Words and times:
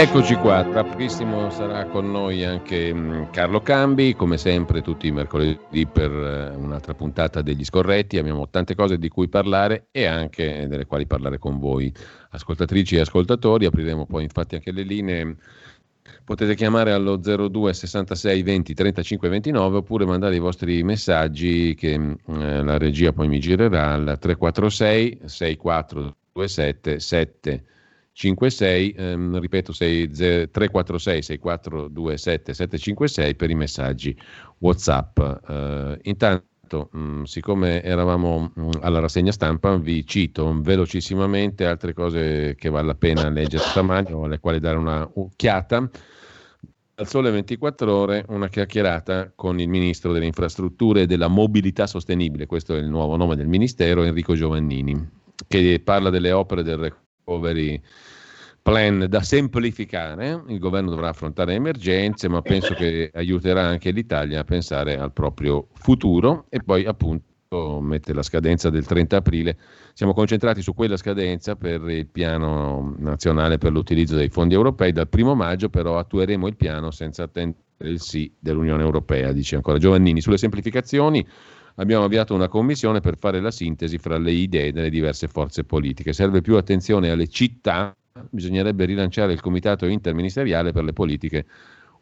Eccoci 0.00 0.36
qua, 0.36 0.62
tra 0.62 0.84
pochissimo 0.84 1.50
sarà 1.50 1.84
con 1.86 2.08
noi 2.08 2.44
anche 2.44 2.94
mm, 2.94 3.30
Carlo 3.32 3.60
Cambi, 3.60 4.14
come 4.14 4.38
sempre 4.38 4.80
tutti 4.80 5.08
i 5.08 5.10
mercoledì 5.10 5.86
per 5.86 6.12
eh, 6.12 6.54
un'altra 6.54 6.94
puntata 6.94 7.42
degli 7.42 7.64
scorretti, 7.64 8.16
abbiamo 8.16 8.48
tante 8.48 8.76
cose 8.76 8.96
di 8.96 9.08
cui 9.08 9.26
parlare 9.26 9.88
e 9.90 10.06
anche 10.06 10.68
delle 10.68 10.86
quali 10.86 11.04
parlare 11.04 11.38
con 11.38 11.58
voi 11.58 11.92
ascoltatrici 12.30 12.94
e 12.94 13.00
ascoltatori, 13.00 13.66
apriremo 13.66 14.06
poi 14.06 14.22
infatti 14.22 14.54
anche 14.54 14.70
le 14.70 14.82
linee, 14.82 15.34
potete 16.22 16.54
chiamare 16.54 16.92
allo 16.92 17.16
02 17.16 17.72
66 17.72 18.42
20 18.44 18.74
35 18.74 19.28
29 19.28 19.78
oppure 19.78 20.06
mandare 20.06 20.36
i 20.36 20.38
vostri 20.38 20.80
messaggi 20.84 21.74
che 21.74 21.98
mm, 21.98 22.12
eh, 22.40 22.62
la 22.62 22.78
regia 22.78 23.12
poi 23.12 23.26
mi 23.26 23.40
girerà 23.40 23.94
al 23.94 24.16
346 24.16 25.22
6427 25.24 27.00
7 27.00 27.64
56, 28.18 28.94
ehm, 28.96 29.38
ripeto 29.38 29.72
6, 29.72 30.12
0, 30.12 30.48
346 30.50 31.22
6427 31.22 32.52
756 32.52 33.34
per 33.36 33.50
i 33.50 33.54
messaggi 33.54 34.16
WhatsApp. 34.58 35.20
Eh, 35.48 35.98
intanto, 36.02 36.88
mh, 36.90 36.98
mm, 36.98 37.22
siccome 37.22 37.80
eravamo 37.80 38.50
mh, 38.52 38.60
mm, 38.60 38.70
alla 38.80 38.98
rassegna 38.98 39.30
stampa, 39.30 39.76
vi 39.76 40.04
cito 40.04 40.52
velocissimamente 40.60 41.64
altre 41.64 41.92
cose 41.92 42.56
che 42.56 42.68
vale 42.68 42.88
la 42.88 42.96
pena 42.96 43.28
leggere 43.28 43.62
stamani 43.62 44.12
o 44.12 44.24
alle 44.24 44.40
quali 44.40 44.58
dare 44.58 44.78
una 44.78 45.08
occhiata. 45.14 45.88
Al 46.96 47.06
sole 47.06 47.30
24 47.30 47.94
ore 47.94 48.24
una 48.30 48.48
chiacchierata 48.48 49.30
con 49.36 49.60
il 49.60 49.68
ministro 49.68 50.10
delle 50.10 50.26
infrastrutture 50.26 51.02
e 51.02 51.06
della 51.06 51.28
mobilità 51.28 51.86
sostenibile, 51.86 52.46
questo 52.46 52.74
è 52.74 52.78
il 52.80 52.88
nuovo 52.88 53.14
nome 53.14 53.36
del 53.36 53.46
ministero, 53.46 54.02
Enrico 54.02 54.34
Giovannini, 54.34 55.08
che 55.46 55.80
parla 55.84 56.10
delle 56.10 56.32
opere 56.32 56.64
del 56.64 56.92
recovery 57.28 57.80
plan 58.62 59.06
da 59.08 59.22
semplificare, 59.22 60.42
il 60.48 60.58
governo 60.58 60.90
dovrà 60.90 61.08
affrontare 61.08 61.54
emergenze, 61.54 62.28
ma 62.28 62.42
penso 62.42 62.74
che 62.74 63.10
aiuterà 63.14 63.62
anche 63.62 63.90
l'Italia 63.90 64.40
a 64.40 64.44
pensare 64.44 64.98
al 64.98 65.12
proprio 65.12 65.68
futuro 65.74 66.46
e 66.48 66.62
poi 66.62 66.84
appunto 66.84 67.26
mette 67.80 68.12
la 68.12 68.22
scadenza 68.22 68.68
del 68.68 68.84
30 68.84 69.16
aprile. 69.16 69.56
Siamo 69.94 70.12
concentrati 70.12 70.60
su 70.60 70.74
quella 70.74 70.98
scadenza 70.98 71.56
per 71.56 71.88
il 71.88 72.06
piano 72.08 72.94
nazionale 72.98 73.56
per 73.56 73.72
l'utilizzo 73.72 74.16
dei 74.16 74.28
fondi 74.28 74.52
europei. 74.52 74.92
Dal 74.92 75.08
primo 75.08 75.34
maggio 75.34 75.70
però 75.70 75.98
attueremo 75.98 76.46
il 76.46 76.56
piano 76.56 76.90
senza 76.90 77.22
attendere 77.22 77.62
il 77.78 78.00
sì 78.00 78.30
dell'Unione 78.38 78.82
Europea, 78.82 79.32
dice 79.32 79.56
ancora 79.56 79.78
Giovannini. 79.78 80.20
Sulle 80.20 80.36
semplificazioni 80.36 81.26
abbiamo 81.78 82.04
avviato 82.04 82.34
una 82.34 82.48
commissione 82.48 83.00
per 83.00 83.16
fare 83.18 83.40
la 83.40 83.50
sintesi 83.50 83.98
fra 83.98 84.18
le 84.18 84.32
idee 84.32 84.72
delle 84.72 84.90
diverse 84.90 85.28
forze 85.28 85.64
politiche. 85.64 86.12
Serve 86.12 86.40
più 86.40 86.56
attenzione 86.56 87.10
alle 87.10 87.28
città 87.28 87.94
bisognerebbe 88.30 88.84
rilanciare 88.84 89.32
il 89.32 89.40
comitato 89.40 89.86
interministeriale 89.86 90.72
per 90.72 90.84
le 90.84 90.92
politiche 90.92 91.46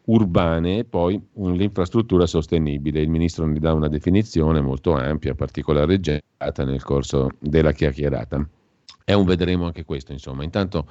urbane 0.04 0.78
e 0.78 0.84
poi 0.84 1.20
l'infrastruttura 1.34 2.27
sostenibile. 2.27 3.00
Il 3.00 3.10
ministro 3.10 3.44
ne 3.47 3.58
dà 3.58 3.72
una 3.72 3.88
definizione 3.88 4.60
molto 4.60 4.94
ampia, 4.94 5.34
particolareggiata 5.34 6.64
nel 6.64 6.82
corso 6.82 7.30
della 7.38 7.72
chiacchierata. 7.72 8.48
È 9.04 9.12
un 9.12 9.24
vedremo 9.24 9.66
anche 9.66 9.84
questo, 9.84 10.12
insomma. 10.12 10.42
Intanto 10.42 10.88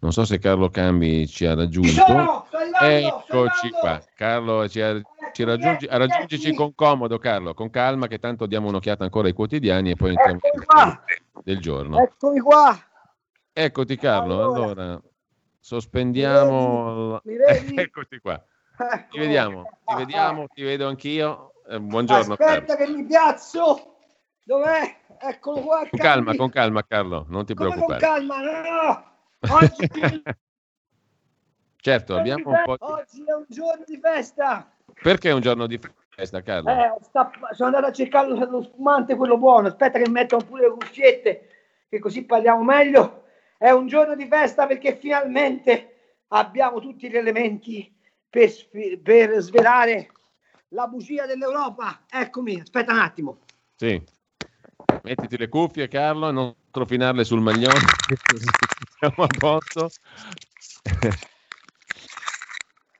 non 0.00 0.12
so 0.12 0.24
se 0.24 0.38
Carlo 0.38 0.68
Cambi 0.68 1.26
ci 1.26 1.44
ha 1.46 1.54
raggiunto. 1.54 2.04
Sono, 2.06 2.46
Eccoci 2.80 3.70
qua. 3.70 4.00
Carlo 4.14 4.68
ci, 4.68 4.80
ha, 4.80 5.00
ci 5.32 5.42
raggiungi, 5.42 5.86
raggiungici 5.90 6.54
con 6.54 6.74
comodo, 6.74 7.18
Carlo, 7.18 7.54
con 7.54 7.70
calma, 7.70 8.06
che 8.06 8.18
tanto 8.18 8.46
diamo 8.46 8.68
un'occhiata 8.68 9.02
ancora 9.04 9.26
ai 9.26 9.32
quotidiani 9.32 9.90
e 9.90 9.96
poi 9.96 10.14
entriamo 10.14 11.00
del 11.42 11.58
giorno. 11.58 11.98
Eccomi 11.98 12.38
qua. 12.38 12.78
Eccoti 13.52 13.96
Carlo, 13.96 14.34
allora, 14.34 14.82
allora 14.82 15.02
sospendiamo. 15.58 17.20
Mi 17.24 17.36
vedi? 17.36 17.74
Eccoti 17.80 18.18
qua. 18.20 18.34
Ecco. 18.80 19.06
Ti 19.10 19.18
vediamo, 19.18 19.64
ti 19.84 19.94
vediamo, 19.96 20.46
ti 20.46 20.62
vedo 20.62 20.86
anch'io. 20.86 21.52
Eh, 21.68 21.80
buongiorno. 21.80 22.34
Aspetta 22.34 22.76
Carlo. 22.76 22.76
che 22.76 22.90
mi 22.92 23.04
piazzo. 23.04 23.96
Dov'è? 24.44 24.96
Eccolo 25.20 25.60
qua. 25.60 25.86
Con 25.90 25.98
calma, 25.98 26.34
con 26.36 26.48
calma 26.50 26.86
Carlo, 26.86 27.26
non 27.28 27.44
ti 27.44 27.54
Come 27.54 27.70
preoccupare. 27.70 28.00
Con 28.00 28.08
calma, 28.08 28.40
no. 28.40 29.07
Oggi, 29.40 29.88
certo, 31.76 32.16
abbiamo 32.16 32.50
un 32.50 32.62
po'... 32.64 32.76
Di... 32.76 32.84
oggi 32.84 33.24
è 33.24 33.34
un 33.34 33.44
giorno 33.48 33.84
di 33.86 33.98
festa. 33.98 34.72
Perché 35.00 35.30
è 35.30 35.32
un 35.32 35.40
giorno 35.40 35.66
di 35.66 35.78
festa, 36.08 36.42
Carlo? 36.42 36.70
Eh, 36.70 36.96
sta... 37.02 37.30
sono 37.52 37.68
andato 37.68 37.86
a 37.86 37.92
cercare 37.92 38.28
lo 38.28 38.62
spumante, 38.62 39.14
quello 39.14 39.38
buono. 39.38 39.68
Aspetta 39.68 39.98
che 40.00 40.08
metto 40.08 40.38
pure 40.38 40.62
le 40.62 40.70
cuffiette, 40.70 41.48
che 41.88 41.98
così 42.00 42.24
parliamo 42.24 42.62
meglio. 42.64 43.24
È 43.56 43.70
un 43.70 43.86
giorno 43.86 44.16
di 44.16 44.26
festa 44.26 44.66
perché 44.66 44.96
finalmente 44.96 46.16
abbiamo 46.28 46.80
tutti 46.80 47.08
gli 47.08 47.16
elementi 47.16 47.92
per, 48.28 48.50
per 49.02 49.40
svelare 49.40 50.10
la 50.68 50.86
bugia 50.88 51.26
dell'Europa. 51.26 52.04
Eccomi, 52.10 52.60
aspetta 52.60 52.92
un 52.92 52.98
attimo. 52.98 53.38
Sì. 53.76 54.02
Mettiti 55.02 55.36
le 55.36 55.48
cuffie, 55.48 55.88
Carlo, 55.88 56.28
e 56.28 56.32
non 56.32 56.54
trofinarle 56.70 57.24
sul 57.24 57.40
maglione. 57.40 57.80
Siamo 58.98 59.24
a 59.24 59.26
posto. 59.26 59.90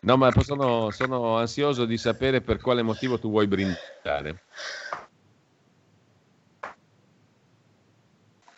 No, 0.00 0.16
ma 0.16 0.30
sono, 0.40 0.90
sono 0.90 1.36
ansioso 1.36 1.84
di 1.84 1.98
sapere 1.98 2.40
per 2.40 2.60
quale 2.60 2.82
motivo 2.82 3.18
tu 3.18 3.30
vuoi 3.30 3.46
brindare. 3.46 4.44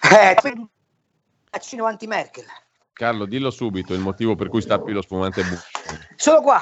Eh, 0.02 0.36
vaccino 1.50 1.86
anti-Merkel. 1.86 2.44
Carlo, 2.92 3.24
dillo 3.24 3.50
subito 3.50 3.94
il 3.94 4.00
motivo 4.00 4.34
per 4.34 4.48
cui 4.48 4.60
stappi 4.60 4.92
lo 4.92 5.00
spumante 5.00 5.42
buono. 5.42 5.60
Solo 6.16 6.42
qua. 6.42 6.60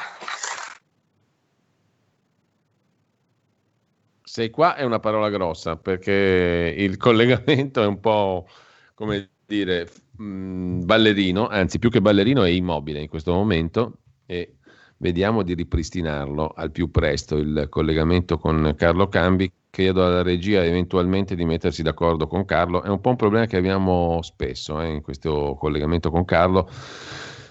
Sei 4.38 4.50
qua 4.50 4.76
è 4.76 4.84
una 4.84 5.00
parola 5.00 5.30
grossa 5.30 5.74
perché 5.74 6.72
il 6.78 6.96
collegamento 6.96 7.82
è 7.82 7.86
un 7.86 7.98
po' 7.98 8.46
come 8.94 9.30
dire 9.44 9.88
mh, 10.16 10.84
ballerino, 10.84 11.48
anzi 11.48 11.80
più 11.80 11.90
che 11.90 12.00
ballerino 12.00 12.44
è 12.44 12.48
immobile 12.48 13.00
in 13.00 13.08
questo 13.08 13.32
momento 13.32 13.98
e 14.26 14.58
vediamo 14.98 15.42
di 15.42 15.54
ripristinarlo 15.54 16.52
al 16.54 16.70
più 16.70 16.88
presto 16.92 17.36
il 17.36 17.66
collegamento 17.68 18.38
con 18.38 18.74
Carlo 18.76 19.08
Cambi 19.08 19.52
chiedo 19.70 20.06
alla 20.06 20.22
regia 20.22 20.62
eventualmente 20.64 21.34
di 21.34 21.44
mettersi 21.44 21.82
d'accordo 21.82 22.28
con 22.28 22.44
Carlo. 22.44 22.84
È 22.84 22.88
un 22.88 23.00
po' 23.00 23.08
un 23.10 23.16
problema 23.16 23.46
che 23.46 23.56
abbiamo 23.56 24.22
spesso 24.22 24.80
eh, 24.80 24.86
in 24.86 25.02
questo 25.02 25.56
collegamento 25.58 26.12
con 26.12 26.24
Carlo. 26.24 26.70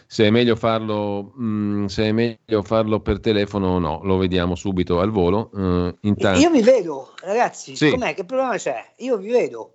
Se 0.10 0.26
è, 0.26 0.30
meglio 0.30 0.56
farlo, 0.56 1.34
mh, 1.36 1.44
mm, 1.44 1.86
se 1.86 2.06
è 2.06 2.12
meglio 2.14 2.64
farlo 2.64 3.02
per 3.02 3.20
telefono 3.20 3.72
o 3.72 3.80
no, 3.80 4.00
lo 4.04 4.18
vediamo 4.18 4.56
subito 4.56 5.02
al 5.02 5.12
volo. 5.12 5.50
Uh, 5.52 5.98
intanto... 6.02 6.40
Io 6.40 6.50
vi 6.50 6.62
vedo, 6.62 7.14
ragazzi. 7.22 7.76
Sì. 7.76 7.90
Com'è? 7.90 8.14
Che 8.14 8.24
problema 8.24 8.56
c'è? 8.56 8.94
Io 8.98 9.18
vi 9.18 9.30
vedo. 9.30 9.74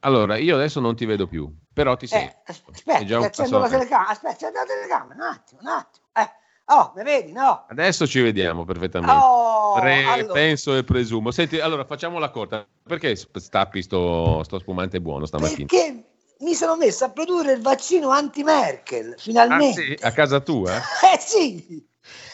Allora, 0.00 0.36
io 0.36 0.54
adesso 0.54 0.80
non 0.80 0.94
ti 0.96 1.06
vedo 1.06 1.26
più, 1.26 1.50
però 1.72 1.96
ti 1.96 2.06
sento. 2.06 2.36
Eh, 2.46 2.54
aspetta, 2.70 3.04
che 3.04 3.14
accendo 3.14 3.58
la 3.58 3.68
telecamera. 3.68 4.08
Aspetta, 4.08 4.32
accendo 4.34 4.58
la 4.58 4.64
telecamera. 4.64 5.14
Un 5.14 5.32
attimo, 5.32 5.60
un 5.62 5.68
attimo. 5.68 6.06
Eh. 6.12 6.38
Oh, 6.72 6.92
mi 6.94 7.02
vedi? 7.02 7.32
No. 7.32 7.66
Adesso 7.68 8.06
ci 8.06 8.20
vediamo 8.20 8.64
perfettamente. 8.64 9.14
Oh, 9.14 9.78
Pre- 9.80 10.04
allora. 10.04 10.32
Penso 10.32 10.76
e 10.76 10.84
presumo. 10.84 11.30
Senti, 11.30 11.58
allora 11.58 11.84
facciamo 11.84 12.18
la 12.18 12.30
corta. 12.30 12.66
Perché 12.82 13.16
stappi 13.16 13.82
sto, 13.82 14.42
sto 14.44 14.58
spumante 14.58 15.00
buono 15.00 15.26
stamattina? 15.26 15.66
Perché 15.66 16.04
mi 16.40 16.54
sono 16.54 16.76
messo 16.76 17.04
a 17.04 17.10
produrre 17.10 17.52
il 17.52 17.62
vaccino 17.62 18.10
anti-Merkel, 18.10 19.14
finalmente. 19.18 19.80
Ah, 19.80 19.84
sì? 19.84 19.98
A 20.00 20.12
casa 20.12 20.40
tua? 20.40 20.72
Eh 21.12 21.18
sì. 21.18 21.86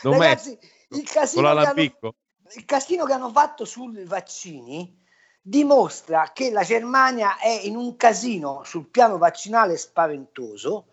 Non 0.03 0.19
Ragazzi, 0.19 0.59
il 0.91 1.03
casino, 1.05 1.49
hanno, 1.49 1.81
il 1.81 2.65
casino 2.65 3.05
che 3.05 3.13
hanno 3.13 3.31
fatto 3.31 3.65
sui 3.65 4.05
vaccini 4.05 5.05
dimostra 5.41 6.31
che 6.33 6.51
la 6.51 6.63
Germania 6.63 7.39
è 7.39 7.61
in 7.63 7.77
un 7.77 7.97
casino 7.97 8.63
sul 8.65 8.89
piano 8.89 9.19
vaccinale 9.19 9.77
spaventoso 9.77 10.87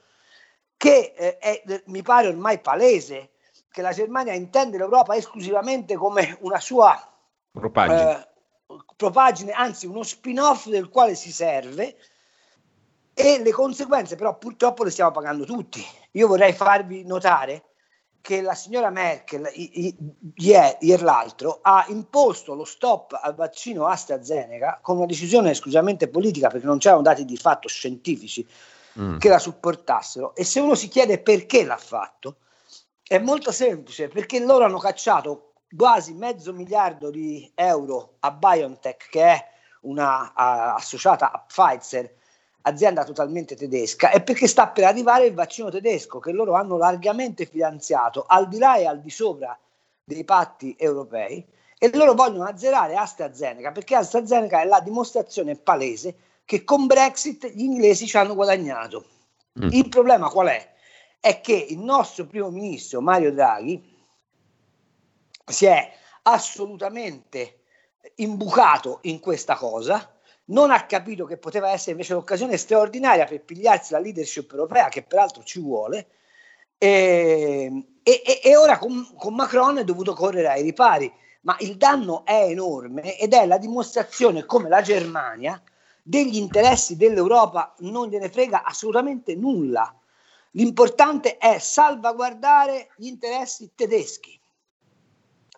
che 0.77 1.13
eh, 1.15 1.37
è, 1.37 1.83
mi 1.87 2.01
pare 2.01 2.27
ormai 2.27 2.59
palese 2.59 3.31
che 3.69 3.81
la 3.81 3.93
Germania 3.93 4.33
intende 4.33 4.77
l'Europa 4.77 5.15
esclusivamente 5.15 5.95
come 5.95 6.37
una 6.41 6.59
sua 6.59 6.95
Propagine. 7.51 8.11
eh, 8.11 8.27
propagine, 8.95 9.51
anzi 9.51 9.87
uno 9.87 10.03
spin-off 10.03 10.67
del 10.67 10.89
quale 10.89 11.15
si 11.15 11.31
serve 11.31 11.95
e 13.13 13.41
le 13.41 13.51
conseguenze 13.51 14.15
però 14.15 14.37
purtroppo 14.37 14.83
le 14.83 14.89
stiamo 14.89 15.11
pagando 15.11 15.45
tutti. 15.45 15.85
Io 16.11 16.27
vorrei 16.27 16.53
farvi 16.53 17.03
notare 17.05 17.63
che 18.23 18.41
la 18.41 18.55
signora 18.55 18.89
Merkel 18.89 19.49
ieri 19.53 21.01
l'altro 21.01 21.59
ha 21.61 21.85
imposto 21.89 22.53
lo 22.55 22.63
stop 22.63 23.19
al 23.21 23.35
vaccino 23.35 23.85
AstraZeneca 23.87 24.79
con 24.81 24.95
una 24.95 25.07
decisione 25.07 25.51
esclusivamente 25.51 26.07
politica 26.07 26.47
perché 26.47 26.65
non 26.65 26.77
c'erano 26.77 27.01
dati 27.01 27.25
di 27.25 27.35
fatto 27.35 27.67
scientifici 27.67 28.47
mm. 28.97 29.17
che 29.17 29.27
la 29.27 29.39
supportassero 29.39 30.35
e 30.35 30.45
se 30.45 30.61
uno 30.61 30.73
si 30.73 30.87
chiede 30.87 31.19
perché 31.19 31.65
l'ha 31.65 31.75
fatto 31.75 32.37
è 33.05 33.17
molto 33.17 33.51
semplice 33.51 34.07
perché 34.07 34.39
loro 34.39 34.63
hanno 34.63 34.79
cacciato 34.79 35.55
quasi 35.75 36.13
mezzo 36.13 36.53
miliardo 36.53 37.09
di 37.09 37.51
euro 37.53 38.15
a 38.19 38.31
BioNTech 38.31 39.09
che 39.09 39.21
è 39.21 39.47
una 39.81 40.27
uh, 40.29 40.77
associata 40.77 41.29
a 41.29 41.43
Pfizer 41.45 42.21
azienda 42.63 43.03
totalmente 43.03 43.55
tedesca, 43.55 44.09
è 44.11 44.21
perché 44.21 44.47
sta 44.47 44.67
per 44.67 44.85
arrivare 44.85 45.25
il 45.25 45.33
vaccino 45.33 45.69
tedesco 45.69 46.19
che 46.19 46.31
loro 46.31 46.53
hanno 46.53 46.77
largamente 46.77 47.45
finanziato 47.45 48.25
al 48.27 48.47
di 48.47 48.57
là 48.57 48.77
e 48.77 48.85
al 48.85 49.01
di 49.01 49.09
sopra 49.09 49.57
dei 50.03 50.23
patti 50.23 50.75
europei 50.77 51.45
e 51.77 51.89
loro 51.95 52.13
vogliono 52.13 52.45
azzerare 52.45 52.95
AstraZeneca 52.95 53.71
perché 53.71 53.95
AstraZeneca 53.95 54.61
è 54.61 54.65
la 54.65 54.79
dimostrazione 54.79 55.55
palese 55.55 56.15
che 56.45 56.63
con 56.63 56.85
Brexit 56.85 57.47
gli 57.47 57.63
inglesi 57.63 58.05
ci 58.07 58.17
hanno 58.17 58.35
guadagnato. 58.35 59.05
Mm. 59.59 59.69
Il 59.71 59.89
problema 59.89 60.29
qual 60.29 60.47
è? 60.47 60.71
È 61.19 61.41
che 61.41 61.53
il 61.53 61.79
nostro 61.79 62.25
primo 62.25 62.49
ministro 62.49 63.01
Mario 63.01 63.33
Draghi 63.33 63.91
si 65.45 65.65
è 65.65 65.91
assolutamente 66.23 67.59
imbucato 68.15 68.99
in 69.03 69.19
questa 69.19 69.55
cosa 69.55 70.13
non 70.45 70.71
ha 70.71 70.85
capito 70.85 71.25
che 71.25 71.37
poteva 71.37 71.71
essere 71.71 71.91
invece 71.91 72.13
l'occasione 72.13 72.57
straordinaria 72.57 73.25
per 73.25 73.41
pigliarsi 73.41 73.93
la 73.93 73.99
leadership 73.99 74.51
europea, 74.51 74.89
che 74.89 75.03
peraltro 75.03 75.43
ci 75.43 75.59
vuole, 75.59 76.07
e, 76.77 77.85
e, 78.03 78.41
e 78.43 78.57
ora 78.57 78.77
con, 78.77 79.13
con, 79.15 79.35
Macron 79.35 79.77
è 79.77 79.83
dovuto 79.83 80.13
correre 80.13 80.49
ai 80.49 80.63
ripari, 80.63 81.11
ma 81.41 81.55
il 81.59 81.77
danno 81.77 82.25
è 82.25 82.43
enorme 82.49 83.17
ed 83.17 83.33
è 83.33 83.45
la 83.45 83.57
dimostrazione 83.57 84.45
come 84.45 84.67
la 84.67 84.81
Germania 84.81 85.61
degli 86.01 86.35
interessi 86.35 86.97
dell'Europa 86.97 87.73
non 87.79 88.09
gliene 88.09 88.29
frega 88.29 88.63
assolutamente 88.63 89.35
nulla. 89.35 89.95
L'importante 90.51 91.37
è 91.37 91.57
salvaguardare 91.59 92.89
gli 92.97 93.07
interessi 93.07 93.71
tedeschi 93.73 94.37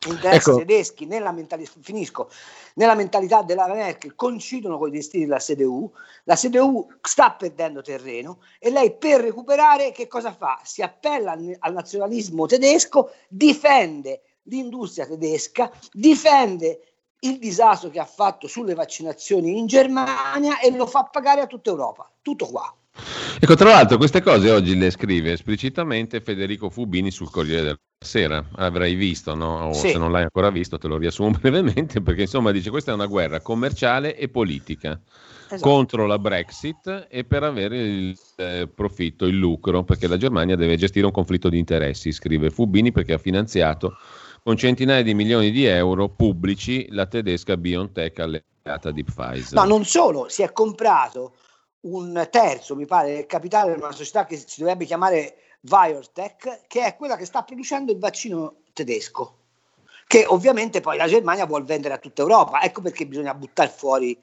interessi 0.09 0.49
ecco. 0.49 0.59
tedeschi 0.59 1.05
nella, 1.05 1.31
mentali- 1.31 1.67
finisco, 1.81 2.29
nella 2.75 2.95
mentalità 2.95 3.41
della 3.41 3.67
Merkel 3.67 4.15
coincidono 4.15 4.77
con 4.77 4.89
i 4.89 4.91
destini 4.91 5.25
della 5.25 5.37
CDU, 5.37 5.91
la 6.23 6.35
CDU 6.35 6.87
sta 7.01 7.31
perdendo 7.31 7.81
terreno 7.81 8.39
e 8.59 8.69
lei 8.69 8.95
per 8.95 9.21
recuperare 9.21 9.91
che 9.91 10.07
cosa 10.07 10.33
fa? 10.33 10.59
Si 10.63 10.81
appella 10.81 11.31
al, 11.31 11.55
al 11.59 11.73
nazionalismo 11.73 12.45
tedesco, 12.45 13.11
difende 13.27 14.21
l'industria 14.43 15.05
tedesca, 15.05 15.71
difende 15.91 16.81
il 17.19 17.39
disastro 17.39 17.89
che 17.89 17.99
ha 17.99 18.05
fatto 18.05 18.47
sulle 18.47 18.73
vaccinazioni 18.73 19.57
in 19.57 19.65
Germania 19.65 20.59
e 20.59 20.69
lo 20.71 20.85
fa 20.85 21.05
pagare 21.05 21.41
a 21.41 21.47
tutta 21.47 21.69
Europa. 21.69 22.09
Tutto 22.21 22.45
qua. 22.47 22.73
Ecco, 23.39 23.55
tra 23.55 23.69
l'altro 23.69 23.97
queste 23.97 24.21
cose 24.21 24.49
oggi 24.51 24.77
le 24.77 24.89
scrive 24.89 25.33
esplicitamente 25.33 26.21
Federico 26.21 26.69
Fubini 26.69 27.11
sul 27.11 27.29
Corriere 27.29 27.61
della 27.61 27.77
Sera, 27.99 28.45
avrai 28.55 28.95
visto, 28.95 29.35
no? 29.35 29.67
o 29.67 29.73
sì. 29.73 29.89
se 29.89 29.97
non 29.97 30.11
l'hai 30.11 30.23
ancora 30.23 30.49
visto 30.49 30.77
te 30.77 30.87
lo 30.87 30.97
riassumo 30.97 31.31
brevemente, 31.39 32.01
perché 32.01 32.21
insomma 32.21 32.51
dice 32.51 32.69
questa 32.69 32.91
è 32.91 32.93
una 32.93 33.07
guerra 33.07 33.41
commerciale 33.41 34.15
e 34.15 34.29
politica 34.29 34.99
esatto. 35.47 35.61
contro 35.61 36.05
la 36.05 36.17
Brexit 36.17 37.07
e 37.09 37.23
per 37.25 37.43
avere 37.43 37.77
il 37.77 38.17
eh, 38.37 38.69
profitto, 38.73 39.25
il 39.25 39.37
lucro, 39.37 39.83
perché 39.83 40.07
la 40.07 40.17
Germania 40.17 40.55
deve 40.55 40.77
gestire 40.77 41.05
un 41.05 41.11
conflitto 41.11 41.49
di 41.49 41.57
interessi, 41.57 42.11
scrive 42.11 42.49
Fubini 42.49 42.91
perché 42.91 43.13
ha 43.13 43.17
finanziato 43.17 43.97
con 44.41 44.55
centinaia 44.55 45.01
di 45.01 45.13
milioni 45.13 45.51
di 45.51 45.65
euro 45.65 46.07
pubblici 46.07 46.87
la 46.91 47.07
tedesca 47.07 47.57
BioNTech 47.57 48.19
alleata 48.19 48.91
di 48.91 49.03
Pfizer. 49.03 49.53
Ma 49.53 49.65
non 49.65 49.83
solo, 49.83 50.27
si 50.29 50.43
è 50.43 50.51
comprato 50.51 51.33
un 51.85 52.27
terzo, 52.31 52.75
mi 52.75 52.85
pare, 52.85 53.13
del 53.13 53.25
capitale 53.25 53.73
di 53.73 53.81
una 53.81 53.91
società 53.91 54.25
che 54.25 54.37
si 54.37 54.59
dovrebbe 54.59 54.85
chiamare 54.85 55.37
Biotech, 55.59 56.61
che 56.67 56.85
è 56.85 56.95
quella 56.95 57.15
che 57.15 57.25
sta 57.25 57.43
producendo 57.43 57.91
il 57.91 57.99
vaccino 57.99 58.57
tedesco, 58.73 59.37
che 60.07 60.25
ovviamente 60.25 60.81
poi 60.81 60.97
la 60.97 61.07
Germania 61.07 61.45
vuole 61.45 61.65
vendere 61.65 61.93
a 61.93 61.97
tutta 61.97 62.21
Europa. 62.21 62.61
Ecco 62.61 62.81
perché 62.81 63.05
bisogna 63.05 63.33
buttare 63.33 63.69
fuori 63.69 64.17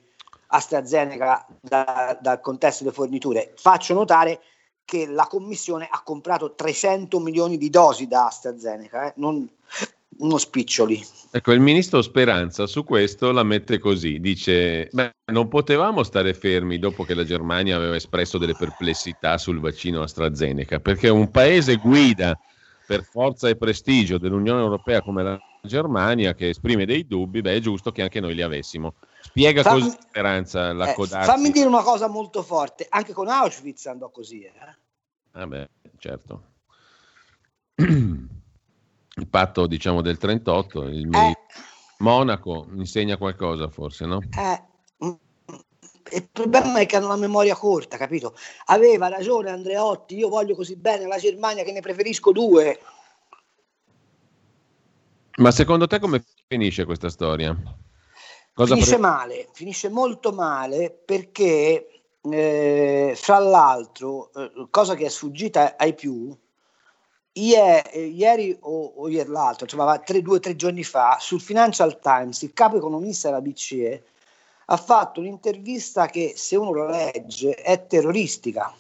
AstraZeneca 0.48 1.46
da, 1.60 2.16
dal 2.20 2.40
contesto 2.40 2.84
delle 2.84 2.94
forniture. 2.94 3.52
Faccio 3.56 3.94
notare 3.94 4.40
che 4.84 5.06
la 5.06 5.26
Commissione 5.26 5.88
ha 5.90 6.02
comprato 6.02 6.54
300 6.54 7.18
milioni 7.20 7.56
di 7.56 7.70
dosi 7.70 8.06
da 8.06 8.26
AstraZeneca, 8.26 9.06
eh? 9.06 9.12
non, 9.16 9.48
uno 10.18 10.38
spiccioli. 10.38 11.02
Ecco, 11.30 11.52
il 11.52 11.60
ministro 11.60 12.02
Speranza 12.02 12.66
su 12.66 12.84
questo 12.84 13.32
la 13.32 13.42
mette 13.42 13.78
così, 13.78 14.20
dice, 14.20 14.88
beh, 14.92 15.14
non 15.32 15.48
potevamo 15.48 16.02
stare 16.02 16.34
fermi 16.34 16.78
dopo 16.78 17.04
che 17.04 17.14
la 17.14 17.24
Germania 17.24 17.76
aveva 17.76 17.96
espresso 17.96 18.36
delle 18.36 18.54
perplessità 18.54 19.38
sul 19.38 19.58
vaccino 19.58 20.02
AstraZeneca, 20.02 20.80
perché 20.80 21.08
un 21.08 21.30
paese 21.30 21.76
guida 21.76 22.38
per 22.86 23.02
forza 23.02 23.48
e 23.48 23.56
prestigio 23.56 24.18
dell'Unione 24.18 24.60
Europea 24.60 25.00
come 25.00 25.22
la 25.22 25.40
Germania, 25.62 26.34
che 26.34 26.50
esprime 26.50 26.84
dei 26.84 27.06
dubbi, 27.06 27.40
beh, 27.40 27.54
è 27.54 27.60
giusto 27.60 27.92
che 27.92 28.02
anche 28.02 28.20
noi 28.20 28.34
li 28.34 28.42
avessimo. 28.42 28.96
Spiega 29.20 29.62
fammi, 29.62 29.80
così 29.80 29.96
Speranza 30.08 30.72
l'accodarsi. 30.74 31.30
Eh, 31.30 31.32
fammi 31.32 31.50
dire 31.50 31.66
una 31.66 31.82
cosa 31.82 32.08
molto 32.08 32.42
forte, 32.42 32.86
anche 32.90 33.14
con 33.14 33.28
Auschwitz 33.28 33.86
andò 33.86 34.10
così. 34.10 34.42
Eh? 34.42 34.52
Ah 35.32 35.46
beh, 35.46 35.68
certo. 35.96 36.42
il 39.16 39.28
patto 39.28 39.66
diciamo 39.66 40.00
del 40.00 40.18
38, 40.18 40.84
il 40.84 41.14
eh, 41.14 41.38
Monaco 41.98 42.66
insegna 42.74 43.16
qualcosa 43.16 43.68
forse, 43.68 44.06
no? 44.06 44.20
Eh, 44.36 44.62
mm, 45.04 45.12
il 46.12 46.28
problema 46.30 46.80
è 46.80 46.86
che 46.86 46.96
hanno 46.96 47.08
la 47.08 47.16
memoria 47.16 47.54
corta, 47.54 47.96
capito? 47.96 48.34
Aveva 48.66 49.08
ragione 49.08 49.50
Andreotti, 49.50 50.16
io 50.16 50.28
voglio 50.28 50.54
così 50.54 50.76
bene 50.76 51.06
la 51.06 51.18
Germania 51.18 51.64
che 51.64 51.72
ne 51.72 51.80
preferisco 51.80 52.32
due. 52.32 52.80
Ma 55.36 55.50
secondo 55.50 55.86
te 55.86 55.98
come 55.98 56.22
finisce 56.46 56.84
questa 56.84 57.08
storia? 57.08 57.56
Cosa 58.54 58.74
finisce 58.74 58.98
pre- 58.98 59.00
male, 59.00 59.48
finisce 59.52 59.88
molto 59.88 60.32
male 60.32 60.90
perché 60.90 62.04
eh, 62.20 63.12
fra 63.16 63.38
l'altro, 63.38 64.30
eh, 64.34 64.68
cosa 64.70 64.94
che 64.94 65.06
è 65.06 65.08
sfuggita 65.08 65.76
ai 65.78 65.94
più, 65.94 66.36
Ieri, 67.34 68.14
ieri 68.14 68.56
o, 68.61 68.93
o, 68.96 69.08
ieri 69.08 69.31
l'altro, 69.31 69.67
cioè 69.67 70.00
tre, 70.02 70.20
due 70.20 70.37
o 70.37 70.40
tre 70.40 70.55
giorni 70.55 70.84
fa, 70.84 71.17
sul 71.19 71.40
Financial 71.40 71.99
Times, 71.99 72.43
il 72.43 72.52
capo 72.52 72.76
economista 72.76 73.29
della 73.29 73.40
BCE 73.40 74.05
ha 74.67 74.76
fatto 74.76 75.20
un'intervista 75.20 76.06
che, 76.06 76.34
se 76.37 76.56
uno 76.56 76.73
lo 76.73 76.87
legge, 76.87 77.55
è 77.55 77.87
terroristica. 77.87 78.75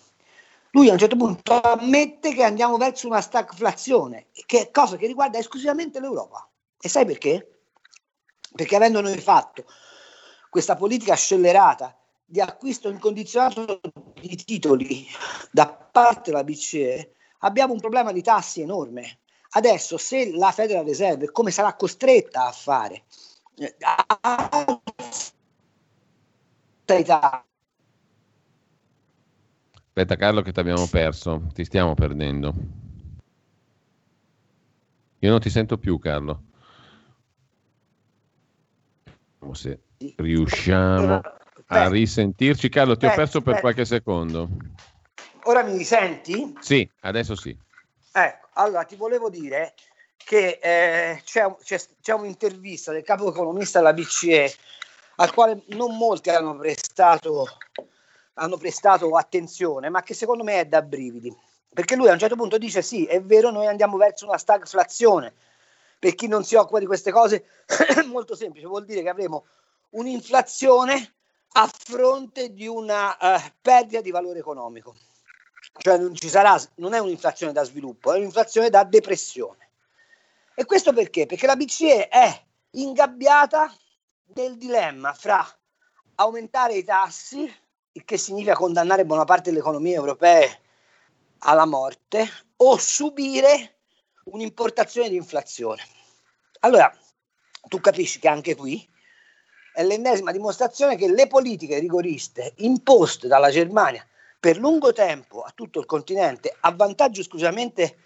Lui 0.72 0.88
a 0.88 0.92
un 0.92 0.98
certo 0.98 1.16
punto 1.16 1.60
ammette 1.60 2.32
che 2.32 2.42
andiamo 2.42 2.76
verso 2.76 3.06
una 3.06 3.20
stagflazione, 3.20 4.26
che 4.46 4.60
è 4.60 4.70
cosa 4.70 4.96
che 4.96 5.06
riguarda 5.06 5.38
esclusivamente 5.38 6.00
l'Europa. 6.00 6.46
E 6.80 6.88
sai 6.88 7.04
perché? 7.04 7.60
Perché 8.54 8.76
avendo 8.76 9.00
noi 9.00 9.18
fatto 9.18 9.64
questa 10.50 10.76
politica 10.76 11.14
scellerata 11.14 11.96
di 12.24 12.40
acquisto 12.40 12.88
incondizionato 12.88 13.80
di 14.20 14.36
titoli 14.36 15.06
da 15.50 15.66
parte 15.68 16.30
della 16.30 16.44
BCE, 16.44 17.12
abbiamo 17.44 17.72
un 17.72 17.80
problema 17.80 18.12
di 18.12 18.22
tassi 18.22 18.60
enorme. 18.60 19.18
Adesso, 19.50 19.98
se 19.98 20.34
la 20.34 20.50
Federal 20.50 20.84
Reserve, 20.84 21.30
come 21.30 21.50
sarà 21.50 21.74
costretta 21.74 22.46
a 22.46 22.52
fare, 22.52 23.04
Aspetta 29.74 30.16
Carlo 30.16 30.40
che 30.40 30.52
ti 30.52 30.60
abbiamo 30.60 30.86
perso, 30.86 31.48
ti 31.52 31.64
stiamo 31.64 31.94
perdendo. 31.94 32.54
Io 35.18 35.30
non 35.30 35.38
ti 35.38 35.50
sento 35.50 35.76
più 35.76 35.98
Carlo. 35.98 36.44
Vediamo 39.38 39.54
se 39.54 39.82
riusciamo 40.16 41.20
a 41.66 41.88
risentirci. 41.88 42.70
Carlo, 42.70 42.96
ti 42.96 43.04
ho 43.04 43.12
perso 43.14 43.42
per 43.42 43.60
qualche 43.60 43.84
secondo. 43.84 44.48
Ora 45.44 45.62
mi 45.64 45.82
senti? 45.82 46.54
Sì, 46.60 46.88
adesso 47.00 47.34
sì. 47.34 47.56
Ecco, 48.12 48.48
allora 48.52 48.84
ti 48.84 48.94
volevo 48.94 49.28
dire 49.28 49.74
che 50.16 50.60
eh, 50.62 51.20
c'è, 51.24 51.52
c'è, 51.64 51.80
c'è, 52.00 52.12
un'intervista 52.12 52.92
del 52.92 53.02
capo 53.02 53.28
economista 53.28 53.78
della 53.78 53.92
BCE 53.92 54.54
al 55.16 55.34
quale 55.34 55.62
non 55.68 55.96
molti 55.96 56.30
hanno 56.30 56.56
prestato, 56.56 57.48
hanno 58.34 58.56
prestato 58.56 59.16
attenzione, 59.16 59.88
ma 59.88 60.02
che 60.02 60.14
secondo 60.14 60.44
me 60.44 60.60
è 60.60 60.66
da 60.66 60.80
brividi. 60.80 61.34
Perché 61.74 61.96
lui 61.96 62.08
a 62.08 62.12
un 62.12 62.18
certo 62.20 62.36
punto 62.36 62.56
dice 62.56 62.80
sì, 62.80 63.06
è 63.06 63.20
vero, 63.20 63.50
noi 63.50 63.66
andiamo 63.66 63.96
verso 63.96 64.26
una 64.26 64.38
stagflazione. 64.38 65.34
Per 65.98 66.14
chi 66.14 66.28
non 66.28 66.44
si 66.44 66.54
occupa 66.54 66.78
di 66.78 66.86
queste 66.86 67.10
cose, 67.10 67.46
molto 68.06 68.36
semplice, 68.36 68.66
vuol 68.66 68.84
dire 68.84 69.02
che 69.02 69.08
avremo 69.08 69.46
un'inflazione 69.90 71.14
a 71.54 71.68
fronte 71.72 72.52
di 72.52 72.66
una 72.68 73.16
uh, 73.20 73.40
perdita 73.60 74.00
di 74.00 74.10
valore 74.10 74.38
economico 74.38 74.94
cioè 75.78 75.98
non 75.98 76.14
ci 76.14 76.28
sarà, 76.28 76.60
non 76.76 76.94
è 76.94 76.98
un'inflazione 76.98 77.52
da 77.52 77.64
sviluppo, 77.64 78.12
è 78.12 78.18
un'inflazione 78.18 78.70
da 78.70 78.84
depressione. 78.84 79.70
E 80.54 80.64
questo 80.64 80.92
perché? 80.92 81.26
Perché 81.26 81.46
la 81.46 81.56
BCE 81.56 82.08
è 82.08 82.44
ingabbiata 82.72 83.74
nel 84.34 84.56
dilemma 84.56 85.12
fra 85.14 85.46
aumentare 86.16 86.74
i 86.74 86.84
tassi, 86.84 87.52
il 87.92 88.04
che 88.04 88.18
significa 88.18 88.54
condannare 88.54 89.06
buona 89.06 89.24
parte 89.24 89.50
delle 89.50 89.60
economie 89.60 89.94
europee 89.94 90.60
alla 91.38 91.66
morte, 91.66 92.28
o 92.56 92.76
subire 92.76 93.78
un'importazione 94.24 95.08
di 95.08 95.16
inflazione. 95.16 95.82
Allora, 96.60 96.94
tu 97.68 97.80
capisci 97.80 98.20
che 98.20 98.28
anche 98.28 98.54
qui 98.54 98.88
è 99.74 99.82
l'ennesima 99.82 100.32
dimostrazione 100.32 100.96
che 100.96 101.10
le 101.10 101.26
politiche 101.26 101.78
rigoriste 101.78 102.52
imposte 102.58 103.26
dalla 103.26 103.50
Germania 103.50 104.06
per 104.42 104.58
lungo 104.58 104.92
tempo 104.92 105.42
a 105.42 105.52
tutto 105.54 105.78
il 105.78 105.86
continente, 105.86 106.52
a 106.62 106.72
vantaggio 106.72 107.20
esclusivamente 107.20 107.98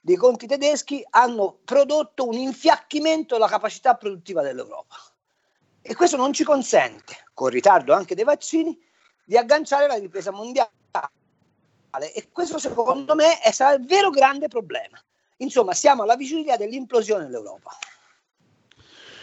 dei 0.00 0.16
conti 0.16 0.48
tedeschi, 0.48 1.06
hanno 1.10 1.60
prodotto 1.64 2.26
un 2.26 2.34
infiacchimento 2.34 3.34
della 3.34 3.46
capacità 3.46 3.94
produttiva 3.94 4.42
dell'Europa. 4.42 4.96
E 5.80 5.94
questo 5.94 6.16
non 6.16 6.32
ci 6.32 6.42
consente, 6.42 7.26
con 7.32 7.46
ritardo 7.46 7.94
anche 7.94 8.16
dei 8.16 8.24
vaccini, 8.24 8.76
di 9.24 9.36
agganciare 9.36 9.86
la 9.86 9.94
ripresa 9.94 10.32
mondiale. 10.32 10.72
E 12.12 12.28
questo 12.32 12.58
secondo 12.58 13.14
me 13.14 13.38
è 13.38 13.52
sarà 13.52 13.76
il 13.76 13.86
vero 13.86 14.10
grande 14.10 14.48
problema. 14.48 15.00
Insomma, 15.36 15.74
siamo 15.74 16.02
alla 16.02 16.16
vigilia 16.16 16.56
dell'implosione 16.56 17.26
dell'Europa. 17.26 17.70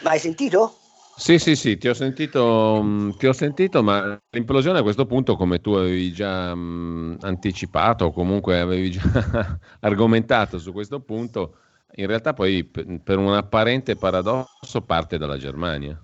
Ma 0.03 0.11
hai 0.11 0.19
sentito? 0.19 0.79
Sì, 1.15 1.37
sì, 1.37 1.55
sì, 1.55 1.77
ti 1.77 1.87
ho 1.87 1.93
sentito, 1.93 2.79
mm, 2.81 3.11
ti 3.11 3.27
ho 3.27 3.33
sentito 3.33 3.83
ma 3.83 4.19
l'implosione 4.29 4.79
a 4.79 4.81
questo 4.81 5.05
punto, 5.05 5.35
come 5.35 5.59
tu 5.59 5.73
avevi 5.73 6.11
già 6.11 6.55
mh, 6.55 6.59
mm, 6.59 7.15
anticipato 7.21 8.05
o 8.05 8.11
comunque 8.11 8.59
avevi 8.59 8.91
già 8.91 9.01
argomentato 9.81 10.57
su 10.57 10.71
questo 10.71 11.01
punto, 11.01 11.57
in 11.95 12.07
realtà 12.07 12.33
poi 12.33 12.63
per 12.63 13.17
un 13.17 13.33
apparente 13.33 13.95
paradosso 13.95 14.81
parte 14.85 15.17
dalla 15.17 15.37
Germania. 15.37 16.01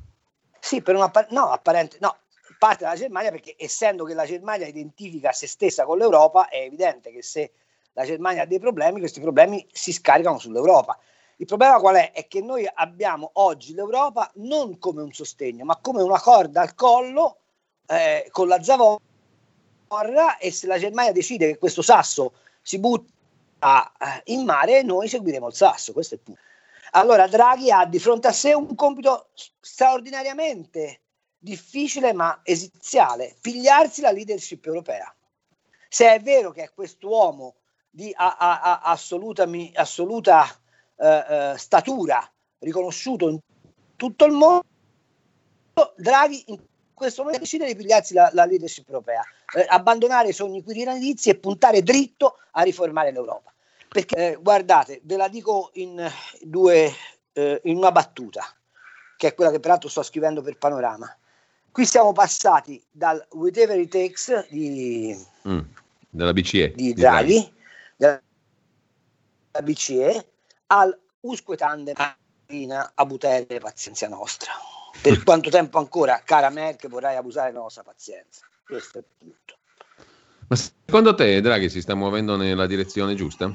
Sì, 0.59 0.81
per 0.81 0.95
un 0.95 1.01
appa- 1.01 1.27
no, 1.29 1.49
apparente, 1.49 1.97
no, 1.99 2.17
parte 2.57 2.83
dalla 2.83 2.95
Germania 2.95 3.31
perché 3.31 3.55
essendo 3.57 4.03
che 4.03 4.13
la 4.13 4.25
Germania 4.25 4.67
identifica 4.67 5.31
se 5.31 5.47
stessa 5.47 5.85
con 5.85 5.97
l'Europa, 5.97 6.49
è 6.49 6.61
evidente 6.61 7.11
che 7.11 7.23
se 7.23 7.51
la 7.93 8.05
Germania 8.05 8.43
ha 8.43 8.45
dei 8.45 8.59
problemi, 8.59 8.99
questi 8.99 9.19
problemi 9.19 9.65
si 9.71 9.91
scaricano 9.91 10.37
sull'Europa. 10.37 10.99
Il 11.39 11.45
problema 11.45 11.79
qual 11.79 11.95
è? 11.95 12.11
È 12.13 12.27
che 12.27 12.41
noi 12.41 12.67
abbiamo 12.71 13.29
oggi 13.33 13.75
l'Europa 13.75 14.31
non 14.35 14.79
come 14.79 15.03
un 15.03 15.11
sostegno, 15.13 15.65
ma 15.65 15.77
come 15.77 16.01
una 16.01 16.19
corda 16.19 16.61
al 16.61 16.73
collo 16.73 17.37
eh, 17.85 18.27
con 18.31 18.47
la 18.47 18.61
zavorra 18.63 20.37
e 20.39 20.51
se 20.51 20.65
la 20.65 20.79
Germania 20.79 21.11
decide 21.11 21.47
che 21.47 21.57
questo 21.59 21.83
sasso 21.83 22.33
si 22.63 22.79
butta 22.79 23.91
eh, 23.99 24.33
in 24.33 24.45
mare, 24.45 24.81
noi 24.81 25.07
seguiremo 25.07 25.47
il 25.47 25.53
sasso, 25.53 25.93
questo 25.93 26.15
è 26.15 26.17
punto. 26.17 26.41
Allora 26.91 27.27
Draghi 27.27 27.69
ha 27.69 27.85
di 27.85 27.99
fronte 27.99 28.27
a 28.27 28.33
sé 28.33 28.53
un 28.53 28.73
compito 28.73 29.29
straordinariamente 29.59 31.01
difficile 31.37 32.13
ma 32.13 32.39
esiziale, 32.43 33.35
pigliarsi 33.39 34.01
la 34.01 34.11
leadership 34.11 34.65
europea. 34.65 35.13
Se 35.87 36.11
è 36.11 36.19
vero 36.19 36.49
che 36.51 36.63
è 36.63 36.73
quest'uomo 36.73 37.57
di 37.91 38.11
a, 38.15 38.37
a, 38.37 38.61
a 38.61 38.81
assoluta, 38.81 39.47
assoluta 39.75 40.47
eh, 40.97 41.25
eh, 41.29 41.57
statura 41.57 42.27
riconosciuto 42.59 43.29
in 43.29 43.39
tutto 43.95 44.25
il 44.25 44.31
mondo, 44.31 44.65
Draghi 45.95 46.43
in 46.47 46.59
questo 46.93 47.21
momento 47.21 47.43
decide 47.43 47.67
di 47.67 47.75
pigliarsi 47.75 48.13
la, 48.13 48.29
la 48.33 48.45
leadership 48.45 48.87
europea, 48.87 49.21
eh, 49.55 49.65
abbandonare 49.69 50.29
i 50.29 50.33
sogni 50.33 50.63
quirinalizi 50.63 51.29
e 51.29 51.37
puntare 51.37 51.83
dritto 51.83 52.37
a 52.51 52.63
riformare 52.63 53.11
l'Europa. 53.11 53.53
Perché 53.87 54.31
eh, 54.31 54.35
guardate, 54.35 55.01
ve 55.03 55.15
la 55.17 55.27
dico 55.27 55.69
in, 55.73 56.09
due, 56.41 56.91
eh, 57.33 57.61
in 57.65 57.77
una 57.77 57.91
battuta, 57.91 58.43
che 59.15 59.27
è 59.27 59.33
quella 59.35 59.51
che 59.51 59.59
peraltro 59.59 59.89
sto 59.89 60.03
scrivendo 60.03 60.41
per 60.41 60.57
Panorama. 60.57 61.15
Qui 61.71 61.85
siamo 61.85 62.11
passati 62.11 62.83
dal 62.89 63.23
whatever 63.31 63.77
it 63.79 63.91
takes 63.91 64.47
di, 64.49 65.15
mm, 65.47 65.59
della 66.09 66.33
BCE 66.33 66.71
di 66.71 66.93
Draghi, 66.93 67.27
di 67.27 67.53
Draghi. 67.95 68.21
della 69.51 69.61
BCE 69.61 70.31
al 70.67 70.97
usque 71.21 71.57
tandem 71.57 71.95
a 71.97 73.05
butere 73.05 73.59
pazienza 73.59 74.07
nostra. 74.07 74.51
Per 75.01 75.23
quanto 75.23 75.49
tempo 75.49 75.77
ancora, 75.77 76.21
cara 76.23 76.49
Merkel, 76.49 76.89
vorrai 76.89 77.15
abusare 77.15 77.51
della 77.51 77.61
nostra 77.61 77.83
pazienza? 77.83 78.45
Questo 78.65 78.99
è 78.99 79.03
tutto. 79.17 79.55
Ma 80.47 80.55
secondo 80.55 81.13
te 81.13 81.41
Draghi 81.41 81.69
si 81.69 81.81
sta 81.81 81.93
muovendo 81.93 82.35
nella 82.35 82.67
direzione 82.67 83.15
giusta? 83.15 83.51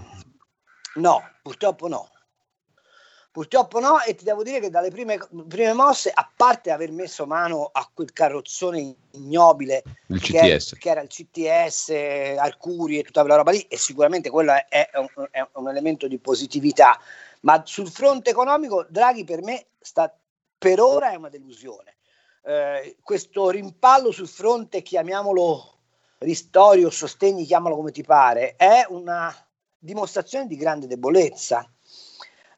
No, 0.94 1.30
purtroppo 1.42 1.88
no. 1.88 2.10
Purtroppo 3.32 3.80
no, 3.80 3.98
e 4.02 4.14
ti 4.14 4.24
devo 4.24 4.42
dire 4.42 4.60
che 4.60 4.68
dalle 4.68 4.90
prime, 4.90 5.18
prime 5.48 5.72
mosse, 5.72 6.10
a 6.12 6.30
parte 6.36 6.70
aver 6.70 6.92
messo 6.92 7.24
mano 7.24 7.70
a 7.72 7.90
quel 7.90 8.12
carrozzone 8.12 8.94
ignobile. 9.12 9.82
Che, 10.20 10.60
che, 10.78 10.90
era 10.90 11.00
il 11.00 11.08
CTS, 11.08 11.88
Arcuri 12.36 12.98
e 12.98 13.04
tutta 13.04 13.22
quella 13.22 13.36
roba 13.36 13.52
lì, 13.52 13.62
e 13.62 13.78
sicuramente 13.78 14.28
quello 14.28 14.52
è, 14.52 14.66
è, 14.68 14.90
un, 14.98 15.28
è 15.30 15.48
un 15.54 15.66
elemento 15.66 16.08
di 16.08 16.18
positività, 16.18 17.00
ma 17.40 17.62
sul 17.64 17.90
fronte 17.90 18.28
economico 18.28 18.84
Draghi 18.90 19.24
per 19.24 19.42
me 19.42 19.64
sta, 19.80 20.14
per 20.58 20.78
ora 20.78 21.12
è 21.12 21.14
una 21.14 21.30
delusione. 21.30 21.96
Eh, 22.44 22.98
questo 23.02 23.48
rimpallo 23.48 24.10
sul 24.10 24.28
fronte, 24.28 24.82
chiamiamolo 24.82 25.78
ristorio, 26.18 26.90
sostegni, 26.90 27.46
chiamalo 27.46 27.76
come 27.76 27.92
ti 27.92 28.02
pare, 28.02 28.56
è 28.56 28.84
una 28.90 29.34
dimostrazione 29.78 30.46
di 30.46 30.56
grande 30.56 30.86
debolezza 30.86 31.66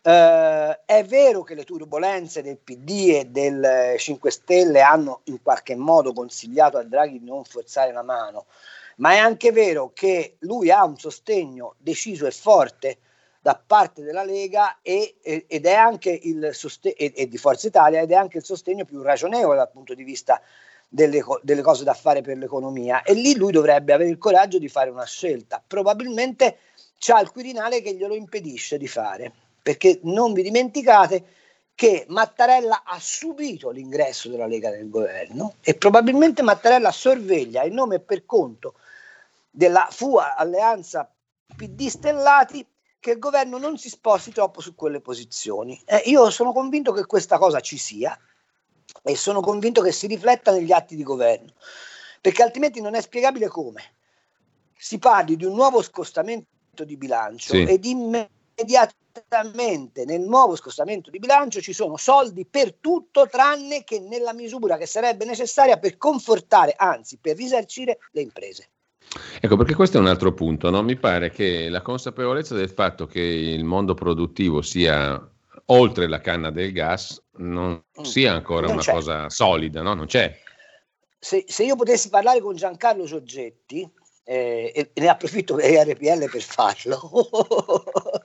Uh, 0.06 0.76
è 0.84 1.02
vero 1.06 1.42
che 1.42 1.54
le 1.54 1.64
turbulenze 1.64 2.42
del 2.42 2.58
PD 2.58 3.08
e 3.14 3.24
del 3.24 3.94
5 3.96 4.30
Stelle 4.30 4.82
hanno 4.82 5.22
in 5.24 5.40
qualche 5.40 5.74
modo 5.76 6.12
consigliato 6.12 6.76
a 6.76 6.82
Draghi 6.82 7.20
di 7.20 7.24
non 7.24 7.42
forzare 7.44 7.90
la 7.90 8.02
mano, 8.02 8.44
ma 8.96 9.12
è 9.12 9.16
anche 9.16 9.50
vero 9.50 9.92
che 9.94 10.36
lui 10.40 10.70
ha 10.70 10.84
un 10.84 10.98
sostegno 10.98 11.76
deciso 11.78 12.26
e 12.26 12.32
forte 12.32 12.98
da 13.40 13.58
parte 13.66 14.02
della 14.02 14.24
Lega 14.24 14.80
e, 14.82 15.16
ed 15.22 15.64
è 15.64 15.72
anche 15.72 16.10
il 16.10 16.50
sostegno 16.52 16.96
e, 16.98 17.26
di 17.26 17.38
Forza 17.38 17.66
Italia 17.66 18.02
ed 18.02 18.10
è 18.10 18.14
anche 18.14 18.36
il 18.36 18.44
sostegno 18.44 18.84
più 18.84 19.00
ragionevole 19.00 19.56
dal 19.56 19.70
punto 19.70 19.94
di 19.94 20.04
vista 20.04 20.38
delle, 20.86 21.24
delle 21.40 21.62
cose 21.62 21.82
da 21.82 21.94
fare 21.94 22.20
per 22.20 22.36
l'economia 22.36 23.02
e 23.04 23.14
lì 23.14 23.36
lui 23.36 23.52
dovrebbe 23.52 23.94
avere 23.94 24.10
il 24.10 24.18
coraggio 24.18 24.58
di 24.58 24.68
fare 24.68 24.90
una 24.90 25.06
scelta. 25.06 25.64
Probabilmente 25.66 26.58
c'ha 26.98 27.18
il 27.20 27.30
Quirinale 27.30 27.80
che 27.80 27.94
glielo 27.94 28.14
impedisce 28.14 28.76
di 28.76 28.86
fare 28.86 29.32
perché 29.64 29.98
non 30.02 30.34
vi 30.34 30.42
dimenticate 30.42 31.24
che 31.74 32.04
Mattarella 32.08 32.82
ha 32.84 33.00
subito 33.00 33.70
l'ingresso 33.70 34.28
della 34.28 34.46
Lega 34.46 34.68
nel 34.68 34.90
governo 34.90 35.54
e 35.62 35.74
probabilmente 35.74 36.42
Mattarella 36.42 36.92
sorveglia 36.92 37.64
in 37.64 37.72
nome 37.72 37.94
e 37.94 38.00
per 38.00 38.26
conto 38.26 38.74
della 39.50 39.88
FUA 39.90 40.36
alleanza 40.36 41.10
PD 41.56 41.86
Stellati 41.86 42.64
che 43.00 43.12
il 43.12 43.18
governo 43.18 43.56
non 43.56 43.78
si 43.78 43.88
sposti 43.88 44.32
troppo 44.32 44.60
su 44.60 44.74
quelle 44.74 45.00
posizioni. 45.00 45.80
Eh, 45.86 46.02
io 46.04 46.28
sono 46.28 46.52
convinto 46.52 46.92
che 46.92 47.06
questa 47.06 47.38
cosa 47.38 47.60
ci 47.60 47.78
sia 47.78 48.16
e 49.02 49.16
sono 49.16 49.40
convinto 49.40 49.80
che 49.80 49.92
si 49.92 50.06
rifletta 50.06 50.52
negli 50.52 50.72
atti 50.72 50.94
di 50.94 51.02
governo, 51.02 51.54
perché 52.20 52.42
altrimenti 52.42 52.82
non 52.82 52.94
è 52.94 53.00
spiegabile 53.00 53.48
come 53.48 53.94
si 54.76 54.98
parli 54.98 55.36
di 55.36 55.46
un 55.46 55.54
nuovo 55.54 55.80
scostamento 55.80 56.84
di 56.84 56.98
bilancio 56.98 57.54
sì. 57.54 57.62
ed 57.62 57.86
immediatamente 57.86 58.33
immediatamente 58.56 60.04
nel 60.04 60.20
nuovo 60.20 60.56
scostamento 60.56 61.10
di 61.10 61.18
bilancio 61.18 61.60
ci 61.60 61.72
sono 61.72 61.96
soldi 61.96 62.46
per 62.46 62.74
tutto 62.74 63.28
tranne 63.28 63.84
che 63.84 64.00
nella 64.00 64.32
misura 64.32 64.76
che 64.76 64.86
sarebbe 64.86 65.24
necessaria 65.24 65.78
per 65.78 65.96
confortare, 65.96 66.74
anzi 66.76 67.18
per 67.20 67.36
risarcire 67.36 67.98
le 68.12 68.20
imprese. 68.22 68.68
Ecco, 69.40 69.56
perché 69.56 69.74
questo 69.74 69.98
è 69.98 70.00
un 70.00 70.06
altro 70.06 70.32
punto, 70.32 70.70
no? 70.70 70.82
mi 70.82 70.96
pare 70.96 71.30
che 71.30 71.68
la 71.68 71.82
consapevolezza 71.82 72.54
del 72.54 72.70
fatto 72.70 73.06
che 73.06 73.20
il 73.20 73.64
mondo 73.64 73.94
produttivo 73.94 74.62
sia 74.62 75.30
oltre 75.66 76.08
la 76.08 76.20
canna 76.20 76.50
del 76.50 76.72
gas 76.72 77.22
non 77.36 77.82
mm. 78.00 78.02
sia 78.02 78.32
ancora 78.32 78.66
non 78.66 78.74
una 78.74 78.82
c'è. 78.82 78.92
cosa 78.92 79.30
solida, 79.30 79.82
no? 79.82 79.94
non 79.94 80.06
c'è. 80.06 80.36
Se, 81.18 81.44
se, 81.46 81.64
io 81.64 81.76
potessi 81.76 82.10
parlare 82.10 82.40
con 82.40 82.54
Giancarlo 82.54 83.04
Giorgetti, 83.04 83.88
eh, 84.24 84.72
e, 84.74 85.00
ne 85.00 85.08
approfitto 85.08 85.54
per 85.54 85.86
RPL 85.86 86.30
per 86.30 86.42
farlo, 86.42 87.10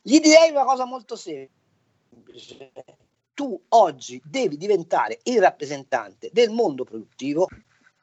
gli 0.00 0.20
direi 0.20 0.50
una 0.50 0.64
cosa 0.64 0.84
molto 0.84 1.16
semplice. 1.16 2.72
Tu 3.34 3.60
oggi 3.70 4.20
devi 4.24 4.56
diventare 4.56 5.18
il 5.24 5.40
rappresentante 5.40 6.30
del 6.32 6.50
mondo 6.50 6.84
produttivo, 6.84 7.48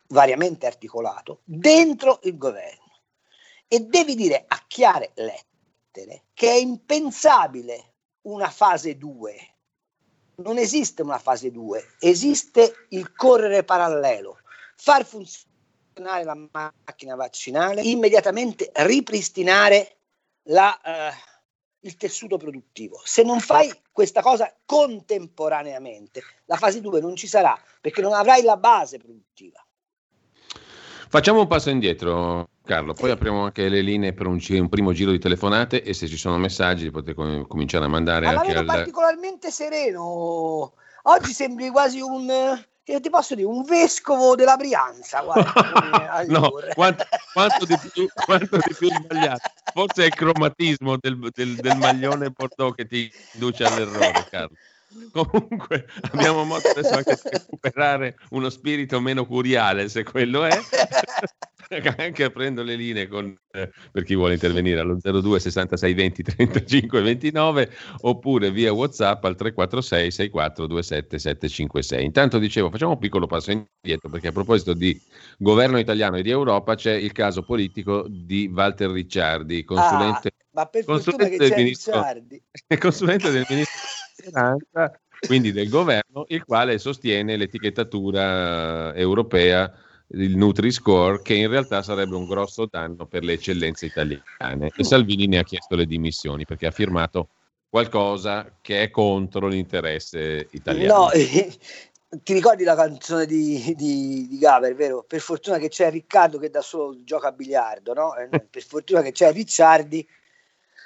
variamente 0.08 0.66
articolato, 0.66 1.42
dentro 1.44 2.20
il 2.24 2.38
governo 2.38 2.90
e 3.68 3.82
devi 3.82 4.16
dire 4.16 4.44
a 4.48 4.64
chiare 4.68 5.12
lettere 5.14 6.24
che 6.34 6.50
è 6.50 6.56
impensabile 6.56 7.94
una 8.24 8.50
fase 8.50 8.98
2. 8.98 9.36
Non 10.38 10.58
esiste 10.58 11.02
una 11.02 11.20
fase 11.20 11.52
2, 11.52 11.96
esiste 12.00 12.88
il 12.90 13.14
correre 13.14 13.64
parallelo, 13.64 14.40
far 14.76 15.06
funzionare 15.06 15.48
la 15.96 16.36
macchina 16.52 17.16
vaccinale, 17.16 17.82
immediatamente 17.82 18.72
ripristinare 18.74 19.98
la, 20.44 20.80
eh, 20.82 21.12
il 21.82 21.96
tessuto 21.96 22.38
produttivo. 22.38 23.02
Se 23.04 23.24
non 23.24 23.40
fai 23.40 23.72
questa 23.92 24.22
cosa 24.22 24.54
contemporaneamente, 24.66 26.22
la 26.46 26.56
fase 26.56 26.82
2 26.82 27.02
non 27.02 27.16
ci 27.16 27.28
sarà 27.28 27.58
perché 27.82 28.02
non 28.02 28.14
avrai 28.14 28.44
la 28.44 28.58
base 28.58 28.98
produttiva. 28.98 29.64
Facciamo 31.12 31.40
un 31.40 31.48
passo 31.48 31.72
indietro, 31.72 32.50
Carlo, 32.64 32.94
poi 32.94 33.10
apriamo 33.10 33.46
anche 33.46 33.68
le 33.68 33.82
linee 33.82 34.14
per 34.14 34.28
un, 34.28 34.40
un 34.48 34.70
primo 34.70 34.94
giro 34.94 35.10
di 35.10 35.18
telefonate 35.18 35.82
e 35.82 35.94
se 35.96 36.08
ci 36.08 36.18
sono 36.18 36.38
messaggi 36.38 36.92
potete 36.92 37.16
com- 37.16 37.48
cominciare 37.48 37.86
a 37.86 37.88
mandare 37.88 38.28
Ma 38.28 38.40
anche 38.40 38.54
al... 38.54 38.66
particolarmente 38.66 39.50
sereno. 39.50 40.74
Oggi 41.04 41.32
sembri 41.32 41.70
quasi 41.70 42.00
un 42.00 42.28
che 42.94 43.00
ti 43.00 43.10
posso 43.10 43.36
dire 43.36 43.48
un 43.48 43.64
vescovo 43.64 44.36
della 44.36 44.56
Brianza. 44.56 45.22
Guarda, 45.22 46.24
no, 46.28 46.52
quanto, 46.74 47.06
quanto, 47.34 47.66
di 47.66 47.78
più, 47.94 48.08
quanto, 48.26 48.58
di 48.58 48.76
più, 48.78 48.90
sbagliato. 48.92 49.50
Forse 49.74 50.04
è 50.04 50.06
il 50.08 50.14
cromatismo 50.16 50.98
del, 50.98 51.30
del, 51.34 51.56
del 51.56 51.78
maglione 51.78 52.30
Bordeaux 52.30 52.76
che 52.76 52.88
ti 52.88 53.12
induce 53.34 53.64
all'errore, 53.64 54.26
Carlo. 54.30 54.56
Comunque 55.12 55.86
abbiamo 56.12 56.44
modo 56.44 56.68
adesso 56.68 56.96
anche 56.96 57.20
di 57.22 57.30
recuperare 57.30 58.16
uno 58.32 58.50
spirito 58.50 59.00
meno 59.00 59.26
curiale, 59.26 59.88
se 59.88 60.04
quello 60.04 60.46
è, 60.46 60.60
anche 61.98 62.24
aprendo 62.24 62.64
le 62.64 62.76
linee 62.76 63.08
con, 63.08 63.36
eh, 63.52 63.70
per 63.92 64.04
chi 64.04 64.16
vuole 64.16 64.34
intervenire 64.34 64.80
allo 64.80 64.98
02 65.00 65.40
66 65.40 65.94
20 65.94 66.24
35 66.24 67.02
29 67.02 67.70
oppure 68.02 68.52
via 68.52 68.74
WhatsApp 68.74 69.24
al 69.26 69.36
346 69.36 70.12
64 70.12 70.68
27 70.68 71.20
756. 71.20 72.04
Intanto 72.04 72.40
dicevo, 72.40 72.70
facciamo 72.72 72.94
un 72.94 72.98
piccolo 72.98 73.28
passo 73.28 73.52
indietro 73.52 74.10
perché 74.10 74.30
a 74.30 74.32
proposito 74.32 74.74
di 74.74 75.00
governo 75.38 75.78
italiano 75.78 76.18
e 76.18 76.24
di 76.24 76.32
Europa 76.32 76.76
c'è 76.76 76.94
il 76.94 77.12
caso 77.12 77.44
politico 77.44 78.06
di 78.10 78.52
Walter 78.52 78.90
Ricciardi, 78.90 79.64
consulente, 79.64 80.28
ah, 80.28 80.46
ma 80.52 80.66
per 80.66 80.84
consulente 80.86 81.38
del 81.38 81.54
ministro, 81.56 82.04
consulente 82.80 83.30
del 83.30 83.46
ministro 83.48 83.78
Speranza, 84.16 85.00
quindi 85.26 85.52
del 85.52 85.70
governo, 85.70 86.26
il 86.30 86.44
quale 86.44 86.78
sostiene 86.80 87.38
l'etichettatura 87.38 88.94
europea, 88.96 89.72
il 90.12 90.36
Nutri-Score, 90.36 91.22
che 91.22 91.36
in 91.36 91.50
realtà 91.50 91.84
sarebbe 91.84 92.16
un 92.16 92.26
grosso 92.26 92.66
danno 92.66 93.06
per 93.06 93.24
le 93.24 93.34
eccellenze 93.34 93.86
italiane. 93.86 94.72
E 94.76 94.84
Salvini 94.84 95.28
ne 95.28 95.40
ha 95.40 95.44
chiesto 95.44 95.76
le 95.76 95.86
dimissioni 95.86 96.46
perché 96.46 96.68
ha 96.68 96.72
firmato 96.72 97.30
qualcosa 97.70 98.58
che 98.62 98.84
è 98.84 98.90
contro 98.90 99.48
l'interesse 99.48 100.48
italiano. 100.52 100.94
No, 100.94 101.12
eh, 101.12 101.52
ti 102.24 102.34
ricordi 102.34 102.64
la 102.64 102.76
canzone 102.76 103.26
di, 103.28 103.76
di, 103.78 104.28
di 104.28 104.38
Gaber, 104.40 104.74
vero? 104.74 105.04
Per 105.04 105.20
fortuna 105.20 105.60
che 105.60 105.70
c'è 105.70 105.92
Riccardo 105.92 106.40
che 106.40 106.50
da 106.50 106.62
solo 106.62 107.04
gioca 107.04 107.28
a 107.28 107.32
biliardo, 107.32 107.94
no? 107.94 108.16
Eh, 108.16 108.30
per 108.30 108.64
fortuna 108.64 109.02
che 109.02 109.12
c'è 109.12 109.32
Ricciardi 109.32 110.08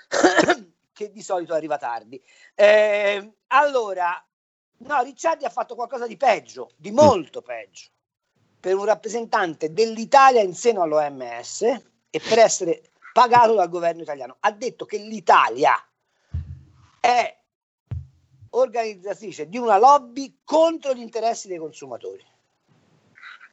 che 0.91 1.11
di 1.11 1.21
solito 1.21 1.53
arriva 1.53 1.77
tardi. 1.77 2.21
Eh, 2.53 3.35
allora, 3.47 4.21
no, 4.79 5.01
Ricciardi 5.01 5.45
ha 5.45 5.49
fatto 5.49 5.75
qualcosa 5.75 6.07
di 6.07 6.17
peggio, 6.17 6.71
di 6.75 6.91
molto 6.91 7.41
peggio, 7.41 7.87
per 8.63 8.77
un 8.77 8.85
rappresentante 8.85 9.73
dell'Italia 9.73 10.41
in 10.41 10.55
seno 10.55 10.83
all'OMS 10.83 11.63
e 12.09 12.21
per 12.21 12.39
essere 12.39 12.91
pagato 13.11 13.55
dal 13.55 13.67
governo 13.67 14.03
italiano. 14.03 14.37
Ha 14.39 14.51
detto 14.53 14.85
che 14.85 14.99
l'Italia 14.99 15.73
è 17.01 17.37
organizzatrice 18.51 19.49
di 19.49 19.57
una 19.57 19.77
lobby 19.77 20.37
contro 20.45 20.93
gli 20.93 21.01
interessi 21.01 21.49
dei 21.49 21.57
consumatori. 21.57 22.25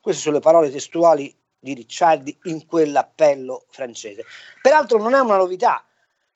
Queste 0.00 0.22
sono 0.22 0.36
le 0.36 0.42
parole 0.42 0.70
testuali 0.70 1.36
di 1.58 1.74
Ricciardi 1.74 2.38
in 2.44 2.64
quell'appello 2.64 3.64
francese. 3.70 4.24
Peraltro 4.62 4.98
non 4.98 5.14
è 5.14 5.18
una 5.18 5.38
novità, 5.38 5.84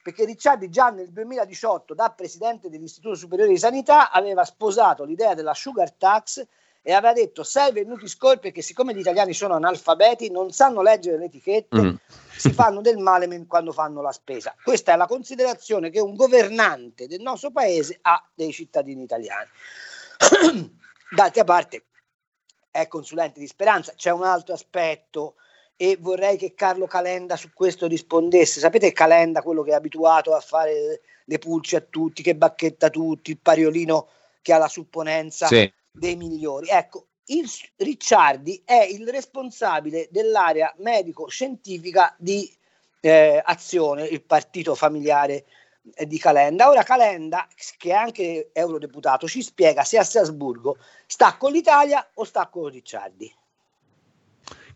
perché 0.03 0.25
Ricciardi 0.25 0.69
già 0.69 0.91
nel 0.91 1.13
2018 1.13 1.95
da 1.95 2.11
presidente 2.11 2.69
dell'Istituto 2.69 3.15
Superiore 3.15 3.53
di 3.53 3.59
Sanità 3.59 4.11
aveva 4.11 4.45
sposato 4.45 5.05
l'idea 5.05 5.35
della 5.35 5.55
sugar 5.55 5.93
tax 5.93 6.45
e 6.87 6.93
aveva 6.93 7.15
detto 7.15 7.43
serve 7.43 7.81
il 7.81 7.87
Nutri-Score 7.87 8.39
perché 8.39 8.61
siccome 8.61 8.95
gli 8.95 8.99
italiani 8.99 9.33
sono 9.33 9.55
analfabeti 9.55 10.31
non 10.31 10.53
sanno 10.53 10.83
leggere 10.83 11.17
le 11.17 11.25
etichette 11.25 11.81
mm. 11.81 11.95
si 12.37 12.53
fanno 12.53 12.83
del 12.83 12.99
male 12.99 13.27
quando 13.47 13.73
fanno 13.73 14.03
la 14.03 14.13
spesa 14.13 14.55
questa 14.63 14.93
è 14.93 14.97
la 14.97 15.07
considerazione 15.07 15.89
che 15.89 15.99
un 15.99 16.15
governante 16.15 17.07
del 17.07 17.23
nostro 17.23 17.51
paese 17.51 17.99
ha 18.03 18.23
dei 18.35 18.53
cittadini 18.53 19.03
italiani 19.03 19.49
d'altra 21.11 21.45
parte 21.45 21.87
è 22.71 22.87
consulente 22.87 23.41
di 23.41 23.47
speranza 23.47 23.95
c'è 23.97 24.11
un 24.11 24.25
altro 24.25 24.53
aspetto 24.53 25.37
e 25.77 25.97
vorrei 25.99 26.37
che 26.37 26.55
Carlo 26.55 26.87
Calenda 26.87 27.35
su 27.35 27.51
questo 27.53 27.89
rispondesse. 27.89 28.61
Sapete 28.61 28.93
Calenda, 28.93 29.43
quello 29.43 29.65
che 29.65 29.73
è 29.73 29.75
abituato 29.75 30.33
a 30.33 30.39
fare 30.39 31.01
le 31.25 31.39
pulci 31.39 31.75
a 31.75 31.81
tutti, 31.81 32.23
che 32.23 32.37
bacchetta 32.37 32.91
tutti, 32.91 33.33
il 33.33 33.41
pariolino 33.41 34.09
che 34.41 34.53
ha 34.53 34.59
la 34.59 34.69
supponenza 34.69 35.49
sì. 35.49 35.73
Dei 35.95 36.17
migliori. 36.17 36.69
Ecco, 36.69 37.07
il 37.27 37.49
Ricciardi 37.77 38.61
è 38.65 38.83
il 38.83 39.09
responsabile 39.09 40.09
dell'area 40.11 40.75
medico-scientifica 40.79 42.15
di 42.19 42.53
eh, 43.01 43.41
Azione, 43.43 44.05
il 44.07 44.23
partito 44.23 44.75
familiare 44.75 45.47
eh, 45.95 46.07
di 46.07 46.19
Calenda. 46.19 46.69
Ora 46.69 46.83
Calenda, 46.83 47.47
che 47.79 47.91
è 47.91 47.95
anche 47.95 48.51
eurodeputato, 48.53 49.29
ci 49.29 49.43
spiega 49.43 49.85
se 49.85 49.99
a 49.99 50.05
Strasburgo 50.05 50.77
sta 51.07 51.37
con 51.37 51.53
l'Italia 51.53 52.11
o 52.15 52.25
sta 52.25 52.49
con 52.49 52.69
Ricciardi. 52.69 53.33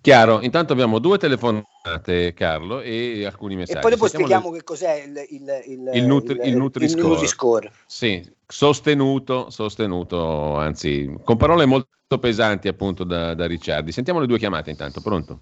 Chiaro, 0.00 0.40
intanto 0.42 0.72
abbiamo 0.72 1.00
due 1.00 1.18
telefonate, 1.18 2.32
Carlo, 2.32 2.80
e 2.80 3.26
alcuni 3.26 3.56
messaggi. 3.56 3.78
E 3.78 3.80
poi 3.80 3.90
dopo 3.90 4.06
spieghiamo 4.06 4.50
le... 4.50 4.58
che 4.58 4.64
cos'è 4.64 5.02
il, 5.04 5.26
il, 5.30 5.62
il, 5.66 5.90
il, 5.94 6.04
nutri, 6.06 6.38
il, 6.44 6.56
Nutri-Score. 6.56 7.02
Il 7.02 7.08
Nutri-Score. 7.10 7.72
Sì, 7.84 8.32
sostenuto, 8.46 9.50
sostenuto, 9.50 10.56
anzi, 10.56 11.14
con 11.24 11.36
parole 11.36 11.66
molto 11.66 12.18
pesanti 12.20 12.68
appunto 12.68 13.04
da, 13.04 13.34
da 13.34 13.46
Ricciardi. 13.46 13.92
Sentiamo 13.92 14.20
le 14.20 14.26
due 14.26 14.38
chiamate 14.38 14.70
intanto, 14.70 15.00
pronto? 15.00 15.40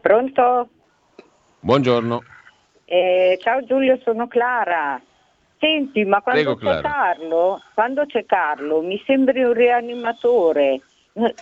Pronto? 0.00 0.68
Buongiorno. 1.60 2.22
Eh, 2.84 3.38
ciao 3.42 3.64
Giulio, 3.64 3.98
sono 4.04 4.28
Clara. 4.28 5.00
Senti, 5.58 6.04
ma 6.04 6.20
quando 6.20 6.54
Prego, 6.54 6.76
c'è 6.76 6.80
Carlo, 6.82 7.60
quando 7.74 8.06
c'è 8.06 8.24
Carlo, 8.26 8.80
mi 8.80 9.02
sembri 9.04 9.42
un 9.42 9.54
rianimatore 9.54 10.82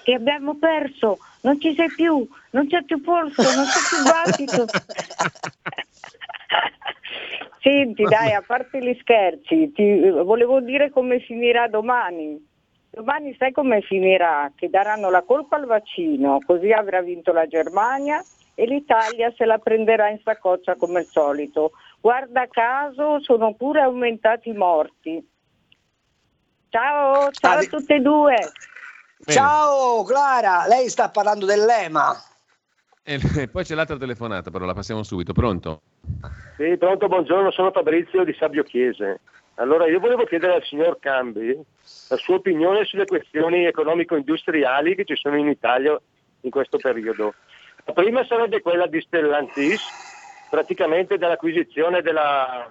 che 0.03 0.15
abbiamo 0.15 0.57
perso, 0.57 1.19
non 1.47 1.61
ci 1.61 1.75
sei 1.77 1.89
più, 1.95 2.27
non 2.51 2.67
c'è 2.67 2.83
più 2.83 3.01
polso, 3.01 3.41
non 3.43 3.65
c'è 3.67 3.79
più 3.89 4.03
battito. 4.03 4.67
Senti, 7.63 8.03
dai, 8.03 8.33
a 8.33 8.43
parte 8.45 8.83
gli 8.83 8.97
scherzi, 9.01 9.71
ti 9.73 10.09
volevo 10.11 10.61
dire 10.61 10.91
come 10.91 11.21
finirà 11.21 11.69
domani. 11.69 12.45
Domani 12.91 13.33
sai 13.39 13.53
come 13.53 13.81
finirà? 13.83 14.51
Che 14.57 14.69
daranno 14.69 15.09
la 15.09 15.23
colpa 15.23 15.55
al 15.57 15.67
vaccino, 15.67 16.41
così 16.45 16.73
avrà 16.73 17.01
vinto 17.01 17.33
la 17.33 17.47
Germania 17.47 18.21
e 18.55 18.67
l'Italia 18.67 19.33
se 19.37 19.45
la 19.45 19.59
prenderà 19.59 20.09
in 20.09 20.19
saccoccia 20.25 20.75
come 20.75 20.99
al 21.01 21.07
solito. 21.07 21.71
Guarda 22.01 22.49
caso 22.49 23.21
sono 23.21 23.55
pure 23.55 23.83
aumentati 23.83 24.49
i 24.49 24.55
morti. 24.55 25.25
Ciao, 26.71 27.31
ciao 27.31 27.59
a 27.59 27.65
tutte 27.65 27.95
e 27.95 28.01
due. 28.01 28.37
Bene. 29.19 29.39
Ciao 29.39 30.03
Clara, 30.05 30.67
lei 30.67 30.89
sta 30.89 31.09
parlando 31.09 31.47
dell'EMA. 31.47 32.15
E 33.09 33.47
poi 33.47 33.63
c'è 33.63 33.77
l'altra 33.77 33.97
telefonata, 33.97 34.51
però 34.51 34.65
la 34.65 34.75
passiamo 34.75 35.05
subito. 35.05 35.33
Pronto? 35.33 35.83
Sì, 36.57 36.77
pronto, 36.77 37.07
buongiorno, 37.07 37.53
sono 37.53 37.71
Fabrizio 37.71 38.25
di 38.25 38.35
Sabio 38.37 38.65
Chiese. 38.65 39.21
Allora, 39.55 39.87
io 39.87 40.01
volevo 40.01 40.25
chiedere 40.25 40.55
al 40.55 40.65
signor 40.65 40.99
Cambi 40.99 41.55
la 42.09 42.17
sua 42.17 42.35
opinione 42.35 42.85
sulle 42.85 43.07
questioni 43.07 43.65
economico-industriali 43.65 44.97
che 44.97 45.05
ci 45.05 45.15
sono 45.15 45.37
in 45.37 45.47
Italia 45.47 45.97
in 46.41 46.51
questo 46.51 46.79
periodo. 46.79 47.35
La 47.85 47.93
prima 47.93 48.27
sarebbe 48.27 48.61
quella 48.61 48.89
di 48.89 49.01
Stellantis, 49.01 49.81
praticamente 50.51 51.17
dell'acquisizione 51.17 52.03
della 52.03 52.69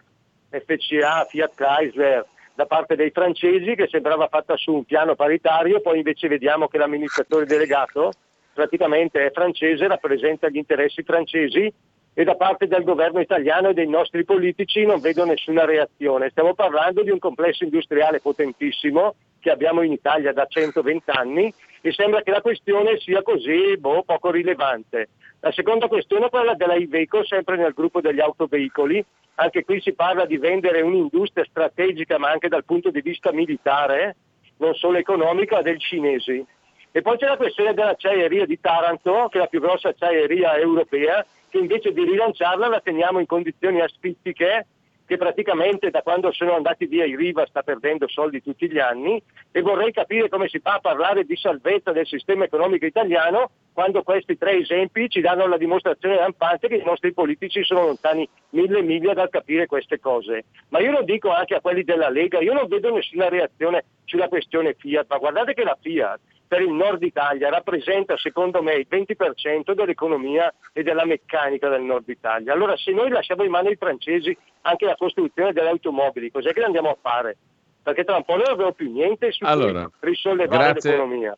FCA 0.50 1.26
Fiat 1.30 1.54
Chrysler 1.56 2.26
da 2.56 2.66
parte 2.66 2.96
dei 2.96 3.12
francesi 3.12 3.76
che 3.76 3.88
sembrava 3.90 4.28
fatta 4.28 4.56
su 4.56 4.74
un 4.74 4.86
piano 4.86 5.16
paritario, 5.16 5.82
poi 5.82 5.98
invece 5.98 6.30
vediamo 6.30 6.68
che 6.68 6.78
l'amministratore 6.78 7.46
delegato 7.46 8.12
praticamente 8.54 9.26
è 9.26 9.32
francese, 9.32 9.88
rappresenta 9.88 10.48
gli 10.48 10.56
interessi 10.56 11.04
francesi 11.04 11.72
e 12.18 12.24
da 12.24 12.36
parte 12.36 12.68
del 12.68 12.86
governo 12.86 13.20
italiano 13.20 13.70
e 13.70 13.74
dei 13.74 13.90
nostri 13.90 14.24
politici 14.24 14.86
non 14.86 15.02
vedo 15.02 15.26
nessuna 15.26 15.66
reazione. 15.66 16.30
Stiamo 16.30 16.54
parlando 16.54 17.04
di 17.04 17.10
un 17.10 17.20
complesso 17.20 17.66
industriale 17.66 18.22
potentissimo 18.22 19.16
che 19.42 19.52
abbiamo 19.52 19.82
in 19.82 19.92
Italia 19.92 20.32
da 20.32 20.46
120 20.48 21.12
anni 21.12 21.54
e 21.82 21.92
sembra 21.92 22.22
che 22.24 22.32
la 22.32 22.42
questione 22.42 22.98
sia 23.00 23.22
così 23.22 23.78
boh, 23.78 24.04
poco 24.04 24.32
rilevante. 24.32 25.10
La 25.46 25.52
seconda 25.52 25.88
questione 25.88 26.26
è 26.26 26.30
quella 26.32 26.56
della 26.56 26.74
Iveco, 26.74 27.24
sempre 27.24 27.56
nel 27.56 27.74
gruppo 27.74 28.02
degli 28.02 28.20
autoveicoli. 28.20 29.06
Anche 29.36 29.64
qui 29.64 29.80
si 29.80 29.94
parla 29.94 30.26
di 30.26 30.40
vendere 30.40 30.82
un'industria 30.82 31.46
strategica, 31.48 32.18
ma 32.18 32.32
anche 32.32 32.48
dal 32.48 32.66
punto 32.66 32.90
di 32.90 33.00
vista 33.02 33.32
militare, 33.32 34.16
non 34.58 34.74
solo 34.74 34.98
economica, 34.98 35.62
del 35.62 35.80
cinesi. 35.80 36.44
E 36.92 37.02
poi 37.04 37.18
c'è 37.18 37.28
la 37.28 37.38
questione 37.38 37.76
dell'acciaieria 37.76 38.48
di 38.48 38.60
Taranto, 38.60 39.28
che 39.30 39.38
è 39.38 39.42
la 39.42 39.46
più 39.46 39.62
grossa 39.62 39.90
acciaieria 39.90 40.58
europea, 40.58 41.24
che 41.48 41.60
invece 41.60 41.94
di 41.94 42.04
rilanciarla 42.04 42.68
la 42.68 42.80
teniamo 42.80 43.20
in 43.20 43.28
condizioni 43.28 43.82
asfittiche 43.82 44.66
che 45.06 45.18
praticamente 45.18 45.90
da 45.92 46.02
quando 46.02 46.32
sono 46.32 46.56
andati 46.56 46.86
via 46.86 47.06
i 47.06 47.16
Riva 47.16 47.46
sta 47.46 47.62
perdendo 47.62 48.08
soldi 48.08 48.42
tutti 48.42 48.70
gli 48.70 48.80
anni 48.80 49.22
e 49.52 49.62
vorrei 49.62 49.92
capire 49.92 50.30
come 50.30 50.48
si 50.48 50.60
fa 50.60 50.76
a 50.76 50.80
parlare 50.80 51.24
di 51.24 51.36
salvezza 51.36 51.92
del 51.92 52.08
sistema 52.08 52.46
economico 52.46 52.86
italiano 52.86 53.52
quando 53.72 54.04
questi 54.04 54.38
tre 54.38 54.58
esempi 54.58 55.10
ci 55.10 55.22
danno 55.22 55.48
la 55.48 55.58
dimostrazione 55.58 56.16
lampante 56.16 56.68
che 56.68 56.76
i 56.76 56.84
nostri 56.84 57.14
politici 57.14 57.64
sono 57.64 57.86
lontani 57.86 58.28
mille 58.52 58.82
miglia 58.82 59.14
dal 59.14 59.30
capire 59.30 59.66
queste 59.66 60.00
cose. 60.00 60.46
Ma 60.70 60.80
io 60.80 60.92
lo 60.92 61.04
dico 61.04 61.30
anche 61.30 61.56
a 61.56 61.62
quelli 61.62 61.84
della 61.84 62.10
Lega, 62.10 62.40
io 62.40 62.54
non 62.54 62.68
vedo 62.68 62.94
nessuna 62.94 63.28
reazione 63.28 63.84
sulla 64.06 64.30
questione 64.30 64.76
Fiat, 64.78 65.08
ma 65.10 65.18
guardate 65.18 65.54
che 65.54 65.64
la 65.64 65.78
Fiat 65.80 66.20
per 66.48 66.62
il 66.62 66.72
nord 66.72 67.02
Italia 67.04 67.50
rappresenta 67.50 68.18
secondo 68.18 68.62
me 68.62 68.74
il 68.76 68.88
20% 68.90 69.74
dell'economia 69.74 70.54
e 70.74 70.84
della 70.84 71.06
meccanica 71.06 71.70
del 71.70 71.82
nord 71.82 72.08
Italia. 72.08 72.54
Allora 72.54 72.78
se 72.78 72.92
noi 72.92 73.10
lasciamo 73.10 73.44
in 73.44 73.52
mano 73.52 73.70
ai 73.70 73.76
francesi 73.76 74.36
anche 74.62 74.86
la 74.86 74.96
costruzione 74.96 75.54
delle 75.54 75.70
automobili, 75.70 76.32
cos'è 76.32 76.54
che 76.54 76.62
andiamo 76.62 76.90
a 76.90 76.98
fare? 77.02 77.38
Perché 77.82 78.04
tra 78.04 78.16
un 78.16 78.24
po' 78.24 78.34
noi 78.34 78.44
non 78.44 78.54
abbiamo 78.54 78.72
più 78.74 78.92
niente 78.92 79.32
su 79.32 79.44
allora, 79.46 79.84
cui 79.84 80.10
risollevare 80.10 80.72
grazie. 80.72 80.92
l'economia. 80.92 81.38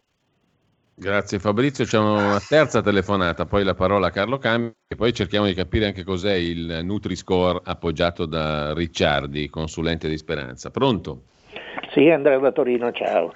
Grazie 1.00 1.38
Fabrizio, 1.38 1.86
c'è 1.86 2.00
una 2.00 2.40
terza 2.40 2.82
telefonata, 2.82 3.46
poi 3.46 3.64
la 3.64 3.76
parola 3.76 4.08
a 4.08 4.12
Carlo 4.12 4.40
Cambi 4.40 4.74
e 4.88 4.96
poi 4.96 5.14
cerchiamo 5.14 5.46
di 5.46 5.54
capire 5.54 5.86
anche 5.86 6.04
cos'è 6.04 6.34
il 6.34 6.80
Nutri-Score 6.84 7.62
appoggiato 7.64 8.26
da 8.26 8.74
Ricciardi, 8.74 9.48
consulente 9.48 10.10
di 10.10 10.18
Speranza. 10.18 10.72
Pronto? 10.72 11.22
Sì, 11.92 12.10
Andrea 12.10 12.40
da 12.40 12.52
Torino, 12.52 12.92
ciao. 12.92 13.32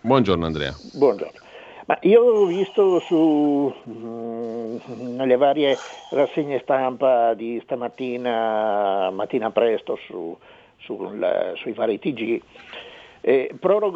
Buongiorno 0.00 0.46
Andrea. 0.46 0.76
Buongiorno. 0.80 1.38
Ma 1.86 1.98
io 2.02 2.22
ho 2.22 2.44
visto 2.44 3.00
su, 3.00 3.72
mh, 3.82 5.14
nelle 5.16 5.36
varie 5.36 5.80
rassegne 6.10 6.60
stampa 6.60 7.32
di 7.34 7.58
stamattina, 7.64 9.10
mattina 9.10 9.50
presto, 9.50 9.98
su, 10.06 10.36
sul, 10.76 11.54
sui 11.56 11.72
vari 11.72 11.98
TG, 11.98 12.42
eh, 13.22 13.54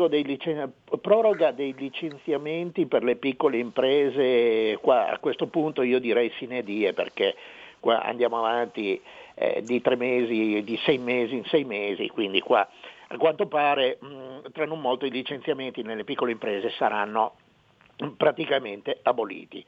dei 0.08 0.24
licen- 0.24 0.72
proroga 1.00 1.50
dei 1.52 1.74
licenziamenti 1.76 2.86
per 2.86 3.04
le 3.04 3.16
piccole 3.16 3.58
imprese, 3.58 4.78
qua 4.80 5.10
a 5.10 5.18
questo 5.18 5.46
punto 5.46 5.82
io 5.82 6.00
direi 6.00 6.32
sine 6.38 6.62
die 6.62 6.92
perché 6.94 7.34
qua 7.78 8.02
andiamo 8.02 8.38
avanti 8.38 9.00
eh, 9.34 9.62
di 9.64 9.80
tre 9.80 9.96
mesi, 9.96 10.62
di 10.64 10.78
sei 10.84 10.98
mesi 10.98 11.36
in 11.36 11.44
sei 11.44 11.64
mesi, 11.64 12.08
quindi 12.08 12.40
qua 12.40 12.66
a 13.12 13.16
quanto 13.18 13.46
pare 13.46 13.98
tra 14.52 14.64
non 14.64 14.80
molto 14.80 15.04
i 15.04 15.10
licenziamenti 15.10 15.82
nelle 15.82 16.04
piccole 16.04 16.32
imprese 16.32 16.70
saranno 16.70 17.34
praticamente 18.16 19.00
aboliti. 19.02 19.64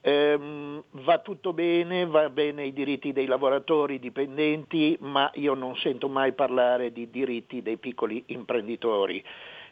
Ehm, 0.00 0.82
va 0.90 1.18
tutto 1.18 1.52
bene, 1.52 2.06
va 2.06 2.30
bene 2.30 2.64
i 2.64 2.72
diritti 2.72 3.12
dei 3.12 3.26
lavoratori 3.26 3.98
dipendenti, 3.98 4.96
ma 5.00 5.28
io 5.34 5.54
non 5.54 5.76
sento 5.76 6.08
mai 6.08 6.32
parlare 6.32 6.92
di 6.92 7.10
diritti 7.10 7.62
dei 7.62 7.78
piccoli 7.78 8.22
imprenditori. 8.26 9.22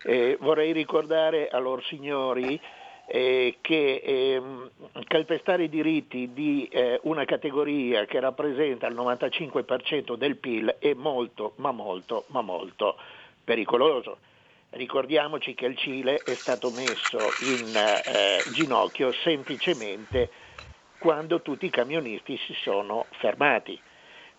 Eh, 0.03 0.37
vorrei 0.41 0.73
ricordare 0.73 1.49
a 1.49 1.59
loro 1.59 1.81
signori 1.83 2.61
eh, 3.07 3.59
che 3.61 4.03
ehm, 4.05 4.71
calpestare 5.07 5.65
i 5.65 5.69
diritti 5.69 6.33
di 6.33 6.69
eh, 6.71 6.99
una 7.05 7.25
categoria 7.25 8.05
che 8.05 8.19
rappresenta 8.19 8.89
il 8.89 8.97
95% 8.97 10.15
del 10.17 10.37
PIL 10.37 10.77
è 10.79 10.93
molto, 10.95 11.53
ma 11.57 11.71
molto, 11.71 12.25
ma 12.29 12.41
molto 12.41 12.97
pericoloso. 13.45 14.19
Ricordiamoci 14.71 15.55
che 15.55 15.67
il 15.67 15.77
Cile 15.77 16.23
è 16.25 16.37
stato 16.41 16.71
messo 16.71 17.37
in 17.39 17.75
eh, 17.77 18.43
ginocchio 18.51 19.13
semplicemente 19.23 20.29
quando 20.99 21.41
tutti 21.41 21.67
i 21.67 21.71
camionisti 21.71 22.37
si 22.39 22.55
sono 22.55 23.07
fermati. 23.21 23.81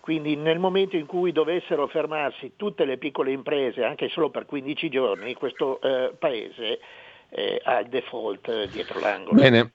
Quindi 0.00 0.36
nel 0.36 0.58
momento 0.58 0.96
in 0.96 1.06
cui 1.06 1.32
dovessero 1.32 1.86
fermarsi 1.86 2.52
tutte 2.56 2.84
le 2.84 2.98
piccole 2.98 3.32
imprese, 3.32 3.84
anche 3.84 4.08
solo 4.08 4.30
per 4.30 4.46
15 4.46 4.88
giorni, 4.88 5.34
questo 5.34 5.80
eh, 5.80 6.12
paese 6.18 6.80
eh, 7.30 7.60
ha 7.64 7.80
il 7.80 7.88
default 7.88 8.66
dietro 8.66 9.00
l'angolo. 9.00 9.40
Bene, 9.40 9.72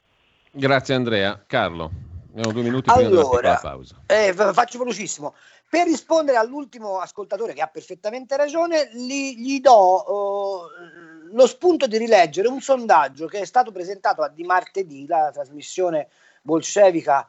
grazie 0.52 0.96
Andrea. 0.96 1.44
Carlo, 1.46 1.92
abbiamo 2.32 2.52
due 2.52 2.64
minuti 2.64 2.92
prima 2.92 3.08
allora, 3.08 3.42
della 3.42 3.60
pausa. 3.62 3.96
Eh, 4.06 4.34
faccio 4.34 4.80
velocissimo. 4.80 5.36
Per 5.70 5.86
rispondere 5.86 6.38
all'ultimo 6.38 7.00
ascoltatore 7.00 7.54
che 7.54 7.62
ha 7.62 7.68
perfettamente 7.68 8.38
ragione, 8.38 8.90
gli, 8.94 9.36
gli 9.38 9.60
do 9.60 10.04
uh, 10.06 10.62
lo 11.32 11.48
spunto 11.48 11.88
di 11.88 11.98
rileggere 11.98 12.48
un 12.48 12.62
sondaggio 12.62 13.26
che 13.26 13.40
è 13.40 13.46
stato 13.46 13.72
presentato 13.72 14.22
a 14.22 14.30
di 14.30 14.44
martedì, 14.44 15.08
la 15.08 15.32
trasmissione 15.34 16.10
bolscevica 16.44 17.28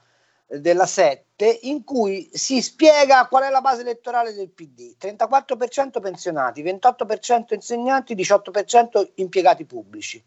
della 0.60 0.86
7, 0.86 1.60
in 1.62 1.84
cui 1.84 2.28
si 2.32 2.62
spiega 2.62 3.26
qual 3.26 3.44
è 3.44 3.50
la 3.50 3.60
base 3.60 3.82
elettorale 3.82 4.32
del 4.32 4.50
PD. 4.50 4.94
34% 5.00 6.00
pensionati, 6.00 6.62
28% 6.62 7.54
insegnanti, 7.54 8.14
18% 8.14 9.12
impiegati 9.16 9.64
pubblici. 9.64 10.24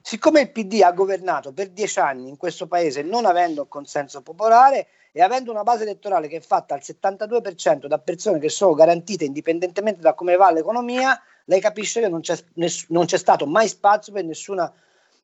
Siccome 0.00 0.40
il 0.40 0.52
PD 0.52 0.82
ha 0.82 0.92
governato 0.92 1.52
per 1.52 1.70
dieci 1.70 1.98
anni 1.98 2.28
in 2.28 2.36
questo 2.36 2.68
paese 2.68 3.02
non 3.02 3.24
avendo 3.24 3.62
il 3.62 3.68
consenso 3.68 4.22
popolare, 4.22 4.86
e 5.16 5.22
avendo 5.22 5.50
una 5.50 5.62
base 5.62 5.84
elettorale 5.84 6.28
che 6.28 6.36
è 6.36 6.40
fatta 6.40 6.74
al 6.74 6.82
72% 6.84 7.86
da 7.86 7.98
persone 7.98 8.38
che 8.38 8.50
sono 8.50 8.74
garantite 8.74 9.24
indipendentemente 9.24 10.02
da 10.02 10.12
come 10.12 10.36
va 10.36 10.52
l'economia, 10.52 11.18
lei 11.46 11.58
capisce 11.58 12.02
che 12.02 12.08
non 12.08 12.20
c'è, 12.20 12.36
ness- 12.56 12.84
non 12.90 13.06
c'è 13.06 13.16
stato 13.16 13.46
mai 13.46 13.66
spazio 13.66 14.12
per 14.12 14.24
nessuna 14.24 14.70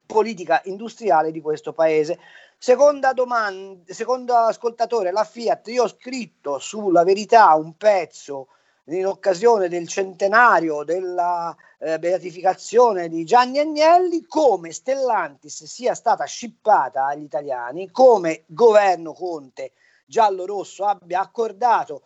politica 0.07 0.61
industriale 0.65 1.31
di 1.31 1.41
questo 1.41 1.73
paese. 1.73 2.19
Seconda 2.59 3.13
domanda, 3.13 3.93
secondo 3.93 4.35
ascoltatore, 4.35 5.11
la 5.11 5.25
Fiat, 5.25 5.69
io 5.69 5.85
ho 5.85 5.89
scritto 5.89 6.59
sulla 6.59 7.03
verità 7.03 7.53
un 7.55 7.77
pezzo 7.77 8.49
in 8.85 9.07
occasione 9.07 9.69
del 9.69 9.89
centenario 9.89 10.85
della 10.85 11.55
eh, 11.79 11.99
beatificazione 11.99 13.09
di 13.09 13.25
Gianni 13.25 13.59
Agnelli, 13.59 14.25
come 14.27 14.73
Stellantis 14.73 15.65
sia 15.65 15.95
stata 15.95 16.25
scippata 16.25 17.07
agli 17.07 17.23
italiani, 17.23 17.91
come 17.91 18.45
governo 18.47 19.13
Conte 19.13 19.73
giallo-rosso 20.05 20.85
abbia 20.85 21.21
accordato 21.21 22.03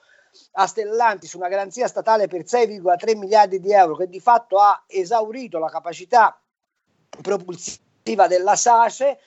a 0.52 0.66
Stellantis 0.66 1.32
una 1.32 1.48
garanzia 1.48 1.88
statale 1.88 2.28
per 2.28 2.42
6,3 2.42 3.16
miliardi 3.16 3.58
di 3.58 3.72
euro 3.72 3.96
che 3.96 4.08
di 4.08 4.20
fatto 4.20 4.58
ha 4.58 4.84
esaurito 4.86 5.58
la 5.58 5.68
capacità 5.68 6.38
propulsiva 7.20 7.84
della 8.14 8.54
SACE 8.54 9.18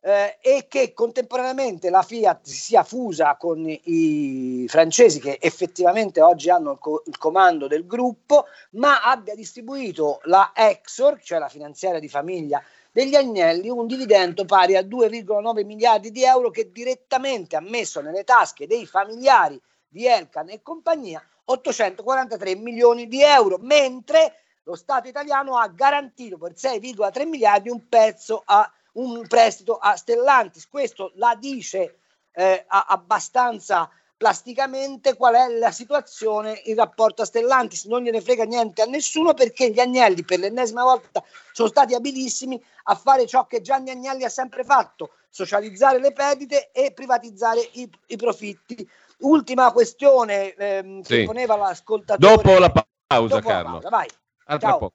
eh, 0.00 0.38
e 0.40 0.66
che 0.68 0.92
contemporaneamente 0.92 1.90
la 1.90 2.02
Fiat 2.02 2.46
si 2.46 2.54
sia 2.54 2.84
fusa 2.84 3.36
con 3.36 3.64
i 3.66 4.64
francesi 4.68 5.18
che 5.18 5.38
effettivamente 5.40 6.20
oggi 6.20 6.48
hanno 6.48 6.72
il, 6.72 6.78
co- 6.78 7.02
il, 7.06 7.18
comando 7.18 7.66
del 7.66 7.86
gruppo, 7.86 8.46
ma 8.72 9.02
abbia 9.02 9.34
distribuito 9.34 10.20
la 10.24 10.52
Exor, 10.54 11.20
cioè 11.20 11.38
la 11.38 11.48
finanziaria 11.48 11.98
di 11.98 12.08
famiglia 12.08 12.62
degli 12.92 13.16
Agnelli, 13.16 13.68
un 13.68 13.86
dividendo 13.86 14.44
pari 14.44 14.76
a 14.76 14.82
2,9 14.82 15.64
miliardi 15.64 16.12
di 16.12 16.22
euro 16.22 16.50
che 16.50 16.70
direttamente 16.70 17.56
ha 17.56 17.60
messo 17.60 18.00
nelle 18.00 18.24
tasche 18.24 18.66
dei 18.66 18.86
familiari 18.86 19.60
di 19.88 20.06
Elkan 20.06 20.48
e 20.50 20.62
compagnia 20.62 21.22
843 21.44 22.56
milioni 22.56 23.08
di 23.08 23.22
euro, 23.22 23.58
mentre 23.60 24.34
lo 24.68 24.76
Stato 24.76 25.08
italiano 25.08 25.56
ha 25.56 25.66
garantito 25.68 26.36
per 26.36 26.52
6,3 26.52 27.26
miliardi 27.26 27.70
un 27.70 27.88
pezzo 27.88 28.42
a 28.44 28.70
un 28.92 29.26
prestito 29.26 29.78
a 29.78 29.96
Stellantis. 29.96 30.68
Questo 30.68 31.12
la 31.14 31.34
dice 31.38 32.00
eh, 32.32 32.64
abbastanza 32.68 33.90
plasticamente 34.18 35.14
qual 35.14 35.36
è 35.36 35.48
la 35.48 35.70
situazione 35.70 36.60
in 36.64 36.74
rapporto 36.74 37.22
a 37.22 37.24
Stellantis. 37.24 37.84
Non 37.84 38.02
gliene 38.02 38.20
frega 38.20 38.44
niente 38.44 38.82
a 38.82 38.84
nessuno 38.84 39.32
perché 39.32 39.70
gli 39.70 39.80
Agnelli 39.80 40.22
per 40.22 40.40
l'ennesima 40.40 40.82
volta 40.82 41.24
sono 41.52 41.68
stati 41.68 41.94
abilissimi 41.94 42.62
a 42.84 42.94
fare 42.94 43.26
ciò 43.26 43.46
che 43.46 43.62
Gianni 43.62 43.90
Agnelli 43.90 44.24
ha 44.24 44.28
sempre 44.28 44.64
fatto, 44.64 45.12
socializzare 45.30 45.98
le 45.98 46.12
perdite 46.12 46.70
e 46.72 46.92
privatizzare 46.92 47.66
i, 47.72 47.90
i 48.08 48.16
profitti. 48.16 48.86
Ultima 49.20 49.72
questione 49.72 50.52
ehm, 50.54 51.00
sì. 51.00 51.16
che 51.16 51.24
poneva 51.24 51.56
l'ascoltatore. 51.56 52.36
Dopo 52.36 52.58
la 52.58 52.70
pausa, 52.70 53.36
Dopo 53.36 53.48
Carlo. 53.48 53.74
La 53.74 53.80
pausa, 53.80 53.88
vai. 53.88 54.08
A 54.48 54.58
tra 54.58 54.78
poco. 54.78 54.94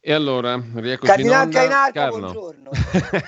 E 0.00 0.12
allora, 0.12 0.54
rieccoci 0.74 1.06
Cardinale 1.10 1.36
in 1.36 1.42
onda. 1.48 1.58
Cainarca, 1.58 1.92
Carlo. 1.92 2.18
buongiorno. 2.18 2.70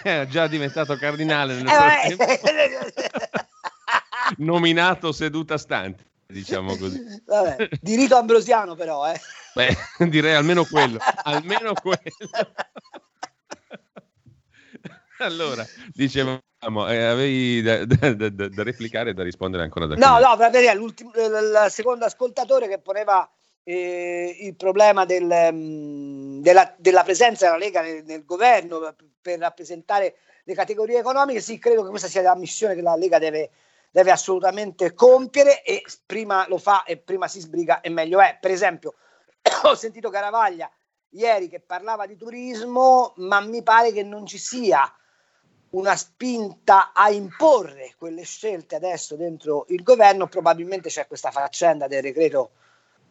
È 0.03 0.27
già 0.31 0.47
diventato 0.47 0.97
cardinale 0.97 1.55
nel 1.55 1.67
Eh, 1.67 2.17
nominato 4.39 5.11
seduta 5.13 5.59
stante, 5.59 6.05
diciamo 6.27 6.77
così. 6.77 7.03
vabbè, 7.27 7.69
di 7.81 7.97
rito 7.97 8.17
ambrosiano 8.17 8.75
però, 8.77 9.11
eh. 9.11 9.21
Beh, 9.55 9.77
direi 10.09 10.35
almeno 10.35 10.65
quello, 10.65 10.99
almeno 11.25 11.73
quello. 11.75 11.99
Allora, 15.19 15.67
dicevamo, 15.93 16.41
eh, 16.89 17.03
avevi 17.05 17.61
da, 17.63 17.85
da- 17.85 18.15
da- 18.15 18.29
da- 18.31 18.63
replicare 18.63 19.11
e 19.11 19.15
da 19.15 19.23
rispondere 19.25 19.65
ancora 19.65 19.87
da 19.87 19.97
No, 19.97 20.19
no, 20.21 20.37
per 20.37 20.51
vedere 20.51 20.75
l'ultimo- 20.79 21.11
il 21.17 21.23
il 21.65 21.71
secondo 21.71 22.05
ascoltatore 22.07 22.69
che 22.69 22.79
poneva 22.79 23.29
eh, 23.71 24.37
il 24.41 24.57
problema 24.57 25.05
del, 25.05 25.53
mm, 25.53 26.41
della, 26.41 26.75
della 26.77 27.05
presenza 27.05 27.45
della 27.45 27.57
Lega 27.57 27.83
nel, 27.83 28.03
nel 28.05 28.25
governo 28.25 28.95
per, 29.23 29.39
rappresentare 29.39 30.17
le 30.43 30.55
categorie 30.55 30.99
economiche, 30.99 31.41
sì, 31.41 31.59
credo 31.59 31.85
che 31.85 31.91
questa 31.91 32.09
sia 32.09 32.23
la 32.23 32.35
missione 32.35 32.75
che 32.75 32.83
la 32.83 32.97
Lega 32.97 33.19
deve, 33.19 33.51
deve 33.93 34.11
assolutamente 34.11 34.93
compiere 34.93 35.63
e 35.63 35.85
prima 36.05 36.47
lo 36.49 36.59
fa 36.59 36.83
e 36.83 36.97
prima 36.97 37.29
si 37.29 37.39
sbriga 37.39 37.81
e 37.81 37.91
meglio 37.91 38.21
è. 38.21 38.39
Per 38.41 38.51
esempio, 38.51 38.95
ho 39.63 39.75
sentito 39.77 40.11
Caravaglia 40.11 40.69
ieri 41.11 41.49
che 41.49 41.61
parlava 41.61 42.07
di 42.07 42.17
turismo, 42.17 43.13
ma 43.19 43.41
mi 43.41 43.63
pare 43.63 43.93
che 43.93 44.03
non 44.03 44.27
ci 44.27 44.39
sia 44.39 44.93
una 45.71 45.95
spinta 45.95 46.93
a 46.93 47.11
imporre 47.11 47.95
quelle 47.97 48.25
scelte 48.25 48.75
adesso 48.75 49.15
dentro 49.15 49.67
il 49.69 49.85
governo, 49.85 50.27
probabilmente 50.27 50.89
c'è 50.89 51.07
questa 51.07 51.31
faccenda 51.31 51.87
del 51.87 52.03
decreto 52.03 52.51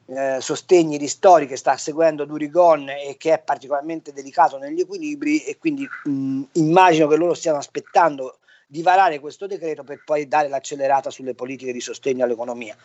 eh, 0.09 0.41
sostegni 0.41 0.97
ristori 0.97 1.45
che 1.45 1.55
sta 1.55 1.77
seguendo 1.77 2.25
Durigon 2.25 2.89
e 2.89 3.15
che 3.17 3.33
è 3.33 3.39
particolarmente 3.39 4.11
delicato 4.11 4.57
negli 4.57 4.79
equilibri 4.79 5.43
e 5.43 5.57
quindi 5.57 5.87
mh, 6.03 6.41
immagino 6.53 7.07
che 7.07 7.15
loro 7.15 7.33
stiano 7.33 7.59
aspettando 7.59 8.39
di 8.67 8.81
varare 8.81 9.19
questo 9.19 9.47
decreto 9.47 9.83
per 9.83 10.03
poi 10.03 10.27
dare 10.27 10.47
l'accelerata 10.47 11.09
sulle 11.09 11.35
politiche 11.35 11.71
di 11.71 11.81
sostegno 11.81 12.23
all'economia. 12.23 12.75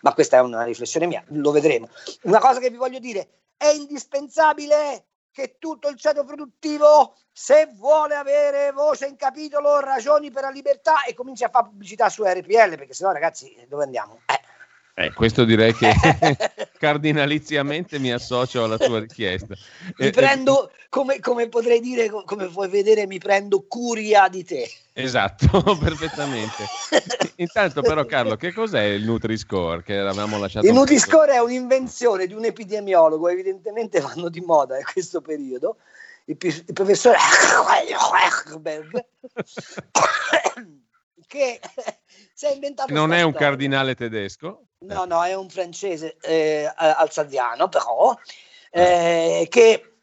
Ma 0.00 0.14
questa 0.14 0.38
è 0.38 0.40
una 0.40 0.64
riflessione 0.64 1.06
mia, 1.06 1.22
lo 1.28 1.50
vedremo. 1.50 1.88
Una 2.22 2.38
cosa 2.38 2.60
che 2.60 2.70
vi 2.70 2.76
voglio 2.76 2.98
dire, 2.98 3.28
è 3.56 3.68
indispensabile 3.68 5.04
che 5.30 5.56
tutto 5.58 5.88
il 5.88 5.96
ceto 5.96 6.24
produttivo, 6.24 7.14
se 7.30 7.70
vuole 7.74 8.14
avere 8.14 8.72
voce 8.72 9.06
in 9.06 9.16
capitolo, 9.16 9.80
ragioni 9.80 10.30
per 10.30 10.42
la 10.42 10.50
libertà 10.50 11.04
e 11.04 11.14
cominci 11.14 11.44
a 11.44 11.50
fare 11.50 11.68
pubblicità 11.68 12.08
su 12.08 12.24
RPL, 12.24 12.76
perché 12.76 12.94
sennò 12.94 13.12
ragazzi 13.12 13.54
dove 13.68 13.84
andiamo? 13.84 14.20
Eh. 14.26 14.59
Eh, 14.94 15.12
questo 15.14 15.44
direi 15.44 15.74
che 15.74 15.92
cardinaliziamente 16.78 17.98
mi 17.98 18.12
associo 18.12 18.64
alla 18.64 18.78
tua 18.78 19.00
richiesta. 19.00 19.54
Mi 19.98 20.06
Eh, 20.06 20.10
prendo, 20.10 20.72
come, 20.88 21.20
come 21.20 21.48
potrei 21.48 21.80
dire, 21.80 22.08
co- 22.08 22.24
come 22.24 22.46
puoi 22.48 22.68
vedere, 22.68 23.06
mi 23.06 23.18
prendo 23.18 23.66
curia 23.66 24.28
di 24.28 24.44
te. 24.44 24.62
eh, 24.92 25.02
esatto, 25.02 25.46
perfettamente. 25.78 26.66
Intanto 27.36 27.82
però 27.82 28.04
Carlo, 28.04 28.36
che 28.36 28.52
cos'è 28.52 28.82
il 28.82 29.04
Nutri-Score 29.04 29.82
che 29.82 29.94
eravamo 29.94 30.38
lasciato 30.38 30.66
Il? 30.66 30.72
Nutri-Score 30.72 31.32
è 31.34 31.40
un'invenzione 31.40 32.26
di 32.26 32.34
un 32.34 32.44
epidemiologo, 32.44 33.28
evidentemente 33.28 34.00
vanno 34.00 34.28
di 34.28 34.40
moda 34.40 34.76
in 34.76 34.84
questo 34.84 35.20
periodo. 35.20 35.76
Il, 36.26 36.36
il 36.40 36.72
professore 36.72 37.16
Berg, 38.58 39.04
che 41.26 41.60
si 42.34 42.46
è 42.46 42.52
inventato 42.52 42.92
Non 42.92 43.12
è 43.12 43.22
un 43.22 43.32
cardinale 43.32 43.94
tedesco? 43.94 44.66
No, 44.82 45.04
no, 45.04 45.22
è 45.22 45.34
un 45.34 45.50
francese 45.50 46.16
eh, 46.22 46.72
alsaziano, 46.74 47.68
però, 47.68 48.16
eh, 48.70 49.46
che 49.50 49.96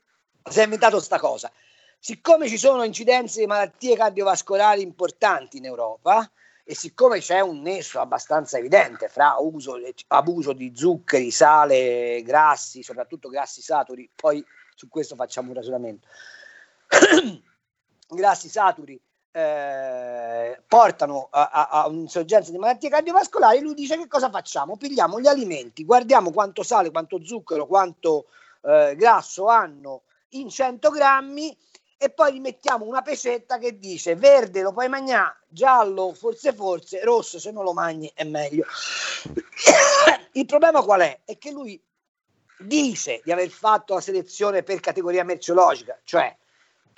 si 0.48 0.60
è 0.60 0.64
inventato 0.64 1.00
sta 1.00 1.18
cosa. 1.18 1.52
Siccome 1.98 2.48
ci 2.48 2.60
sono 2.60 2.84
incidenze 2.84 3.40
di 3.40 3.48
malattie 3.48 3.96
cardiovascolari 3.96 4.84
importanti 4.84 5.58
in 5.58 5.66
Europa 5.66 6.32
e 6.64 6.76
siccome 6.76 7.22
c'è 7.22 7.40
un 7.40 7.62
nesso 7.62 8.00
abbastanza 8.00 8.60
evidente 8.60 9.08
fra 9.10 9.38
uso, 9.40 9.80
abuso 10.10 10.54
di 10.54 10.72
zuccheri, 10.76 11.32
sale, 11.32 12.22
grassi, 12.22 12.84
soprattutto 12.84 13.30
grassi 13.30 13.64
saturi, 13.64 14.08
poi 14.14 14.46
su 14.76 14.88
questo 14.90 15.16
facciamo 15.16 15.48
un 15.50 15.56
ragionamento, 15.56 16.08
grassi 18.10 18.48
saturi 18.48 19.02
eh, 19.38 20.60
portano 20.68 21.28
a, 21.30 21.50
a, 21.52 21.70
a 21.70 21.88
un'insorgenza 21.88 22.50
di 22.50 22.58
malattie 22.58 22.90
cardiovascolari, 22.90 23.62
lui 23.62 23.76
dice 23.76 23.96
che 23.96 24.08
cosa 24.08 24.32
facciamo? 24.32 24.78
Pigliamo 24.78 25.20
gli 25.20 25.28
alimenti, 25.28 25.86
guardiamo 25.86 26.32
quanto 26.32 26.64
sale, 26.64 26.90
quanto 26.90 27.24
zucchero, 27.24 27.68
quanto 27.68 28.26
eh, 28.64 28.96
grasso 28.98 29.46
hanno 29.46 30.02
in 30.30 30.50
100 30.50 30.90
grammi 30.90 31.56
e 32.00 32.10
poi 32.10 32.34
gli 32.34 32.40
mettiamo 32.40 32.86
una 32.86 33.04
pecetta 33.04 33.60
che 33.60 33.78
dice 33.78 34.16
verde 34.16 34.62
lo 34.62 34.74
puoi 34.74 34.90
mangiare, 34.90 35.38
giallo 35.48 36.14
forse 36.14 36.52
forse, 36.52 37.04
rosso 37.04 37.38
se 37.38 37.52
non 37.52 37.64
lo 37.64 37.74
mangi 37.74 38.12
è 38.16 38.24
meglio. 38.24 38.66
Il 40.34 40.46
problema 40.48 40.82
qual 40.82 41.02
è? 41.02 41.20
È 41.26 41.38
che 41.38 41.52
lui 41.52 41.80
dice 42.60 43.22
di 43.24 43.32
aver 43.32 43.50
fatto 43.50 43.94
la 43.94 44.02
selezione 44.02 44.64
per 44.64 44.80
categoria 44.80 45.24
merceologica, 45.24 46.00
cioè 46.04 46.36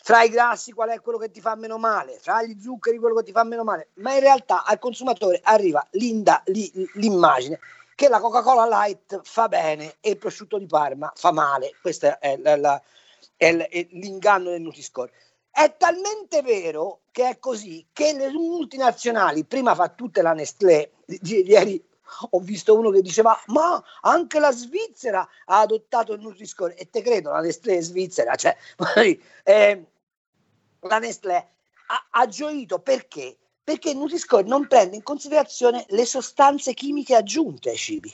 fra 0.01 0.23
i 0.23 0.29
grassi 0.29 0.71
qual 0.71 0.89
è 0.89 1.01
quello 1.01 1.17
che 1.17 1.31
ti 1.31 1.41
fa 1.41 1.55
meno 1.55 1.77
male, 1.77 2.17
fra 2.19 2.43
gli 2.43 2.59
zuccheri 2.59 2.97
quello 2.97 3.15
che 3.15 3.23
ti 3.23 3.31
fa 3.31 3.43
meno 3.43 3.63
male, 3.63 3.89
ma 3.95 4.13
in 4.13 4.21
realtà 4.21 4.63
al 4.63 4.79
consumatore 4.79 5.39
arriva 5.43 5.85
l'inda, 5.91 6.41
li, 6.45 6.71
l'immagine 6.95 7.59
che 7.99 8.07
la 8.07 8.21
Coca-Cola 8.21 8.65
Light 8.65 9.19
fa 9.23 9.49
bene 9.49 9.97
e 9.99 10.11
il 10.11 10.17
prosciutto 10.17 10.57
di 10.57 10.67
Parma 10.67 11.11
fa 11.15 11.33
male. 11.33 11.75
Questo 11.81 12.17
è, 12.19 12.37
la, 12.37 12.55
la, 12.55 12.81
è, 13.35 13.51
l- 13.51 13.67
è 13.67 13.87
l'inganno 13.91 14.51
del 14.51 14.61
Nutri-Score. 14.61 15.11
È 15.51 15.75
talmente 15.77 16.41
vero 16.41 17.01
che 17.11 17.27
è 17.27 17.39
così 17.39 17.85
che 17.91 18.13
le 18.13 18.31
multinazionali, 18.31 19.43
prima 19.43 19.75
fa 19.75 19.89
tutte 19.89 20.21
la 20.21 20.31
Nestlé, 20.31 20.91
ieri 21.23 21.88
ho 22.31 22.39
visto 22.39 22.77
uno 22.77 22.89
che 22.89 23.01
diceva 23.01 23.39
ma 23.47 23.81
anche 24.01 24.39
la 24.39 24.51
Svizzera 24.51 25.27
ha 25.45 25.59
adottato 25.59 26.13
il 26.13 26.21
Nutri-Score 26.21 26.75
e 26.75 26.89
te 26.89 27.01
credo, 27.01 27.31
la 27.31 27.41
Nestlé 27.41 27.81
svizzera, 27.81 28.35
cioè 28.35 28.55
eh, 29.43 29.85
la 30.81 30.99
Nestlé 30.99 31.47
ha, 31.87 32.07
ha 32.11 32.27
gioito 32.27 32.79
perché? 32.79 33.37
Perché 33.63 33.91
il 33.91 33.97
Nutri-Score 33.97 34.43
non 34.43 34.67
prende 34.67 34.95
in 34.95 35.03
considerazione 35.03 35.85
le 35.89 36.05
sostanze 36.05 36.73
chimiche 36.73 37.15
aggiunte 37.15 37.69
ai 37.69 37.77
cibi. 37.77 38.13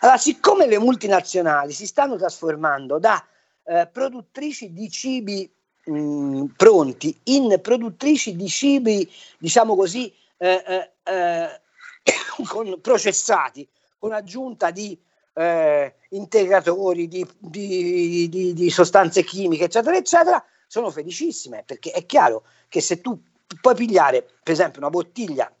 Allora, 0.00 0.18
siccome 0.18 0.66
le 0.66 0.78
multinazionali 0.78 1.72
si 1.72 1.86
stanno 1.86 2.16
trasformando 2.16 2.98
da 2.98 3.24
eh, 3.64 3.88
produttrici 3.90 4.72
di 4.72 4.88
cibi 4.88 5.52
mh, 5.84 6.44
pronti 6.56 7.18
in 7.24 7.58
produttrici 7.60 8.36
di 8.36 8.48
cibi, 8.48 9.10
diciamo 9.38 9.74
così, 9.74 10.12
eh, 10.36 10.62
eh, 10.66 10.90
eh, 11.02 11.60
con, 12.46 12.80
processati, 12.80 13.68
con 13.98 14.12
aggiunta 14.12 14.70
di 14.70 14.98
eh, 15.34 15.94
integratori, 16.10 17.08
di, 17.08 17.26
di, 17.38 18.28
di, 18.28 18.52
di 18.52 18.70
sostanze 18.70 19.24
chimiche, 19.24 19.64
eccetera, 19.64 19.96
eccetera, 19.96 20.44
sono 20.66 20.90
felicissime 20.90 21.62
perché 21.64 21.90
è 21.90 22.06
chiaro 22.06 22.44
che 22.68 22.80
se 22.80 23.00
tu 23.00 23.20
puoi 23.60 23.74
pigliare, 23.74 24.22
per 24.42 24.52
esempio, 24.52 24.80
una 24.80 24.90
bottiglia 24.90 25.52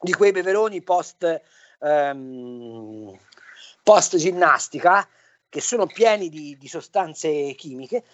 di 0.00 0.12
quei 0.12 0.32
beveroni 0.32 0.82
post, 0.82 1.42
ehm, 1.80 3.18
post 3.82 4.16
ginnastica 4.16 5.08
che 5.48 5.60
sono 5.60 5.86
pieni 5.86 6.28
di, 6.28 6.56
di 6.58 6.68
sostanze 6.68 7.54
chimiche, 7.56 8.04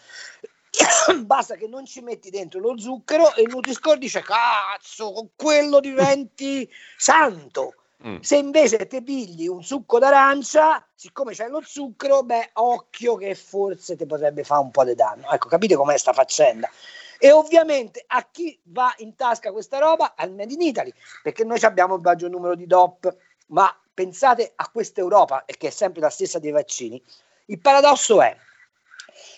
basta 1.25 1.57
che 1.57 1.67
non 1.67 1.85
ci 1.85 2.01
metti 2.01 2.31
dentro 2.31 2.61
lo 2.61 2.79
zucchero 2.79 3.35
e 3.35 3.43
il 3.43 3.49
Nutri-Score 3.49 3.99
dice 3.99 4.23
cazzo, 4.23 5.13
con 5.13 5.31
quello 5.37 5.81
diventi 5.81 6.69
santo. 6.97 7.75
Mm. 8.07 8.21
Se 8.21 8.37
invece 8.37 8.87
ti 8.87 9.03
pigli 9.03 9.47
un 9.47 9.63
succo 9.63 9.99
d'arancia, 9.99 10.87
siccome 10.95 11.35
c'è 11.35 11.49
lo 11.49 11.61
zucchero, 11.63 12.23
beh, 12.23 12.51
occhio 12.55 13.17
che 13.17 13.35
forse 13.35 13.95
ti 13.97 14.07
potrebbe 14.07 14.43
fare 14.43 14.63
un 14.63 14.71
po' 14.71 14.85
di 14.85 14.95
danno. 14.95 15.31
Ecco, 15.31 15.49
capite 15.49 15.77
com'è 15.77 15.99
sta 15.99 16.13
faccenda? 16.13 16.71
E 17.19 17.31
ovviamente 17.31 18.03
a 18.07 18.27
chi 18.31 18.59
va 18.65 18.95
in 18.99 19.15
tasca 19.17 19.53
questa 19.53 19.79
roba? 19.79 20.15
Al 20.17 20.33
Made 20.33 20.55
in 20.55 20.63
Italy, 20.63 20.93
perché 21.23 21.45
noi 21.45 21.59
abbiamo 21.61 21.97
il 21.97 22.01
maggior 22.01 22.31
numero 22.31 22.55
di 22.55 22.67
DOP, 22.67 23.15
ma 23.49 23.79
pensate 23.93 24.53
a 24.57 24.71
questa 24.71 25.01
Europa, 25.01 25.45
e 25.45 25.55
che 25.59 25.67
è 25.67 25.71
sempre 25.71 26.01
la 26.01 26.09
stessa 26.09 26.39
dei 26.39 26.53
vaccini. 26.53 27.03
Il 27.47 27.61
paradosso 27.61 28.23
è 28.23 28.35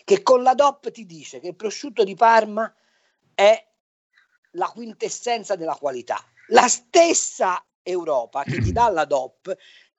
che 0.04 0.22
con 0.22 0.42
la 0.42 0.54
DOP 0.54 0.90
ti 0.90 1.06
dice 1.06 1.40
che 1.40 1.48
il 1.48 1.56
prosciutto 1.56 2.04
di 2.04 2.14
Parma 2.14 2.72
è 3.34 3.66
la 4.52 4.66
quintessenza 4.66 5.56
della 5.56 5.76
qualità. 5.76 6.18
La 6.48 6.68
stessa 6.68 7.64
Europa 7.82 8.42
che 8.42 8.60
ti 8.60 8.72
dà 8.72 8.88
la 8.90 9.04
DOP, 9.04 9.54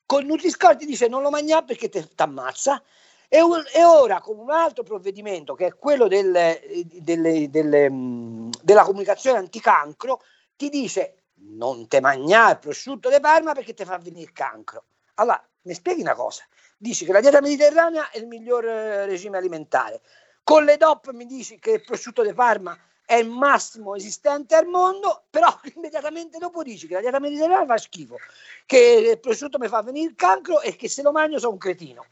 con 0.06 0.26
Nutri-Score 0.26 0.76
ti 0.76 0.86
dice 0.86 1.08
non 1.08 1.22
lo 1.22 1.30
mangiare 1.30 1.66
perché 1.66 1.89
ti 1.89 2.06
ammazza, 2.18 2.82
e, 3.28 3.39
e, 3.39 3.84
ora 3.84 4.22
con 4.22 4.38
un 4.38 4.52
altro 4.52 4.84
provvedimento 4.84 5.56
che 5.56 5.66
è 5.66 5.76
quello 5.76 6.08
del, 6.08 6.60
delle, 6.86 7.50
delle, 7.50 7.89
mm, 7.89 8.52
della 8.62 8.84
comunicazione 8.84 9.39
anticancro, 9.39 10.22
ti 10.56 10.70
dice 10.70 11.24
non 11.46 11.88
te 11.88 12.00
mangiare 12.00 12.54
il 12.54 12.60
prosciutto 12.60 13.10
di 13.10 13.20
Parma 13.20 13.54
perché 13.54 13.74
ti 13.74 13.86
fa 13.86 13.98
venire 13.98 14.26
il 14.26 14.32
cancro. 14.34 14.86
Allora, 15.15 15.41
mi 15.63 15.73
spieghi 15.73 16.02
una 16.02 16.15
cosa, 16.15 16.43
dici 16.78 17.06
che 17.06 17.12
la 17.12 17.21
dieta 17.21 17.41
mediterranea 17.41 18.10
è 18.10 18.17
il 18.17 18.28
miglior 18.28 18.65
eh, 18.65 19.06
regime 19.06 19.38
alimentare, 19.38 20.02
con 20.43 20.65
le 20.65 20.78
DOP 20.78 21.12
mi 21.12 21.26
dici 21.26 21.58
che 21.60 21.71
il 21.71 21.84
prosciutto 21.84 22.21
di 22.21 22.34
Parma 22.34 22.78
è 23.06 23.15
il 23.15 23.30
massimo 23.30 23.95
esistente 23.95 24.56
al 24.56 24.67
mondo, 24.67 25.23
però 25.30 25.47
immediatamente 25.76 26.38
dopo 26.38 26.63
dici 26.63 26.88
che 26.88 26.95
la 26.95 26.99
dieta 26.99 27.19
mediterranea 27.19 27.65
fa 27.65 27.78
schifo, 27.78 28.17
che 28.65 29.10
il 29.12 29.19
prosciutto 29.19 29.58
mi 29.58 29.67
fa 29.67 29.82
venire 29.82 30.10
il 30.10 30.15
cancro 30.15 30.62
e 30.62 30.76
che 30.76 30.89
se 30.89 31.02
lo 31.02 31.12
mangio 31.12 31.39
sono 31.39 31.54
un 31.54 31.58
cretino. 31.58 32.06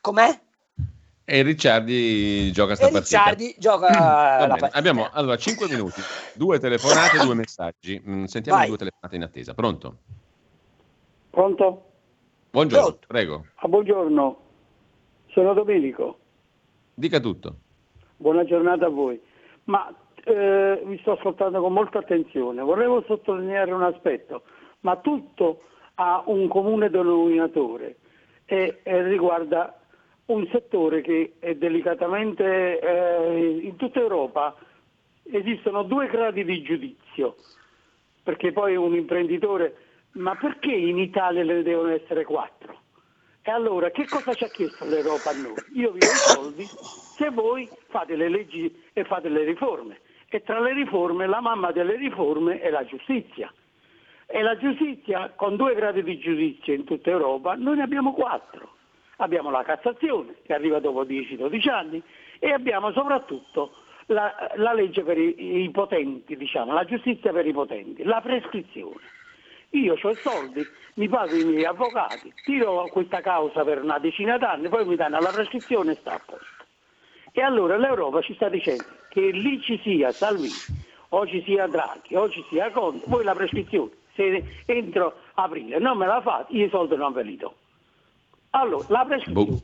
Com'è? 0.00 0.40
E 1.26 1.42
Ricciardi 1.42 2.52
gioca 2.52 2.74
sta 2.74 2.88
e 2.88 2.90
Ricciardi 2.90 3.54
gioca 3.58 3.88
la 3.88 4.56
partita. 4.56 4.76
Abbiamo 4.76 5.08
allora 5.10 5.36
5 5.36 5.68
minuti, 5.68 6.02
due 6.34 6.58
telefonate, 6.58 7.18
due 7.18 7.34
messaggi. 7.34 8.02
Mm, 8.06 8.24
sentiamo 8.24 8.58
Vai. 8.58 8.68
due 8.68 8.76
telefonate 8.76 9.16
in 9.16 9.22
attesa. 9.22 9.54
Pronto? 9.54 9.98
Pronto? 11.30 11.93
Buongiorno, 12.54 12.84
Pronto. 12.86 13.06
prego. 13.08 13.46
Ah, 13.56 13.66
buongiorno, 13.66 14.38
sono 15.30 15.54
Domenico. 15.54 16.18
Dica 16.94 17.18
tutto. 17.18 17.56
Buona 18.16 18.44
giornata 18.44 18.86
a 18.86 18.90
voi. 18.90 19.20
Ma 19.64 19.92
eh, 20.22 20.80
vi 20.84 20.96
sto 20.98 21.12
ascoltando 21.14 21.60
con 21.60 21.72
molta 21.72 21.98
attenzione. 21.98 22.62
Volevo 22.62 23.02
sottolineare 23.08 23.72
un 23.72 23.82
aspetto, 23.82 24.44
ma 24.82 24.94
tutto 24.98 25.62
ha 25.94 26.22
un 26.26 26.46
comune 26.46 26.90
denominatore 26.90 27.96
e, 28.44 28.78
e 28.84 29.02
riguarda 29.02 29.76
un 30.26 30.46
settore 30.52 31.00
che 31.00 31.32
è 31.40 31.56
delicatamente 31.56 32.78
eh, 32.78 33.58
in 33.64 33.74
tutta 33.74 33.98
Europa 33.98 34.54
esistono 35.24 35.82
due 35.82 36.06
gradi 36.06 36.44
di 36.44 36.62
giudizio, 36.62 37.34
perché 38.22 38.52
poi 38.52 38.76
un 38.76 38.94
imprenditore, 38.94 39.74
ma 40.14 40.34
perché 40.36 40.72
in 40.72 40.98
Italia 40.98 41.44
ne 41.44 41.62
devono 41.62 41.90
essere 41.90 42.24
quattro? 42.24 42.80
E 43.42 43.50
allora 43.50 43.90
che 43.90 44.06
cosa 44.06 44.32
ci 44.34 44.44
ha 44.44 44.48
chiesto 44.48 44.84
l'Europa 44.84 45.30
a 45.30 45.34
noi? 45.34 45.54
Io 45.74 45.92
vi 45.92 45.98
do 45.98 46.06
i 46.06 46.16
soldi 46.16 46.64
se 46.64 47.30
voi 47.30 47.68
fate 47.88 48.16
le 48.16 48.28
leggi 48.28 48.82
e 48.92 49.04
fate 49.04 49.28
le 49.28 49.44
riforme. 49.44 50.00
E 50.28 50.42
tra 50.42 50.60
le 50.60 50.72
riforme 50.72 51.26
la 51.26 51.40
mamma 51.40 51.70
delle 51.70 51.96
riforme 51.96 52.60
è 52.60 52.70
la 52.70 52.84
giustizia. 52.84 53.52
E 54.26 54.42
la 54.42 54.56
giustizia 54.56 55.32
con 55.36 55.56
due 55.56 55.74
gradi 55.74 56.02
di 56.02 56.18
giudizio 56.18 56.72
in 56.72 56.84
tutta 56.84 57.10
Europa, 57.10 57.54
noi 57.54 57.76
ne 57.76 57.82
abbiamo 57.82 58.12
quattro 58.14 58.74
abbiamo 59.16 59.50
la 59.50 59.62
Cassazione 59.62 60.36
che 60.42 60.54
arriva 60.54 60.80
dopo 60.80 61.04
10-12 61.04 61.70
anni 61.70 62.02
e 62.38 62.52
abbiamo 62.52 62.92
soprattutto 62.92 63.74
la, 64.06 64.52
la 64.56 64.72
legge 64.72 65.02
per 65.02 65.18
i, 65.18 65.62
i 65.62 65.70
potenti, 65.70 66.36
diciamo, 66.36 66.72
la 66.72 66.84
giustizia 66.84 67.32
per 67.32 67.46
i 67.46 67.52
potenti, 67.52 68.02
la 68.02 68.20
prescrizione. 68.20 69.00
Io 69.74 69.96
ho 70.00 70.10
i 70.10 70.16
soldi, 70.16 70.64
mi 70.94 71.08
pago 71.08 71.34
i 71.34 71.44
miei 71.44 71.64
avvocati, 71.64 72.32
tiro 72.44 72.88
questa 72.92 73.20
causa 73.20 73.64
per 73.64 73.82
una 73.82 73.98
decina 73.98 74.38
d'anni, 74.38 74.68
poi 74.68 74.84
mi 74.86 74.94
danno 74.94 75.18
la 75.18 75.30
prescrizione 75.30 75.92
e 75.92 75.96
sta 75.96 76.14
a 76.14 76.20
posto. 76.24 76.64
E 77.32 77.42
allora 77.42 77.76
l'Europa 77.76 78.20
ci 78.22 78.34
sta 78.34 78.48
dicendo 78.48 78.84
che 79.08 79.30
lì 79.30 79.60
ci 79.60 79.80
sia 79.82 80.12
Salvini, 80.12 80.52
o 81.08 81.26
ci 81.26 81.42
sia 81.42 81.66
Draghi, 81.66 82.14
o 82.14 82.30
ci 82.30 82.44
sia 82.48 82.70
Conte, 82.70 83.04
voi 83.08 83.24
la 83.24 83.34
prescrizione, 83.34 83.90
se 84.14 84.44
entro 84.66 85.16
aprile 85.34 85.80
non 85.80 85.98
me 85.98 86.06
la 86.06 86.20
fate, 86.20 86.52
io 86.52 86.66
i 86.66 86.68
soldi 86.68 86.94
non 86.94 87.12
ve 87.12 87.22
li 87.24 87.36
do. 87.36 87.52
Allora, 88.50 88.86
la 88.88 89.04
prescrizione 89.04 89.50
boh. 89.50 89.60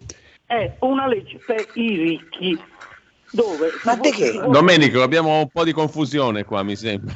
è 0.47 0.77
una 0.81 1.07
legge 1.07 1.39
per 1.47 1.65
i 1.75 1.97
ricchi. 1.97 2.61
Dove 3.33 3.71
Ma 3.85 3.95
di 3.97 4.11
che? 4.11 4.33
Domenico, 4.33 5.03
abbiamo 5.03 5.39
un 5.39 5.49
po' 5.49 5.63
di 5.65 5.73
confusione 5.73 6.45
qua, 6.45 6.63
mi 6.63 6.75
sembra. 6.75 7.15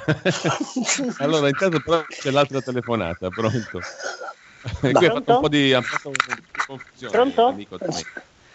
allora, 1.19 1.49
intanto 1.49 1.81
però 1.81 2.05
c'è 2.07 2.31
l'altra 2.31 2.61
telefonata, 2.61 3.29
pronto? 3.31 3.81
Qui 4.81 5.07
ha 5.07 5.13
fatto 5.13 5.35
un 5.35 5.41
po' 5.41 5.49
di, 5.49 5.73
fatto 5.73 6.09
un 6.09 6.15
po 6.15 6.35
di 6.35 6.43
confusione. 6.67 7.13
Pronto? 7.13 7.47
Amico 7.47 7.79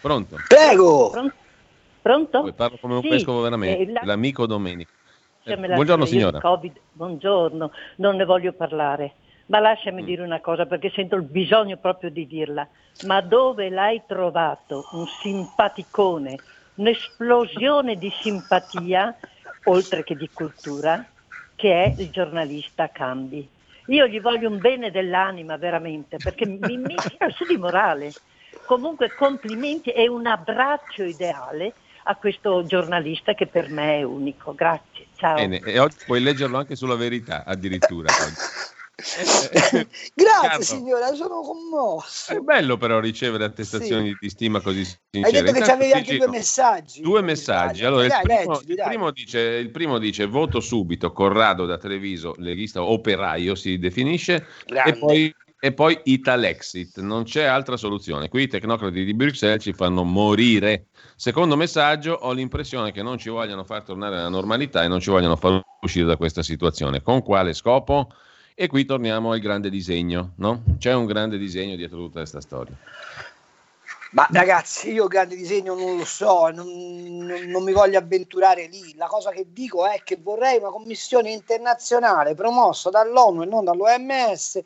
Pronto? 0.01 0.37
Prego! 0.47 1.31
Pronto? 2.01 2.41
Poi 2.41 2.53
parlo 2.53 2.77
come 2.79 2.95
un 2.95 3.01
sì, 3.01 3.09
vescovo 3.09 3.41
veramente, 3.41 3.81
eh, 3.81 3.91
la... 3.91 4.01
l'amico 4.05 4.45
Domenico. 4.45 4.91
Eh, 5.43 5.57
buongiorno 5.57 6.05
signora. 6.05 6.39
COVID, 6.39 6.73
buongiorno, 6.93 7.71
non 7.97 8.15
ne 8.15 8.25
voglio 8.25 8.53
parlare. 8.53 9.13
Ma 9.47 9.59
lasciami 9.59 10.03
mm. 10.03 10.05
dire 10.05 10.21
una 10.21 10.39
cosa 10.39 10.65
perché 10.65 10.91
sento 10.95 11.15
il 11.15 11.23
bisogno 11.23 11.75
proprio 11.77 12.09
di 12.09 12.25
dirla. 12.25 12.67
Ma 13.05 13.21
dove 13.21 13.69
l'hai 13.69 14.03
trovato 14.07 14.87
un 14.91 15.05
simpaticone, 15.21 16.37
un'esplosione 16.79 17.97
di 17.97 18.11
simpatia, 18.21 19.15
oltre 19.63 20.03
che 20.03 20.15
di 20.15 20.29
cultura, 20.33 21.05
che 21.55 21.71
è 21.73 22.01
il 22.01 22.09
giornalista 22.09 22.89
Cambi? 22.89 23.47
Io 23.87 24.07
gli 24.07 24.21
voglio 24.21 24.49
un 24.49 24.59
bene 24.59 24.91
dell'anima 24.91 25.57
veramente 25.57 26.19
perché 26.19 26.45
mi, 26.45 26.77
mi 26.77 26.95
tira 27.07 27.29
su 27.31 27.45
di 27.45 27.57
morale. 27.57 28.13
Comunque 28.65 29.13
complimenti 29.15 29.89
e 29.89 30.07
un 30.07 30.27
abbraccio 30.27 31.03
ideale 31.03 31.73
a 32.03 32.15
questo 32.15 32.65
giornalista 32.65 33.33
che 33.33 33.47
per 33.47 33.69
me 33.69 33.97
è 33.97 34.03
unico. 34.03 34.53
Grazie, 34.53 35.07
ciao. 35.15 35.35
Bene, 35.35 35.59
e 35.59 35.79
oggi 35.79 35.97
puoi 36.05 36.21
leggerlo 36.21 36.57
anche 36.57 36.75
sulla 36.75 36.95
verità 36.95 37.43
addirittura. 37.45 38.09
Grazie 40.13 40.47
Carlo. 40.47 40.63
signora, 40.63 41.13
sono 41.13 41.41
commosso. 41.41 42.31
È 42.31 42.39
bello 42.39 42.77
però 42.77 42.99
ricevere 42.99 43.45
attestazioni 43.45 44.09
sì. 44.09 44.17
di 44.19 44.29
stima 44.29 44.59
così 44.61 44.83
sincere. 44.83 45.25
Hai 45.25 45.31
detto 45.31 45.51
che 45.51 45.59
Intanto 45.59 45.71
avevi 45.71 45.91
anche 45.93 46.17
due 46.17 46.27
messaggi. 46.27 47.01
Due 47.01 47.21
messaggi. 47.21 47.85
Allora, 47.85 48.07
dai, 48.07 48.19
il, 48.19 48.23
primo, 48.23 48.53
leggi, 48.53 48.71
il, 48.71 48.83
primo 48.85 49.11
dice, 49.11 49.39
il, 49.39 49.69
primo, 49.71 49.97
dice, 49.97 50.25
voto 50.25 50.59
subito, 50.59 51.11
Corrado 51.11 51.65
da 51.65 51.77
Treviso, 51.77 52.35
leghista 52.37 52.83
operaio 52.83 53.55
si 53.55 53.77
definisce, 53.77 54.45
e 54.85 54.97
poi, 54.97 55.33
e 55.59 55.73
poi 55.73 55.99
Italexit. 56.03 56.99
Non 56.99 57.23
c'è 57.23 57.43
altra 57.43 57.77
soluzione. 57.77 58.29
Qui 58.29 58.43
i 58.43 58.47
tecnocrati 58.47 59.03
di 59.03 59.13
Bruxelles 59.13 59.63
ci 59.63 59.73
fanno 59.73 60.03
morire. 60.03 60.87
Secondo 61.15 61.55
messaggio, 61.55 62.13
ho 62.13 62.31
l'impressione 62.31 62.91
che 62.91 63.01
non 63.01 63.17
ci 63.17 63.29
vogliano 63.29 63.63
far 63.63 63.83
tornare 63.83 64.17
alla 64.17 64.29
normalità 64.29 64.83
e 64.83 64.87
non 64.87 64.99
ci 64.99 65.09
vogliano 65.09 65.35
far 65.35 65.61
uscire 65.81 66.05
da 66.05 66.17
questa 66.17 66.43
situazione. 66.43 67.01
Con 67.01 67.21
quale 67.21 67.53
scopo? 67.53 68.09
E 68.61 68.67
qui 68.67 68.83
torniamo 68.83 69.31
al 69.31 69.39
grande 69.39 69.69
disegno, 69.69 70.33
no? 70.35 70.63
C'è 70.79 70.93
un 70.93 71.05
grande 71.05 71.37
disegno 71.37 71.77
dietro 71.77 71.95
tutta 71.95 72.19
questa 72.19 72.41
storia. 72.41 72.75
Ma 74.11 74.27
ragazzi, 74.33 74.91
io 74.91 75.07
grande 75.07 75.37
disegno 75.37 75.75
non 75.75 75.95
lo 75.95 76.03
so, 76.03 76.49
non, 76.49 76.67
non, 76.67 77.41
non, 77.45 77.63
mi 77.63 77.71
voglio 77.71 77.97
avventurare 77.97 78.67
lì. 78.67 78.97
La 78.97 79.07
cosa 79.07 79.31
che 79.31 79.45
dico 79.53 79.87
è 79.87 80.01
che 80.03 80.17
vorrei 80.21 80.57
una 80.57 80.71
commissione 80.71 81.31
internazionale 81.31 82.35
promossa 82.35 82.89
dall'ONU 82.89 83.43
e 83.43 83.45
non 83.45 83.63
dall'OMS 83.63 84.59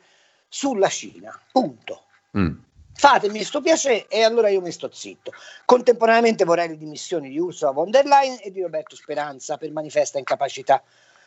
sulla 0.48 0.88
Cina. 0.88 1.40
Punto. 1.52 2.02
Mm. 2.36 2.52
Fatemi 2.94 3.36
questo 3.36 3.60
piacere 3.60 4.08
e 4.08 4.24
allora 4.24 4.48
io 4.48 4.60
mi 4.60 4.72
sto 4.72 4.90
zitto. 4.92 5.30
Contemporaneamente 5.64 6.44
vorrei 6.44 6.66
le 6.66 6.76
dimissioni 6.76 7.28
di 7.28 7.38
Ursula 7.38 7.70
von 7.70 7.92
der 7.92 8.06
Leyen 8.06 8.38
e 8.42 8.50
di 8.50 8.60
Roberto 8.60 8.96
Speranza 8.96 9.56
per 9.56 9.70
manifesta 9.70 10.18
incapacità. 10.18 10.82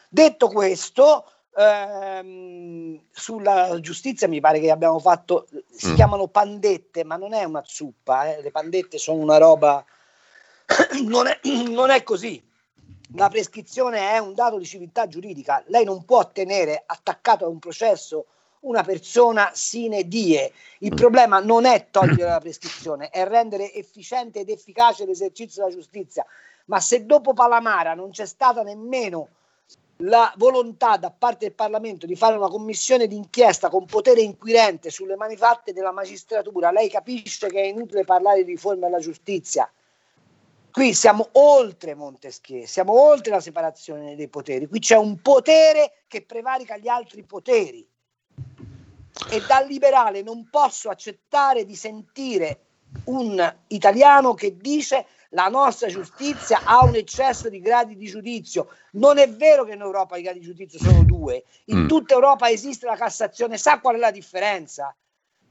Detto 0.09 0.49
questo, 0.49 1.31
Ehm, 1.59 3.01
sulla 3.11 3.79
giustizia 3.79 4.27
mi 4.27 4.39
pare 4.39 4.59
che 4.59 4.69
abbiamo 4.69 4.99
fatto, 4.99 5.47
si 5.71 5.89
mm. 5.89 5.95
chiamano 5.95 6.27
pandette, 6.27 7.03
ma 7.03 7.15
non 7.15 7.33
è 7.33 7.43
una 7.45 7.63
zuppa, 7.65 8.31
eh. 8.31 8.43
le 8.43 8.51
pandette 8.51 8.99
sono 8.99 9.19
una 9.23 9.37
roba, 9.37 9.83
non 11.03 11.25
è, 11.25 11.39
non 11.67 11.89
è 11.89 12.03
così. 12.03 12.45
La 13.15 13.29
prescrizione 13.29 14.11
è 14.11 14.19
un 14.19 14.35
dato 14.35 14.59
di 14.59 14.65
civiltà 14.65 15.07
giuridica, 15.07 15.63
lei 15.67 15.83
non 15.83 16.05
può 16.05 16.29
tenere 16.31 16.83
attaccato 16.85 17.45
a 17.45 17.47
un 17.47 17.57
processo 17.57 18.27
una 18.59 18.83
persona 18.83 19.49
sine 19.53 20.07
die. 20.07 20.53
Il 20.79 20.93
mm. 20.93 20.95
problema 20.95 21.39
non 21.39 21.65
è 21.65 21.87
togliere 21.89 22.29
la 22.29 22.39
prescrizione, 22.39 23.09
è 23.09 23.25
rendere 23.25 23.73
efficiente 23.73 24.41
ed 24.41 24.49
efficace 24.49 25.05
l'esercizio 25.05 25.63
della 25.63 25.73
giustizia. 25.73 26.23
Ma 26.65 26.79
se 26.79 27.03
dopo 27.07 27.33
Palamara 27.33 27.95
non 27.95 28.11
c'è 28.11 28.27
stata 28.27 28.61
nemmeno 28.61 29.29
la 30.01 30.31
volontà 30.37 30.97
da 30.97 31.09
parte 31.09 31.45
del 31.45 31.55
Parlamento 31.55 32.05
di 32.05 32.15
fare 32.15 32.35
una 32.35 32.49
commissione 32.49 33.07
d'inchiesta 33.07 33.69
con 33.69 33.85
potere 33.85 34.21
inquirente 34.21 34.89
sulle 34.89 35.15
mani 35.15 35.35
fatte 35.35 35.73
della 35.73 35.91
magistratura, 35.91 36.71
lei 36.71 36.89
capisce 36.89 37.47
che 37.47 37.61
è 37.61 37.65
inutile 37.65 38.03
parlare 38.03 38.43
di 38.43 38.51
riforma 38.51 38.85
della 38.87 38.99
giustizia. 38.99 39.69
Qui 40.71 40.93
siamo 40.93 41.29
oltre 41.33 41.95
Montesquieu, 41.95 42.67
siamo 42.67 42.93
oltre 42.93 43.31
la 43.31 43.39
separazione 43.39 44.15
dei 44.15 44.27
poteri. 44.27 44.67
Qui 44.67 44.79
c'è 44.79 44.95
un 44.95 45.19
potere 45.21 46.03
che 46.07 46.21
prevarica 46.23 46.77
gli 46.77 46.87
altri 46.87 47.23
poteri. 47.23 47.87
E 49.31 49.41
da 49.47 49.61
liberale 49.61 50.21
non 50.21 50.47
posso 50.51 50.89
accettare 50.89 51.65
di 51.65 51.75
sentire 51.75 52.59
un 53.05 53.55
italiano 53.67 54.35
che 54.35 54.55
dice 54.55 55.07
la 55.31 55.47
nostra 55.47 55.87
giustizia 55.87 56.61
ha 56.63 56.83
un 56.83 56.95
eccesso 56.95 57.49
di 57.49 57.59
gradi 57.59 57.95
di 57.95 58.05
giudizio. 58.05 58.69
Non 58.93 59.17
è 59.17 59.29
vero 59.29 59.65
che 59.65 59.73
in 59.73 59.81
Europa 59.81 60.17
i 60.17 60.21
gradi 60.21 60.39
di 60.39 60.45
giudizio 60.45 60.79
sono 60.79 61.03
due, 61.03 61.43
in 61.65 61.83
mm. 61.83 61.87
tutta 61.87 62.13
Europa 62.13 62.49
esiste 62.49 62.85
la 62.85 62.95
Cassazione. 62.95 63.57
Sa 63.57 63.79
qual 63.79 63.95
è 63.95 63.99
la 63.99 64.11
differenza? 64.11 64.95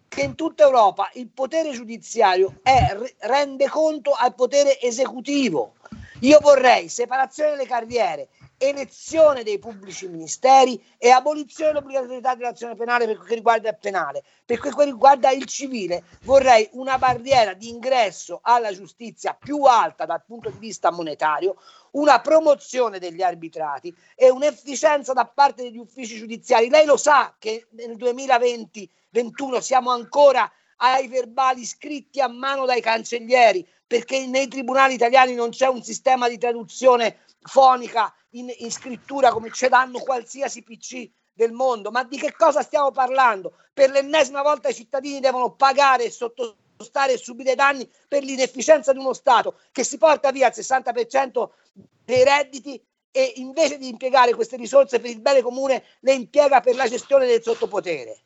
Che 0.09 0.21
in 0.23 0.35
tutta 0.35 0.65
Europa 0.65 1.11
il 1.15 1.29
potere 1.29 1.73
giudiziario 1.73 2.61
è, 2.63 2.97
rende 3.21 3.69
conto 3.69 4.13
al 4.13 4.35
potere 4.35 4.81
esecutivo. 4.81 5.75
Io 6.21 6.39
vorrei 6.41 6.89
separazione 6.89 7.51
delle 7.51 7.67
carriere, 7.67 8.29
elezione 8.59 9.43
dei 9.43 9.59
pubblici 9.59 10.09
ministeri 10.09 10.83
e 10.99 11.11
abolizione 11.11 11.73
dell'obbligatorietà 11.73 12.35
dell'azione 12.35 12.75
penale 12.75 13.07
per 13.07 13.17
quel 13.17 13.29
che 13.29 13.35
riguarda 13.35 13.69
il 13.69 13.79
penale. 13.79 14.23
Per 14.45 14.59
quel 14.59 14.75
che 14.75 14.85
riguarda 14.85 15.31
il 15.31 15.45
civile 15.45 16.05
vorrei 16.23 16.69
una 16.73 16.99
barriera 16.99 17.55
di 17.55 17.69
ingresso 17.69 18.41
alla 18.43 18.73
giustizia 18.73 19.35
più 19.35 19.63
alta 19.63 20.07
dal 20.07 20.25
punto 20.25 20.51
di 20.51 20.59
vista 20.59 20.91
monetario, 20.91 21.57
una 21.93 22.21
promozione 22.21 22.99
degli 22.99 23.23
arbitrati 23.23 23.95
e 24.15 24.31
un'efficienza 24.31 25.13
da 25.13 25.27
parte 25.27 25.63
degli 25.63 25.79
uffici 25.79 26.17
giudiziari. 26.17 26.69
Lei 26.69 26.87
lo 26.87 26.97
sa 26.97 27.35
che 27.39 27.67
nel 27.71 27.97
2020-21 27.97 29.59
siamo 29.59 29.91
ancora 29.91 30.51
ai 30.77 31.09
verbali 31.09 31.65
scritti 31.65 32.21
a 32.21 32.29
mano 32.29 32.67
dai 32.67 32.81
cancellieri 32.81 33.67
perché 33.87 34.27
nei 34.27 34.49
tribunali 34.49 34.95
italiani 34.95 35.35
non 35.35 35.51
c'è 35.51 35.69
un 35.69 35.83
sistema 35.83 36.29
di 36.29 36.39
traduzione 36.39 37.21
fonica 37.41 38.13
in, 38.31 38.53
in 38.59 38.71
scrittura 38.71 39.31
come 39.31 39.51
ce 39.53 39.69
l'hanno 39.69 40.01
qualsiasi 40.01 40.63
PC 40.63 41.09
del 41.33 41.53
mondo. 41.53 41.91
Ma 41.91 42.03
di 42.03 42.19
che 42.19 42.33
cosa 42.33 42.63
stiamo 42.63 42.91
parlando? 42.91 43.55
Per 43.73 43.91
l'ennesima 43.91 44.43
volta 44.43 44.69
i 44.69 44.75
cittadini 44.75 45.21
devono 45.21 45.55
pagare 45.55 46.05
e 46.05 46.11
sottostare 46.11 47.13
e 47.13 47.19
subire 47.19 47.55
danni 47.55 47.89
per 48.09 48.25
l'inefficienza 48.25 48.93
di 48.93 48.99
uno 48.99 49.13
Stato 49.13 49.59
che 49.71 49.85
si 49.85 49.99
porta 49.99 50.33
via 50.33 50.49
il 50.49 50.55
60% 50.57 51.49
dei 52.05 52.25
redditi 52.25 52.83
e 53.13 53.33
invece 53.37 53.79
di 53.79 53.89
impiegare 53.89 54.35
queste 54.35 54.57
risorse 54.57 54.99
per 54.99 55.11
il 55.11 55.21
bene 55.21 55.43
comune 55.43 55.85
le 56.01 56.13
impiega 56.13 56.61
per 56.61 56.75
la 56.75 56.89
gestione 56.89 57.27
del 57.27 57.43
sottopotere. 57.43 58.21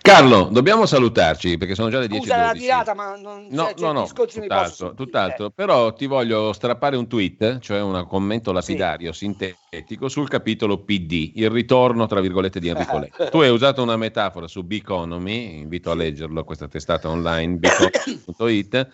Carlo, 0.00 0.48
dobbiamo 0.50 0.86
salutarci 0.86 1.56
perché 1.58 1.74
sono 1.74 1.90
già 1.90 1.98
le 1.98 2.06
10.12. 2.06 2.16
Scusa 2.16 2.36
la 2.36 2.52
tirata, 2.52 2.94
ma 2.94 3.16
non 3.16 3.46
no, 3.50 3.72
cioè, 3.74 3.74
no, 3.78 3.92
no, 3.92 4.06
tutt'altro, 4.12 4.94
tutt'altro. 4.94 5.50
però 5.50 5.92
ti 5.92 6.06
voglio 6.06 6.52
strappare 6.52 6.96
un 6.96 7.06
tweet, 7.06 7.58
cioè 7.58 7.80
un 7.80 8.06
commento 8.08 8.52
lapidario, 8.52 9.12
sì. 9.12 9.26
sintetico, 9.26 10.08
sul 10.08 10.28
capitolo 10.28 10.78
PD, 10.78 11.32
il 11.36 11.50
ritorno, 11.50 12.06
tra 12.06 12.20
virgolette, 12.20 12.60
di 12.60 12.68
Enrico 12.68 12.98
Letta. 12.98 13.28
tu 13.30 13.40
hai 13.40 13.50
usato 13.50 13.82
una 13.82 13.96
metafora 13.96 14.46
su 14.46 14.62
Beconomy, 14.64 15.58
invito 15.58 15.90
a 15.90 15.94
leggerlo, 15.94 16.44
questa 16.44 16.68
testata 16.68 17.08
online, 17.08 17.56
beconomy.it, 17.56 18.88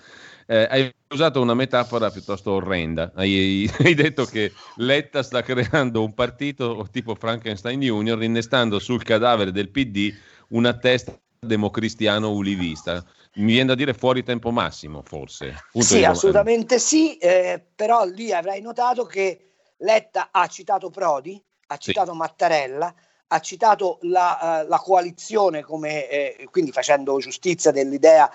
eh, 0.46 0.66
hai 0.70 0.94
usato 1.10 1.40
una 1.40 1.54
metafora 1.54 2.10
piuttosto 2.10 2.52
orrenda. 2.52 3.12
Hai, 3.14 3.70
hai, 3.80 3.94
detto 3.94 4.24
che 4.24 4.52
Letta 4.76 5.22
sta 5.22 5.42
creando 5.42 6.02
un 6.02 6.14
partito 6.14 6.86
tipo 6.90 7.14
Frankenstein 7.14 7.80
Junior, 7.80 8.22
innestando 8.22 8.78
sul 8.78 9.02
cadavere 9.02 9.52
del 9.52 9.70
PD 9.70 10.12
una 10.54 10.76
testa 10.76 11.16
democristiano 11.38 12.30
ulivista. 12.30 13.04
Mi 13.34 13.52
viene 13.52 13.66
da 13.66 13.74
dire 13.74 13.94
fuori 13.94 14.22
tempo 14.22 14.50
massimo, 14.50 15.02
forse. 15.02 15.54
Punto 15.72 15.86
sì, 15.86 16.04
assolutamente 16.04 16.78
sì, 16.78 17.16
eh, 17.18 17.64
però 17.74 18.04
lì 18.04 18.32
avrai 18.32 18.60
notato 18.60 19.04
che 19.04 19.52
Letta 19.78 20.28
ha 20.30 20.46
citato 20.46 20.90
Prodi, 20.90 21.42
ha 21.66 21.76
citato 21.76 22.12
sì. 22.12 22.16
Mattarella, 22.16 22.94
ha 23.26 23.40
citato 23.40 23.98
la, 24.02 24.62
uh, 24.64 24.68
la 24.68 24.78
coalizione 24.78 25.62
come, 25.62 26.08
eh, 26.08 26.48
quindi 26.50 26.70
facendo 26.70 27.18
giustizia 27.18 27.72
dell'idea 27.72 28.30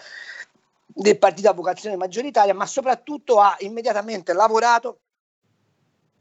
del 0.86 1.18
partito 1.18 1.50
a 1.50 1.54
vocazione 1.54 1.96
maggioritaria, 1.96 2.54
ma 2.54 2.66
soprattutto 2.66 3.40
ha 3.40 3.56
immediatamente 3.60 4.34
lavorato 4.34 5.00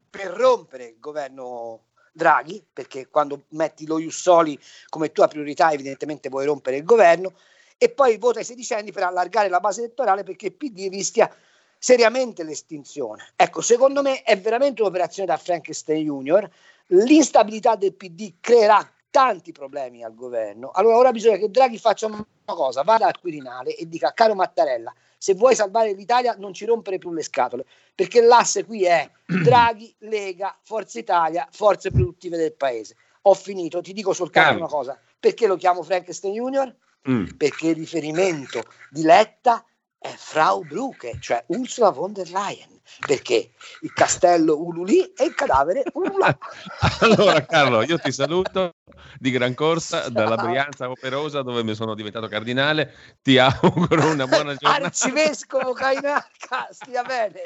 per 0.08 0.28
rompere 0.28 0.84
il 0.84 1.00
governo 1.00 1.87
Draghi, 2.18 2.62
perché 2.72 3.08
quando 3.08 3.44
metti 3.50 3.86
lo 3.86 4.00
Jussoli 4.00 4.58
come 4.88 5.12
tua 5.12 5.28
priorità 5.28 5.70
evidentemente 5.70 6.28
vuoi 6.28 6.46
rompere 6.46 6.76
il 6.76 6.84
governo, 6.84 7.32
e 7.78 7.90
poi 7.90 8.18
vota 8.18 8.40
i 8.40 8.44
sedicenni 8.44 8.90
per 8.90 9.04
allargare 9.04 9.48
la 9.48 9.60
base 9.60 9.82
elettorale 9.82 10.24
perché 10.24 10.46
il 10.46 10.54
PD 10.54 10.88
rischia 10.90 11.32
seriamente 11.78 12.42
l'estinzione. 12.42 13.32
Ecco, 13.36 13.60
secondo 13.60 14.02
me 14.02 14.22
è 14.22 14.36
veramente 14.36 14.82
un'operazione 14.82 15.28
da 15.28 15.36
Frankenstein 15.36 16.04
Junior, 16.04 16.50
l'instabilità 16.88 17.76
del 17.76 17.94
PD 17.94 18.34
creerà 18.40 18.92
tanti 19.10 19.52
problemi 19.52 20.02
al 20.02 20.14
governo, 20.14 20.70
allora 20.70 20.96
ora 20.96 21.12
bisogna 21.12 21.36
che 21.36 21.50
Draghi 21.50 21.78
faccia 21.78 22.06
una 22.06 22.24
cosa, 22.44 22.82
vada 22.82 23.06
al 23.06 23.18
Quirinale 23.18 23.74
e 23.74 23.88
dica 23.88 24.12
caro 24.12 24.34
Mattarella, 24.34 24.92
se 25.16 25.34
vuoi 25.34 25.54
salvare 25.54 25.92
l'Italia 25.92 26.36
non 26.38 26.52
ci 26.52 26.64
rompere 26.64 26.98
più 26.98 27.12
le 27.12 27.22
scatole, 27.22 27.64
perché 27.94 28.20
l'asse 28.20 28.64
qui 28.64 28.84
è 28.84 29.10
Draghi, 29.26 29.94
Lega, 29.98 30.56
Forza 30.62 30.98
Italia, 30.98 31.48
forze 31.50 31.90
produttive 31.90 32.36
del 32.36 32.54
paese. 32.54 32.96
Ho 33.22 33.34
finito, 33.34 33.80
ti 33.80 33.92
dico 33.92 34.12
soltanto 34.12 34.56
una 34.58 34.68
cosa, 34.68 34.98
perché 35.18 35.46
lo 35.46 35.56
chiamo 35.56 35.82
Frankenstein 35.82 36.34
Junior? 36.34 36.74
Mm. 37.08 37.26
Perché 37.36 37.68
il 37.68 37.76
riferimento 37.76 38.62
di 38.90 39.02
Letta 39.02 39.64
è 39.98 40.14
Frau 40.16 40.64
Bruche, 40.64 41.18
cioè 41.20 41.42
Ursula 41.48 41.90
von 41.90 42.12
der 42.12 42.30
Leyen 42.30 42.76
perché 43.00 43.50
il 43.82 43.92
castello 43.92 44.56
ululì 44.56 45.00
e 45.12 45.24
il 45.24 45.34
cadavere 45.34 45.84
ululà. 45.92 46.36
allora 47.00 47.44
Carlo, 47.44 47.82
io 47.82 47.98
ti 47.98 48.10
saluto 48.12 48.74
di 49.18 49.30
gran 49.30 49.54
corsa 49.54 50.08
dalla 50.08 50.36
Brianza 50.36 50.88
Operosa 50.88 51.42
dove 51.42 51.62
mi 51.62 51.74
sono 51.74 51.94
diventato 51.94 52.28
cardinale, 52.28 52.94
ti 53.22 53.38
auguro 53.38 54.10
una 54.10 54.26
buona 54.26 54.54
giornata. 54.54 54.86
Arcivescovo 54.86 55.72
Cainarca, 55.72 56.68
stia 56.70 57.02
bene. 57.02 57.42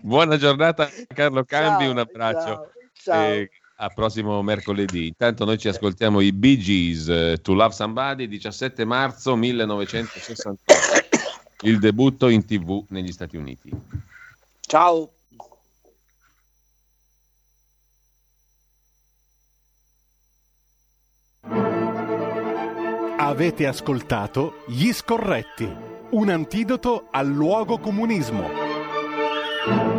Buona 0.00 0.36
giornata 0.36 0.88
Carlo 1.06 1.44
Cambi, 1.44 1.84
ciao, 1.84 1.92
un 1.92 1.98
abbraccio. 1.98 2.44
Ciao, 2.44 2.70
ciao. 2.92 3.32
E 3.32 3.50
a 3.76 3.88
prossimo 3.88 4.40
mercoledì. 4.42 5.08
Intanto 5.08 5.44
noi 5.44 5.58
ci 5.58 5.66
ascoltiamo 5.66 6.20
i 6.20 6.32
Bee 6.32 6.56
Gees, 6.56 7.06
uh, 7.06 7.40
To 7.40 7.52
Love 7.54 7.74
Somebody, 7.74 8.28
17 8.28 8.84
marzo 8.84 9.34
1968, 9.34 11.11
il 11.62 11.78
debutto 11.78 12.28
in 12.28 12.44
tv 12.44 12.84
negli 12.88 13.12
Stati 13.12 13.36
Uniti. 13.36 13.70
Ciao. 14.60 15.12
Avete 23.18 23.66
ascoltato 23.66 24.64
Gli 24.66 24.92
Scorretti, 24.92 25.70
un 26.10 26.28
antidoto 26.28 27.08
al 27.10 27.28
luogo 27.28 27.78
comunismo. 27.78 29.91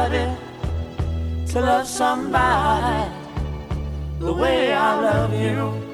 somebody, 0.00 0.36
to 1.46 1.60
love 1.60 1.86
somebody 1.86 3.10
the 4.18 4.32
way 4.32 4.72
I 4.72 5.00
love 5.00 5.34
you. 5.34 5.88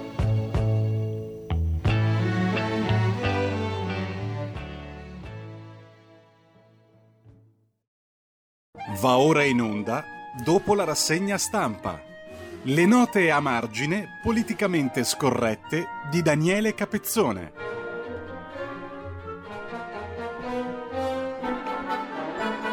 Va 8.99 9.19
ora 9.19 9.45
in 9.45 9.61
onda, 9.61 10.05
dopo 10.43 10.75
la 10.75 10.85
rassegna 10.85 11.37
stampa. 11.37 12.01
Le 12.63 12.87
note 12.87 13.31
a 13.31 13.41
margine 13.41 14.21
politicamente 14.23 15.05
scorrette 15.05 15.87
di 16.11 16.23
Daniele 16.23 16.75
Capezzone. 16.75 17.76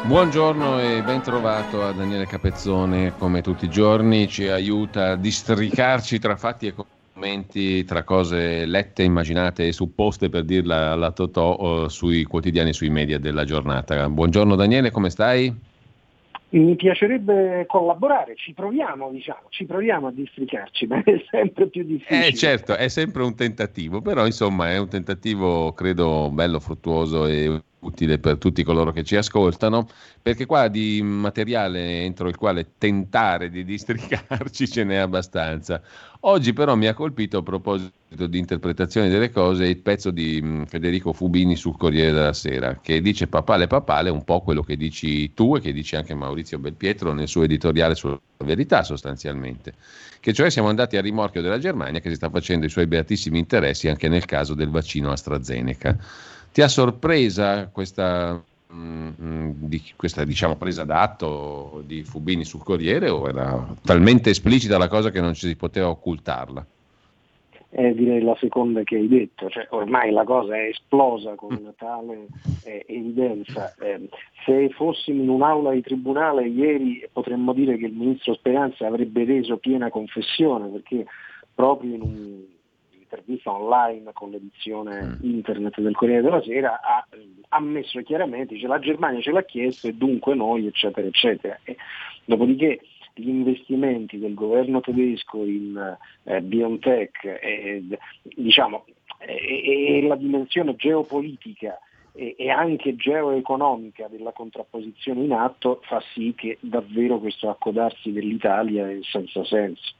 Buongiorno 0.06 0.80
e 0.80 1.02
ben 1.02 1.22
trovato 1.22 1.82
a 1.82 1.92
Daniele 1.92 2.26
Capezzone, 2.26 3.14
come 3.16 3.40
tutti 3.40 3.64
i 3.64 3.70
giorni 3.70 4.28
ci 4.28 4.48
aiuta 4.48 5.12
a 5.12 5.16
districarci 5.16 6.18
tra 6.18 6.36
fatti 6.36 6.66
e 6.66 6.74
commenti, 6.74 7.84
tra 7.84 8.02
cose 8.02 8.66
lette, 8.66 9.02
immaginate 9.02 9.66
e 9.66 9.72
supposte 9.72 10.28
per 10.28 10.44
dirla 10.44 10.92
alla 10.92 11.10
Totò 11.10 11.88
sui 11.88 12.24
quotidiani 12.24 12.68
e 12.68 12.72
sui 12.74 12.90
media 12.90 13.18
della 13.18 13.44
giornata. 13.44 14.06
Buongiorno 14.10 14.56
Daniele, 14.56 14.90
come 14.90 15.08
stai? 15.08 15.72
Mi 16.50 16.76
piacerebbe 16.76 17.64
collaborare, 17.66 18.34
ci 18.36 18.52
proviamo, 18.52 19.10
diciamo, 19.10 19.46
ci 19.48 19.64
proviamo 19.64 20.08
a 20.08 20.12
districarci, 20.12 20.84
ma 20.86 21.02
è 21.02 21.24
sempre 21.30 21.66
più 21.68 21.82
difficile. 21.82 22.26
Eh 22.26 22.34
certo, 22.34 22.76
è 22.76 22.88
sempre 22.88 23.22
un 23.22 23.34
tentativo, 23.34 24.02
però 24.02 24.26
insomma 24.26 24.70
è 24.70 24.76
un 24.76 24.88
tentativo 24.88 25.72
credo 25.72 26.28
bello, 26.30 26.60
fruttuoso 26.60 27.26
e 27.26 27.62
utile 27.84 28.18
per 28.18 28.38
tutti 28.38 28.62
coloro 28.62 28.92
che 28.92 29.04
ci 29.04 29.16
ascoltano, 29.16 29.86
perché 30.20 30.46
qua 30.46 30.68
di 30.68 31.02
materiale 31.02 32.00
entro 32.02 32.28
il 32.28 32.36
quale 32.36 32.72
tentare 32.78 33.50
di 33.50 33.64
districarci 33.64 34.66
ce 34.68 34.84
n'è 34.84 34.96
abbastanza. 34.96 35.80
Oggi 36.26 36.54
però 36.54 36.74
mi 36.74 36.86
ha 36.86 36.94
colpito 36.94 37.38
a 37.38 37.42
proposito 37.42 37.92
di 38.26 38.38
interpretazione 38.38 39.10
delle 39.10 39.30
cose 39.30 39.66
il 39.66 39.76
pezzo 39.76 40.10
di 40.10 40.40
mm, 40.42 40.62
Federico 40.62 41.12
Fubini 41.12 41.54
sul 41.54 41.76
Corriere 41.76 42.12
della 42.12 42.32
Sera, 42.32 42.78
che 42.80 43.02
dice 43.02 43.26
papale 43.26 43.66
papale 43.66 44.08
un 44.08 44.24
po' 44.24 44.40
quello 44.40 44.62
che 44.62 44.76
dici 44.76 45.34
tu 45.34 45.56
e 45.56 45.60
che 45.60 45.72
dice 45.72 45.96
anche 45.96 46.14
Maurizio 46.14 46.58
Belpietro 46.58 47.12
nel 47.12 47.28
suo 47.28 47.42
editoriale 47.42 47.94
sulla 47.94 48.18
verità 48.38 48.82
sostanzialmente, 48.82 49.74
che 50.20 50.32
cioè 50.32 50.48
siamo 50.48 50.68
andati 50.68 50.96
a 50.96 51.02
rimorchio 51.02 51.42
della 51.42 51.58
Germania 51.58 52.00
che 52.00 52.08
si 52.08 52.16
sta 52.16 52.30
facendo 52.30 52.64
i 52.64 52.70
suoi 52.70 52.86
beatissimi 52.86 53.38
interessi 53.38 53.88
anche 53.88 54.08
nel 54.08 54.24
caso 54.24 54.54
del 54.54 54.70
vaccino 54.70 55.10
AstraZeneca. 55.10 55.98
Ti 56.54 56.62
ha 56.62 56.68
sorpresa 56.68 57.66
questa, 57.66 58.40
mh, 58.68 59.10
mm, 59.20 59.50
di, 59.56 59.82
questa 59.96 60.22
diciamo, 60.22 60.54
presa 60.54 60.84
d'atto 60.84 61.82
di 61.84 62.04
Fubini 62.04 62.44
sul 62.44 62.62
Corriere 62.62 63.08
o 63.08 63.26
era 63.26 63.74
talmente 63.82 64.30
esplicita 64.30 64.78
la 64.78 64.86
cosa 64.86 65.10
che 65.10 65.20
non 65.20 65.34
ci 65.34 65.48
si 65.48 65.56
poteva 65.56 65.88
occultarla? 65.88 66.64
Eh, 67.70 67.92
direi 67.92 68.22
la 68.22 68.36
seconda 68.38 68.84
che 68.84 68.94
hai 68.94 69.08
detto, 69.08 69.50
cioè, 69.50 69.66
ormai 69.70 70.12
la 70.12 70.22
cosa 70.22 70.54
è 70.54 70.68
esplosa 70.68 71.34
con 71.34 71.56
una 71.60 71.74
tale 71.76 72.28
eh, 72.62 72.84
evidenza. 72.86 73.74
Eh, 73.80 74.08
se 74.44 74.68
fossimo 74.76 75.24
in 75.24 75.30
un'aula 75.30 75.72
di 75.72 75.80
tribunale 75.80 76.46
ieri 76.46 77.04
potremmo 77.12 77.52
dire 77.52 77.76
che 77.76 77.86
il 77.86 77.94
ministro 77.94 78.32
Speranza 78.34 78.86
avrebbe 78.86 79.24
reso 79.24 79.56
piena 79.56 79.90
confessione 79.90 80.68
perché 80.68 81.04
proprio 81.52 81.94
in 81.94 82.02
un 82.02 82.53
un'intervista 83.14 83.52
online 83.52 84.12
con 84.12 84.30
l'edizione 84.30 85.02
mm. 85.02 85.14
internet 85.22 85.80
del 85.80 85.94
Corriere 85.94 86.22
della 86.22 86.42
Sera 86.42 86.80
ha 86.80 87.06
ammesso 87.50 88.00
chiaramente, 88.02 88.54
dice 88.54 88.66
la 88.66 88.78
Germania 88.78 89.20
ce 89.20 89.30
l'ha 89.30 89.44
chiesto 89.44 89.88
e 89.88 89.94
dunque 89.94 90.34
noi, 90.34 90.66
eccetera, 90.66 91.06
eccetera. 91.06 91.58
E, 91.62 91.76
dopodiché 92.24 92.80
gli 93.14 93.28
investimenti 93.28 94.18
del 94.18 94.34
governo 94.34 94.80
tedesco 94.80 95.44
in 95.44 95.96
eh, 96.24 96.40
BioNTech 96.40 97.24
e, 97.24 97.84
diciamo, 98.22 98.84
e, 99.18 99.98
e 99.98 100.02
la 100.02 100.16
dimensione 100.16 100.74
geopolitica 100.74 101.78
e, 102.12 102.48
anche 102.48 102.94
geoeconomica 102.94 104.06
della 104.08 104.32
contrapposizione 104.32 105.24
in 105.24 105.32
atto 105.32 105.80
fa 105.82 106.00
sì 106.12 106.32
che 106.36 106.58
davvero 106.60 107.18
questo 107.18 107.48
accodarsi 107.48 108.12
dell'Italia 108.12 108.88
è 108.88 108.98
senza 109.02 109.44
senso. 109.44 109.94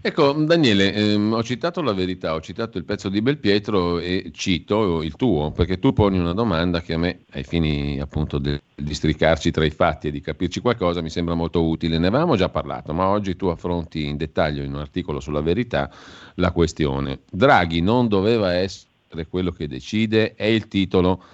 Ecco, 0.00 0.32
Daniele, 0.32 0.94
ehm, 0.94 1.32
ho 1.32 1.42
citato 1.42 1.82
la 1.82 1.92
verità, 1.92 2.34
ho 2.34 2.40
citato 2.40 2.78
il 2.78 2.84
pezzo 2.84 3.08
di 3.08 3.20
Belpietro 3.20 3.98
e 3.98 4.30
cito 4.32 5.02
il 5.02 5.16
tuo, 5.16 5.50
perché 5.50 5.80
tu 5.80 5.92
poni 5.92 6.18
una 6.18 6.34
domanda 6.34 6.80
che 6.80 6.94
a 6.94 6.98
me, 6.98 7.24
ai 7.32 7.42
fini 7.42 7.98
appunto 7.98 8.38
di 8.38 8.56
districarci 8.76 9.50
tra 9.50 9.64
i 9.64 9.70
fatti 9.70 10.06
e 10.06 10.10
di 10.12 10.20
capirci 10.20 10.60
qualcosa, 10.60 11.02
mi 11.02 11.10
sembra 11.10 11.34
molto 11.34 11.66
utile. 11.66 11.98
Ne 11.98 12.06
avevamo 12.06 12.36
già 12.36 12.48
parlato, 12.48 12.94
ma 12.94 13.08
oggi 13.08 13.34
tu 13.34 13.46
affronti 13.46 14.06
in 14.06 14.16
dettaglio 14.16 14.62
in 14.62 14.72
un 14.72 14.78
articolo 14.78 15.18
sulla 15.18 15.40
verità 15.40 15.90
la 16.34 16.52
questione. 16.52 17.20
Draghi 17.28 17.80
non 17.80 18.06
doveva 18.06 18.54
essere 18.54 19.26
quello 19.28 19.50
che 19.50 19.66
decide, 19.66 20.34
è 20.36 20.44
il 20.44 20.68
titolo 20.68 21.24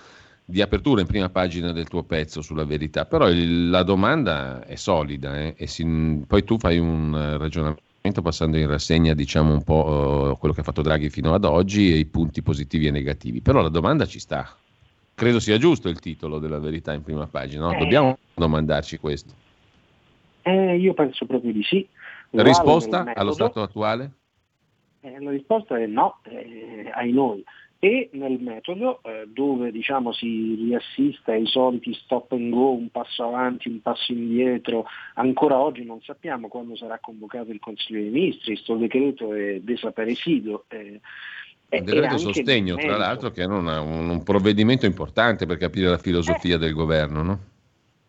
di 0.47 0.63
apertura 0.63 1.03
in 1.03 1.07
prima 1.07 1.29
pagina 1.29 1.71
del 1.73 1.89
tuo 1.89 2.03
pezzo 2.03 2.41
sulla 2.41 2.65
verità, 2.65 3.05
però 3.05 3.29
il, 3.29 3.69
la 3.69 3.83
domanda 3.83 4.65
è 4.65 4.75
solida 4.77 5.39
eh, 5.39 5.55
e 5.57 5.67
si, 5.67 6.23
poi 6.27 6.45
tu 6.45 6.59
fai 6.59 6.79
un 6.79 7.37
ragionamento 7.39 7.84
passando 8.13 8.59
in 8.59 8.67
rassegna 8.67 9.15
diciamo 9.15 9.53
un 9.53 9.63
po' 9.63 10.33
uh, 10.33 10.39
quello 10.39 10.53
che 10.53 10.61
ha 10.61 10.65
fatto 10.65 10.83
Draghi 10.83 11.09
fino 11.09 11.33
ad 11.33 11.45
oggi 11.45 11.91
e 11.91 11.97
i 11.97 12.05
punti 12.05 12.43
positivi 12.43 12.87
e 12.87 12.91
negativi. 12.91 13.41
Però 13.41 13.63
la 13.63 13.71
domanda 13.71 14.05
ci 14.05 14.19
sta. 14.19 14.55
Credo 15.15 15.41
sia 15.41 15.57
giusto 15.57 15.89
il 15.89 16.01
titolo 16.01 16.39
della 16.39 16.59
verità 16.59 16.93
in 16.93 17.03
prima 17.03 17.27
pagina, 17.27 17.67
no? 17.67 17.73
Eh. 17.73 17.79
Dobbiamo 17.79 18.19
domandarci 18.35 18.99
questo. 18.99 19.33
Eh, 20.43 20.77
io 20.77 20.93
penso 20.93 21.25
proprio 21.25 21.53
di 21.53 21.63
sì. 21.63 21.89
La 22.31 22.43
risposta 22.43 23.11
allo 23.15 23.33
stato 23.33 23.63
attuale? 23.63 24.11
Eh, 25.01 25.23
la 25.23 25.31
risposta 25.31 25.79
è 25.79 25.87
no, 25.87 26.19
eh, 26.25 26.91
ai 26.93 27.11
noi 27.11 27.43
e 27.85 28.09
nel 28.13 28.41
metodo 28.41 29.01
eh, 29.03 29.27
dove 29.27 29.71
diciamo, 29.71 30.11
si 30.15 30.55
riassiste 30.55 31.33
ai 31.33 31.45
soliti 31.45 31.93
stop 31.93 32.33
and 32.33 32.51
go, 32.51 32.73
un 32.73 32.89
passo 32.89 33.25
avanti, 33.25 33.69
un 33.69 33.83
passo 33.83 34.11
indietro, 34.11 34.87
ancora 35.17 35.59
oggi 35.61 35.85
non 35.85 36.01
sappiamo 36.01 36.49
quando 36.49 36.77
sarà 36.77 36.99
convocato 36.99 37.51
il 37.51 37.61
Consiglio 37.61 38.01
dei 38.01 38.09
Ministri, 38.09 38.55
questo 38.55 38.77
decreto 38.77 39.35
è 39.35 39.61
desaparecido. 39.61 40.65
Eh, 40.69 40.99
un 41.69 41.85
decreto 41.85 42.17
sostegno, 42.17 42.77
tra 42.77 42.97
l'altro, 42.97 43.31
che 43.31 43.45
una, 43.45 43.83
un, 43.83 44.09
un, 44.09 44.23
provvedimento 44.23 44.87
importante 44.87 45.45
per 45.45 45.59
capire 45.59 45.91
la 45.91 45.99
filosofia 45.99 46.55
eh, 46.55 46.59
del 46.59 46.73
governo, 46.73 47.23
no? 47.23 47.39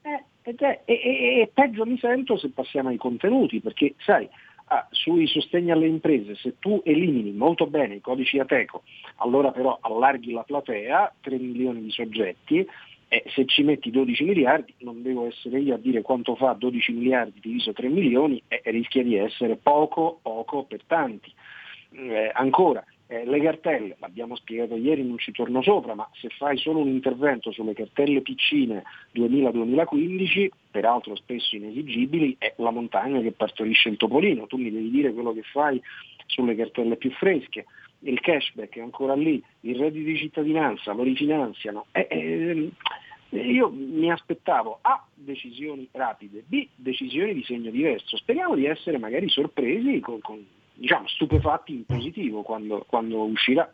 Eh, 0.04 0.84
e 0.86 1.52
peggio 1.54 1.86
mi 1.86 1.98
sento 1.98 2.38
se 2.38 2.50
passiamo 2.52 2.88
ai 2.88 2.98
contenuti, 2.98 3.60
perché 3.60 3.96
sai, 3.98 4.30
ah, 4.66 4.88
sui 4.92 5.28
sostegni 5.28 5.72
alle 5.72 5.88
imprese, 5.88 6.36
se 6.36 6.56
tu 6.60 6.82
elimini 6.84 7.32
molto 7.32 7.68
bene 7.68 7.96
i 7.96 8.02
codici 8.02 8.40
Ateco, 8.40 8.84
allora 9.18 9.52
però 9.52 9.78
allarghi 9.80 10.32
la 10.32 10.44
platea, 10.44 11.14
3 11.22 11.38
milioni 11.38 11.82
di 11.82 11.92
soggetti, 11.92 12.68
e 13.08 13.24
se 13.28 13.46
ci 13.46 13.64
metti 13.64 13.92
12 13.92 14.24
miliardi, 14.24 14.74
non 14.80 15.02
devo 15.02 15.28
essere 15.28 15.60
io 15.60 15.76
a 15.76 15.78
dire 15.78 16.02
quanto 16.02 16.36
fa 16.36 16.54
12 16.54 16.92
miliardi 16.94 17.40
diviso 17.40 17.72
3 17.72 17.88
milioni, 17.88 18.42
e 18.48 18.62
rischia 18.66 19.04
di 19.04 19.16
essere 19.16 19.56
poco, 19.56 20.20
poco 20.22 20.64
per 20.64 20.82
tanti. 20.86 21.32
Eh, 21.92 22.32
ancora, 22.34 22.84
eh, 23.08 23.26
le 23.26 23.40
cartelle, 23.40 23.96
l'abbiamo 24.00 24.36
spiegato 24.36 24.76
ieri, 24.76 25.04
non 25.04 25.18
ci 25.18 25.32
torno 25.32 25.62
sopra, 25.62 25.94
ma 25.94 26.10
se 26.14 26.30
fai 26.30 26.58
solo 26.58 26.80
un 26.80 26.88
intervento 26.88 27.52
sulle 27.52 27.74
cartelle 27.74 28.22
piccine 28.22 28.84
2000-2015, 29.14 30.50
peraltro 30.72 31.16
spesso 31.16 31.56
inesigibili, 31.56 32.36
è 32.40 32.54
la 32.58 32.72
montagna 32.72 33.22
che 33.22 33.32
partorisce 33.32 33.90
il 33.90 33.98
topolino, 33.98 34.48
tu 34.48 34.58
mi 34.58 34.72
devi 34.72 34.90
dire 34.90 35.14
quello 35.14 35.34
che 35.34 35.44
fai 35.44 35.82
sulle 36.26 36.56
cartelle 36.56 36.96
più 36.96 37.12
fresche, 37.12 37.66
il 38.00 38.20
cashback 38.20 38.78
è 38.78 38.82
ancora 38.82 39.14
lì, 39.14 39.42
il 39.62 39.76
reddito 39.78 40.08
di 40.08 40.18
cittadinanza 40.18 40.94
lo 40.94 41.04
rifinanziano. 41.04 41.86
Eh, 41.92 42.08
eh, 42.10 42.72
io 43.38 43.70
mi 43.70 44.12
aspettavo 44.12 44.80
A 44.82 45.04
decisioni 45.14 45.88
rapide, 45.92 46.44
B 46.46 46.68
decisioni 46.76 47.34
di 47.34 47.44
segno 47.44 47.72
diverso. 47.72 48.18
Speriamo 48.18 48.56
di 48.56 48.66
essere 48.66 48.98
magari 48.98 49.28
sorpresi 49.30 50.00
con, 50.00 50.20
con 50.22 50.46
diciamo, 50.76 51.08
stupefatti 51.08 51.74
in 51.74 51.86
positivo 51.86 52.42
quando, 52.42 52.86
quando 52.88 53.24
uscirà. 53.24 53.72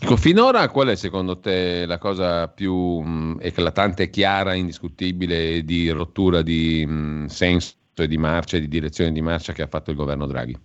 Ecco, 0.00 0.16
finora 0.16 0.68
qual 0.68 0.88
è 0.88 0.96
secondo 0.96 1.38
te 1.40 1.86
la 1.86 1.98
cosa 1.98 2.48
più 2.48 3.00
mh, 3.00 3.38
eclatante, 3.40 4.10
chiara, 4.10 4.54
indiscutibile 4.54 5.64
di 5.64 5.90
rottura 5.90 6.42
di 6.42 6.86
mh, 6.86 7.26
senso 7.26 7.74
e 7.96 8.06
di 8.06 8.16
marcia 8.16 8.58
di 8.58 8.68
direzione 8.68 9.12
di 9.12 9.20
marcia 9.20 9.52
che 9.52 9.62
ha 9.62 9.66
fatto 9.66 9.90
il 9.90 9.96
governo 9.96 10.26
Draghi? 10.26 10.56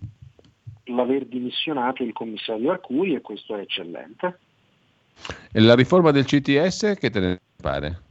L'aver 0.84 1.26
dimissionato 1.26 2.02
il 2.02 2.12
commissario 2.12 2.70
Arcuri 2.70 3.14
e 3.14 3.20
questo 3.20 3.56
è 3.56 3.60
eccellente. 3.60 4.38
E 5.52 5.60
la 5.60 5.74
riforma 5.74 6.12
del 6.12 6.24
CTS 6.24 6.94
che 6.98 7.10
te 7.10 7.20
ne 7.20 7.40
pare? 7.60 8.02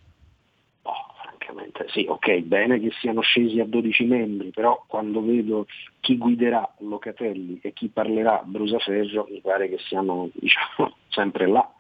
Francamente 1.77 1.85
sì, 1.89 2.05
ok, 2.07 2.39
bene 2.39 2.79
che 2.79 2.91
siano 2.99 3.21
scesi 3.21 3.59
a 3.59 3.65
12 3.65 4.03
membri, 4.05 4.49
però 4.49 4.83
quando 4.87 5.23
vedo 5.23 5.67
chi 5.99 6.17
guiderà 6.17 6.73
Locatelli 6.79 7.59
e 7.61 7.73
chi 7.73 7.89
parlerà 7.89 8.41
Brusaferro 8.43 9.27
mi 9.29 9.39
pare 9.41 9.69
che 9.69 9.77
siamo 9.87 10.29
diciamo, 10.33 10.95
sempre 11.09 11.47
là. 11.47 11.71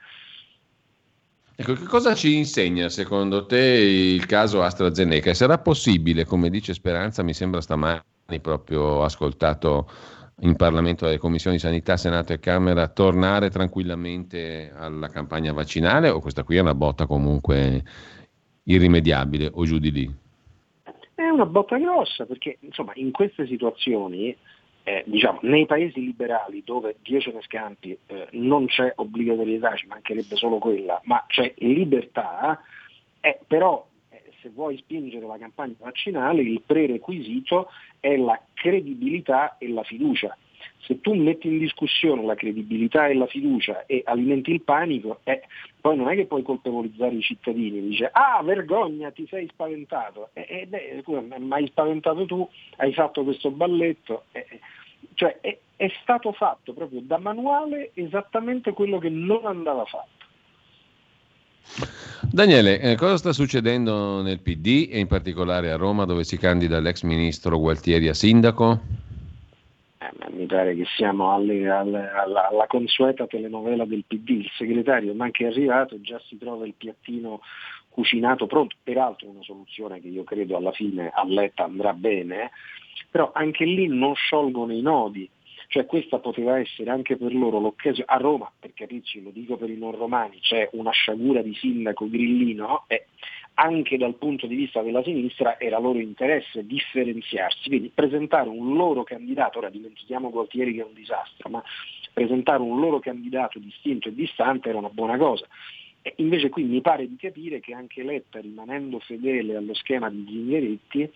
Ecco, 1.59 1.73
che 1.73 1.85
cosa 1.85 2.13
ci 2.13 2.35
insegna 2.35 2.87
secondo 2.87 3.47
te 3.47 3.57
il 3.57 4.27
caso 4.27 4.61
AstraZeneca? 4.61 5.33
Sarà 5.33 5.57
possibile, 5.57 6.23
come 6.23 6.51
dice 6.51 6.75
Speranza, 6.75 7.23
mi 7.23 7.33
sembra 7.33 7.61
stamani 7.61 8.03
proprio 8.39 9.01
ascoltato 9.03 9.89
in 10.41 10.55
Parlamento 10.55 11.05
alle 11.05 11.17
commissioni 11.17 11.57
sanità, 11.57 11.97
Senato 11.97 12.31
e 12.31 12.37
Camera, 12.37 12.87
tornare 12.89 13.49
tranquillamente 13.49 14.71
alla 14.71 15.07
campagna 15.07 15.51
vaccinale 15.51 16.09
o 16.09 16.19
questa 16.19 16.43
qui 16.43 16.57
è 16.57 16.61
una 16.61 16.75
botta 16.75 17.07
comunque 17.07 17.83
irrimediabile 18.67 19.51
o 19.53 19.65
giù 19.65 19.79
di 19.79 19.91
lì? 19.91 20.15
È 21.15 21.27
una 21.27 21.45
botta 21.45 21.77
grossa 21.77 22.25
perché 22.25 22.57
insomma 22.61 22.91
in 22.95 23.11
queste 23.11 23.47
situazioni 23.47 24.35
eh, 24.87 25.03
diciamo, 25.05 25.39
nei 25.41 25.65
paesi 25.65 25.99
liberali 25.99 26.63
dove 26.63 26.95
Diocene 27.01 27.41
Scampi 27.41 27.97
eh, 28.05 28.27
non 28.31 28.67
c'è 28.67 28.93
obbligatorietà, 28.95 29.75
ci 29.75 29.85
mancherebbe 29.85 30.37
solo 30.37 30.59
quella, 30.59 31.01
ma 31.03 31.25
c'è 31.27 31.53
libertà, 31.57 32.61
eh, 33.19 33.39
però 33.45 33.85
eh, 34.09 34.31
se 34.41 34.49
vuoi 34.49 34.77
spingere 34.77 35.25
la 35.25 35.37
campagna 35.37 35.75
vaccinale 35.77 36.41
il 36.41 36.61
prerequisito 36.65 37.69
è 37.99 38.15
la 38.15 38.41
credibilità 38.53 39.57
e 39.57 39.67
la 39.67 39.83
fiducia. 39.83 40.37
Se 40.79 41.01
tu 41.01 41.13
metti 41.15 41.47
in 41.47 41.57
discussione 41.57 42.23
la 42.23 42.35
credibilità 42.35 43.07
e 43.07 43.13
la 43.13 43.27
fiducia 43.27 43.85
e 43.87 44.03
alimenti 44.05 44.51
il 44.51 44.61
panico, 44.61 45.19
eh, 45.25 45.41
poi 45.87 45.95
non 45.95 46.09
è 46.09 46.15
che 46.15 46.25
puoi 46.25 46.43
colpevolizzare 46.43 47.15
i 47.15 47.21
cittadini, 47.21 47.79
dice 47.79 48.09
ah 48.11 48.43
vergogna 48.43 49.09
ti 49.11 49.25
sei 49.29 49.47
spaventato, 49.47 50.31
eh, 50.33 50.45
eh, 50.49 50.67
beh, 50.67 51.39
mai 51.39 51.65
spaventato 51.67 52.25
tu, 52.25 52.45
hai 52.75 52.91
fatto 52.91 53.23
questo 53.23 53.51
balletto, 53.51 54.23
eh, 54.33 54.59
cioè 55.13 55.37
è, 55.39 55.57
è 55.77 55.89
stato 56.01 56.33
fatto 56.33 56.73
proprio 56.73 56.99
da 57.01 57.17
manuale 57.19 57.91
esattamente 57.93 58.73
quello 58.73 58.99
che 58.99 59.07
non 59.07 59.45
andava 59.45 59.85
fatto. 59.85 60.25
Daniele, 62.29 62.81
eh, 62.81 62.95
cosa 62.97 63.15
sta 63.15 63.31
succedendo 63.31 64.21
nel 64.21 64.41
PD 64.41 64.89
e 64.91 64.99
in 64.99 65.07
particolare 65.07 65.71
a 65.71 65.77
Roma 65.77 66.03
dove 66.03 66.25
si 66.25 66.37
candida 66.37 66.81
l'ex 66.81 67.03
ministro 67.03 67.57
Gualtieri 67.57 68.09
a 68.09 68.13
sindaco? 68.13 69.06
Eh, 70.07 70.31
mi 70.31 70.45
pare 70.45 70.75
che 70.75 70.85
siamo 70.95 71.33
alle, 71.33 71.67
alle, 71.69 72.09
alla, 72.09 72.47
alla, 72.47 72.67
consueta 72.67 73.27
telenovela 73.27 73.85
del 73.85 74.05
PD, 74.05 74.29
il 74.29 74.51
segretario 74.55 75.13
manca 75.13 75.43
è 75.43 75.47
arrivato 75.47 75.99
già 76.01 76.19
si 76.27 76.37
trova 76.37 76.65
il 76.65 76.73
piattino 76.73 77.41
cucinato 77.89 78.45
pronto, 78.45 78.75
peraltro 78.83 79.29
una 79.29 79.41
soluzione 79.41 79.99
che 79.99 80.07
io 80.07 80.23
credo 80.23 80.55
alla 80.55 80.71
fine 80.71 81.09
a 81.13 81.23
Letta 81.25 81.63
andrà 81.63 81.93
bene, 81.93 82.51
però 83.09 83.31
anche 83.33 83.65
lì 83.65 83.87
non 83.87 84.13
sciolgono 84.13 84.71
i 84.71 84.81
nodi, 84.81 85.29
cioè 85.67 85.85
questa 85.85 86.19
poteva 86.19 86.59
essere 86.59 86.89
anche 86.89 87.17
per 87.17 87.33
loro 87.33 87.59
l'occasione, 87.59 88.05
a 88.07 88.17
Roma, 88.17 88.51
per 88.57 88.73
capirci, 88.73 89.21
lo 89.21 89.31
dico 89.31 89.57
per 89.57 89.69
i 89.69 89.77
non 89.77 89.95
romani, 89.95 90.39
c'è 90.39 90.69
una 90.73 90.91
sciagura 90.91 91.41
di 91.41 91.53
sindaco 91.55 92.07
grillino 92.07 92.85
e 92.87 93.07
anche 93.59 93.97
dal 93.97 94.15
punto 94.15 94.45
di 94.45 94.55
vista 94.55 94.81
della 94.83 95.01
sinistra 95.01 95.59
era 95.59 95.79
loro 95.79 95.99
interesse 95.99 96.65
differenziarsi, 96.65 97.69
quindi 97.69 97.91
presentare 97.93 98.49
un 98.49 98.75
loro 98.75 99.03
candidato, 99.03 99.57
ora 99.57 99.69
dimentichiamo 99.69 100.29
Gualtieri 100.29 100.75
che 100.75 100.81
è 100.81 100.85
un 100.85 100.93
disastro, 100.93 101.49
ma 101.49 101.63
presentare 102.13 102.61
un 102.61 102.79
loro 102.79 102.99
candidato 102.99 103.57
distinto 103.57 104.09
e 104.09 104.13
distante 104.13 104.69
era 104.69 104.77
una 104.77 104.89
buona 104.89 105.17
cosa. 105.17 105.47
Invece 106.17 106.49
qui 106.49 106.63
mi 106.63 106.81
pare 106.81 107.07
di 107.07 107.15
capire 107.17 107.59
che 107.59 107.73
anche 107.73 108.03
Letta, 108.03 108.39
rimanendo 108.39 108.99
fedele 108.99 109.55
allo 109.55 109.73
schema 109.73 110.09
di 110.09 110.23
Zingaretti, 110.27 111.11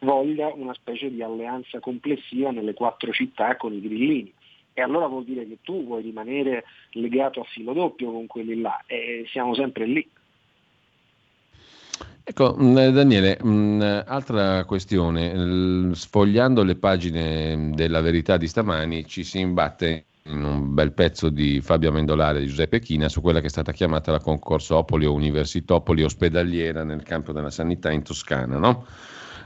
voglia 0.00 0.52
una 0.52 0.74
specie 0.74 1.10
di 1.10 1.22
alleanza 1.22 1.78
complessiva 1.78 2.50
nelle 2.50 2.74
quattro 2.74 3.12
città 3.12 3.56
con 3.56 3.72
i 3.72 3.80
grillini. 3.80 4.32
E 4.74 4.82
allora 4.82 5.06
vuol 5.06 5.24
dire 5.24 5.46
che 5.46 5.58
tu 5.62 5.84
vuoi 5.84 6.02
rimanere 6.02 6.64
legato 6.90 7.40
a 7.40 7.44
filo 7.44 7.72
doppio 7.72 8.10
con 8.10 8.26
quelli 8.26 8.60
là 8.60 8.82
e 8.86 9.24
siamo 9.28 9.54
sempre 9.54 9.86
lì. 9.86 10.06
Ecco, 12.26 12.56
mm, 12.58 12.74
Daniele, 12.88 13.38
mm, 13.44 13.82
altra 14.06 14.64
questione, 14.64 15.94
sfogliando 15.94 16.62
le 16.62 16.74
pagine 16.74 17.70
della 17.74 18.00
verità 18.00 18.38
di 18.38 18.48
stamani 18.48 19.06
ci 19.06 19.22
si 19.24 19.40
imbatte 19.40 20.06
in 20.28 20.42
un 20.42 20.72
bel 20.72 20.92
pezzo 20.92 21.28
di 21.28 21.60
Fabio 21.60 21.90
Amendolare 21.90 22.40
di 22.40 22.46
Giuseppe 22.46 22.80
China 22.80 23.10
su 23.10 23.20
quella 23.20 23.40
che 23.40 23.46
è 23.46 23.50
stata 23.50 23.72
chiamata 23.72 24.10
la 24.10 24.20
concorsopoli 24.20 25.04
o 25.04 25.12
universitopoli 25.12 26.02
ospedaliera 26.02 26.82
nel 26.82 27.02
campo 27.02 27.32
della 27.32 27.50
sanità 27.50 27.90
in 27.92 28.02
Toscana. 28.02 28.56
No? 28.56 28.86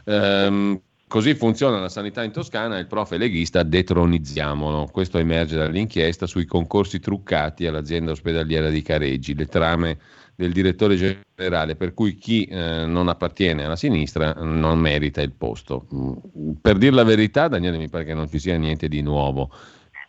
Ehm, 0.04 0.80
così 1.08 1.34
funziona 1.34 1.80
la 1.80 1.88
sanità 1.88 2.22
in 2.22 2.30
Toscana, 2.30 2.78
il 2.78 2.86
prof 2.86 3.10
leghista 3.10 3.64
detronizziamolo. 3.64 4.88
Questo 4.92 5.18
emerge 5.18 5.56
dall'inchiesta 5.56 6.28
sui 6.28 6.44
concorsi 6.44 7.00
truccati 7.00 7.66
all'azienda 7.66 8.12
ospedaliera 8.12 8.68
di 8.68 8.82
Careggi, 8.82 9.34
le 9.34 9.46
trame 9.46 9.98
del 10.38 10.52
direttore 10.52 10.94
generale, 10.94 11.74
per 11.74 11.94
cui 11.94 12.14
chi 12.14 12.44
eh, 12.44 12.86
non 12.86 13.08
appartiene 13.08 13.64
alla 13.64 13.74
sinistra 13.74 14.34
non 14.34 14.78
merita 14.78 15.20
il 15.20 15.32
posto. 15.32 15.88
Mm, 15.92 16.52
per 16.60 16.78
dire 16.78 16.94
la 16.94 17.02
verità, 17.02 17.48
Daniele, 17.48 17.76
mi 17.76 17.88
pare 17.88 18.04
che 18.04 18.14
non 18.14 18.28
ci 18.28 18.38
sia 18.38 18.56
niente 18.56 18.86
di 18.86 19.02
nuovo 19.02 19.50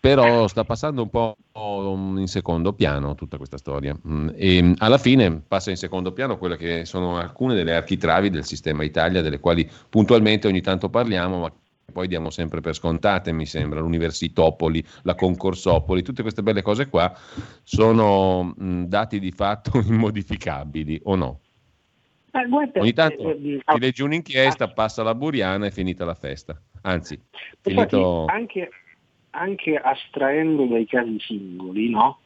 però 0.01 0.47
sta 0.47 0.63
passando 0.63 1.01
un 1.01 1.09
po' 1.09 1.35
in 2.17 2.27
secondo 2.27 2.71
piano 2.71 3.15
tutta 3.15 3.35
questa 3.35 3.57
storia 3.57 3.93
mm, 4.07 4.29
e 4.33 4.73
alla 4.77 4.97
fine 4.97 5.41
passa 5.45 5.71
in 5.71 5.75
secondo 5.75 6.13
piano 6.13 6.37
quelle 6.37 6.55
che 6.55 6.85
sono 6.85 7.17
alcune 7.17 7.53
delle 7.53 7.75
architravi 7.75 8.29
del 8.29 8.45
sistema 8.45 8.85
Italia 8.85 9.21
delle 9.21 9.41
quali 9.41 9.69
puntualmente 9.89 10.47
ogni 10.47 10.61
tanto 10.61 10.87
parliamo 10.89 11.39
ma 11.39 11.51
poi 11.89 12.07
diamo 12.07 12.29
sempre 12.29 12.61
per 12.61 12.75
scontate 12.75 13.31
mi 13.31 13.45
sembra 13.45 13.79
l'universitopoli, 13.79 14.83
la 15.03 15.15
concorsopoli 15.15 16.01
tutte 16.01 16.21
queste 16.21 16.43
belle 16.43 16.61
cose 16.61 16.87
qua 16.87 17.13
sono 17.63 18.53
dati 18.57 19.19
di 19.19 19.31
fatto 19.31 19.79
immodificabili 19.85 21.01
o 21.03 21.15
no? 21.15 21.39
Eh, 22.31 22.47
guarda, 22.47 22.79
ogni 22.79 22.93
tanto 22.93 23.31
eh, 23.31 23.55
eh, 23.55 23.61
ti 23.65 23.79
leggi 23.79 24.03
un'inchiesta, 24.03 24.65
ah, 24.65 24.71
passa 24.71 25.01
la 25.01 25.15
buriana 25.15 25.65
e 25.65 25.71
finita 25.71 26.05
la 26.05 26.13
festa 26.13 26.61
anzi, 26.81 27.19
finito... 27.61 28.25
anche 28.25 28.69
anche 29.31 29.75
astraendo 29.75 30.65
dai 30.65 30.87
casi 30.87 31.17
singoli, 31.19 31.89
no? 31.89 32.19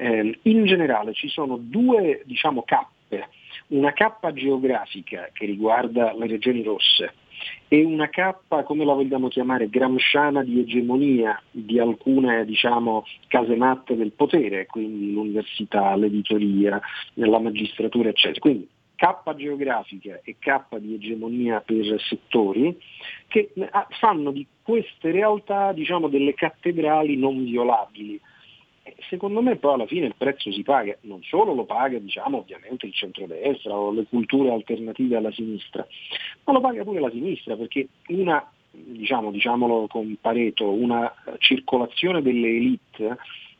eh, 0.00 0.38
in 0.42 0.64
generale 0.64 1.12
ci 1.12 1.28
sono 1.28 1.56
due 1.58 2.22
diciamo, 2.24 2.62
cappe, 2.62 3.28
una 3.68 3.92
cappa 3.92 4.32
geografica 4.32 5.28
che 5.32 5.44
riguarda 5.44 6.14
le 6.14 6.26
regioni 6.26 6.62
rosse 6.62 7.14
e 7.68 7.84
una 7.84 8.08
cappa, 8.08 8.62
come 8.62 8.84
la 8.84 8.94
vogliamo 8.94 9.28
chiamare, 9.28 9.68
gramsciana 9.68 10.42
di 10.42 10.60
egemonia 10.60 11.40
di 11.50 11.78
alcune 11.78 12.44
diciamo, 12.44 13.04
casematte 13.28 13.96
del 13.96 14.12
potere, 14.12 14.66
quindi 14.66 15.12
l'università, 15.12 15.94
l'editoria, 15.96 16.80
la 17.14 17.38
magistratura, 17.38 18.08
eccetera. 18.08 18.40
Quindi 18.40 18.68
K 19.00 19.34
geografica 19.34 20.20
e 20.22 20.36
K 20.38 20.76
di 20.78 20.94
egemonia 20.94 21.60
per 21.60 21.98
settori, 22.02 22.78
che 23.28 23.50
eh, 23.54 23.70
fanno 23.98 24.30
di 24.30 24.46
queste 24.62 25.10
realtà 25.10 25.72
diciamo, 25.72 26.08
delle 26.08 26.34
cattedrali 26.34 27.16
non 27.16 27.42
violabili. 27.44 28.20
Secondo 29.08 29.42
me 29.42 29.56
poi 29.56 29.74
alla 29.74 29.86
fine 29.86 30.06
il 30.06 30.14
prezzo 30.16 30.50
si 30.52 30.62
paga, 30.62 30.96
non 31.02 31.22
solo 31.22 31.54
lo 31.54 31.64
paga 31.64 31.98
diciamo, 31.98 32.38
ovviamente 32.38 32.86
il 32.86 32.94
centrodestra 32.94 33.76
o 33.76 33.92
le 33.92 34.04
culture 34.08 34.50
alternative 34.52 35.16
alla 35.16 35.32
sinistra, 35.32 35.86
ma 36.44 36.52
lo 36.52 36.60
paga 36.60 36.84
pure 36.84 37.00
la 37.00 37.10
sinistra 37.10 37.56
perché 37.56 37.88
una, 38.08 38.50
diciamo, 38.70 39.30
diciamolo 39.30 39.86
con 39.88 40.16
Pareto, 40.20 40.70
una 40.70 41.12
circolazione 41.38 42.22
delle 42.22 42.48
elite 42.48 43.16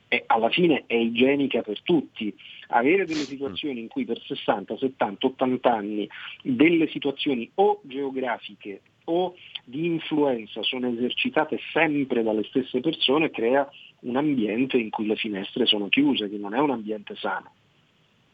è, 0.08 0.22
alla 0.26 0.50
fine 0.50 0.84
è 0.86 0.94
igienica 0.94 1.62
per 1.62 1.80
tutti. 1.82 2.34
Avere 2.72 3.04
delle 3.04 3.24
situazioni 3.24 3.80
in 3.80 3.88
cui 3.88 4.04
per 4.04 4.20
60, 4.20 4.76
70, 4.76 5.26
80 5.26 5.72
anni 5.72 6.08
delle 6.42 6.88
situazioni 6.88 7.50
o 7.54 7.80
geografiche 7.82 8.82
o 9.04 9.34
di 9.64 9.86
influenza 9.86 10.62
sono 10.62 10.88
esercitate 10.88 11.58
sempre 11.72 12.22
dalle 12.22 12.44
stesse 12.44 12.80
persone 12.80 13.30
crea 13.30 13.68
un 14.02 14.16
ambiente 14.16 14.76
in 14.76 14.90
cui 14.90 15.06
le 15.06 15.16
finestre 15.16 15.66
sono 15.66 15.88
chiuse, 15.88 16.28
che 16.28 16.36
non 16.36 16.54
è 16.54 16.58
un 16.58 16.70
ambiente 16.70 17.14
sano. 17.16 17.52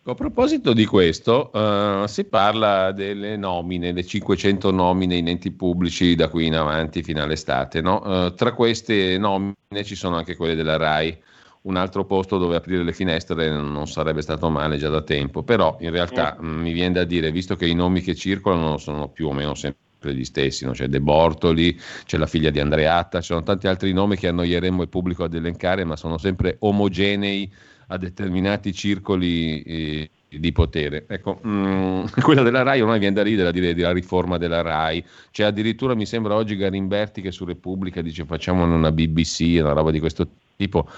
A 0.08 0.14
proposito 0.14 0.72
di 0.72 0.84
questo, 0.84 1.50
uh, 1.52 2.06
si 2.06 2.24
parla 2.26 2.92
delle 2.92 3.36
nomine, 3.36 3.90
le 3.90 4.04
500 4.04 4.70
nomine 4.70 5.16
in 5.16 5.26
enti 5.26 5.50
pubblici 5.50 6.14
da 6.14 6.28
qui 6.28 6.46
in 6.46 6.54
avanti 6.54 7.02
fino 7.02 7.22
all'estate. 7.22 7.80
No? 7.80 8.02
Uh, 8.04 8.34
tra 8.34 8.52
queste 8.52 9.18
nomine 9.18 9.54
ci 9.82 9.96
sono 9.96 10.14
anche 10.14 10.36
quelle 10.36 10.54
della 10.54 10.76
RAI 10.76 11.18
un 11.62 11.76
altro 11.76 12.04
posto 12.04 12.38
dove 12.38 12.54
aprire 12.54 12.84
le 12.84 12.92
finestre 12.92 13.50
non 13.50 13.88
sarebbe 13.88 14.22
stato 14.22 14.48
male 14.48 14.76
già 14.76 14.88
da 14.88 15.02
tempo, 15.02 15.42
però 15.42 15.76
in 15.80 15.90
realtà 15.90 16.36
eh. 16.36 16.40
mh, 16.40 16.46
mm, 16.46 16.60
mi 16.60 16.72
viene 16.72 16.92
da 16.94 17.04
dire, 17.04 17.32
visto 17.32 17.56
che 17.56 17.66
i 17.66 17.74
nomi 17.74 18.00
che 18.00 18.14
circolano 18.14 18.78
sono 18.78 19.08
più 19.08 19.26
o 19.26 19.32
meno 19.32 19.54
sempre 19.54 19.85
gli 20.00 20.24
stessi, 20.24 20.64
no? 20.64 20.72
c'è 20.72 20.86
De 20.86 21.00
Bortoli, 21.00 21.78
c'è 22.04 22.18
la 22.18 22.26
figlia 22.26 22.50
di 22.50 22.60
Andreatta, 22.60 23.20
ci 23.20 23.26
sono 23.26 23.42
tanti 23.42 23.66
altri 23.66 23.92
nomi 23.92 24.16
che 24.16 24.28
annoieremmo 24.28 24.82
il 24.82 24.88
pubblico 24.88 25.24
ad 25.24 25.34
elencare, 25.34 25.84
ma 25.84 25.96
sono 25.96 26.18
sempre 26.18 26.56
omogenei 26.60 27.50
a 27.88 27.96
determinati 27.98 28.72
circoli 28.72 29.62
eh, 29.62 30.10
di 30.28 30.52
potere. 30.52 31.04
Ecco, 31.08 31.40
mm, 31.46 32.04
quella 32.22 32.42
della 32.42 32.62
RAI 32.62 32.80
ormai 32.80 32.98
viene 32.98 33.14
da 33.14 33.22
ridere 33.22 33.48
a 33.48 33.52
dire 33.52 33.74
della 33.74 33.92
riforma 33.92 34.38
della 34.38 34.62
RAI, 34.62 35.04
c'è 35.30 35.44
addirittura 35.44 35.94
mi 35.94 36.06
sembra 36.06 36.34
oggi 36.34 36.56
Garimberti 36.56 37.20
che 37.20 37.30
su 37.30 37.44
Repubblica 37.44 38.02
dice 38.02 38.24
facciamo 38.24 38.64
una 38.64 38.92
BBC, 38.92 39.58
una 39.60 39.72
roba 39.72 39.90
di 39.90 40.00
questo 40.00 40.28
tipo, 40.56 40.88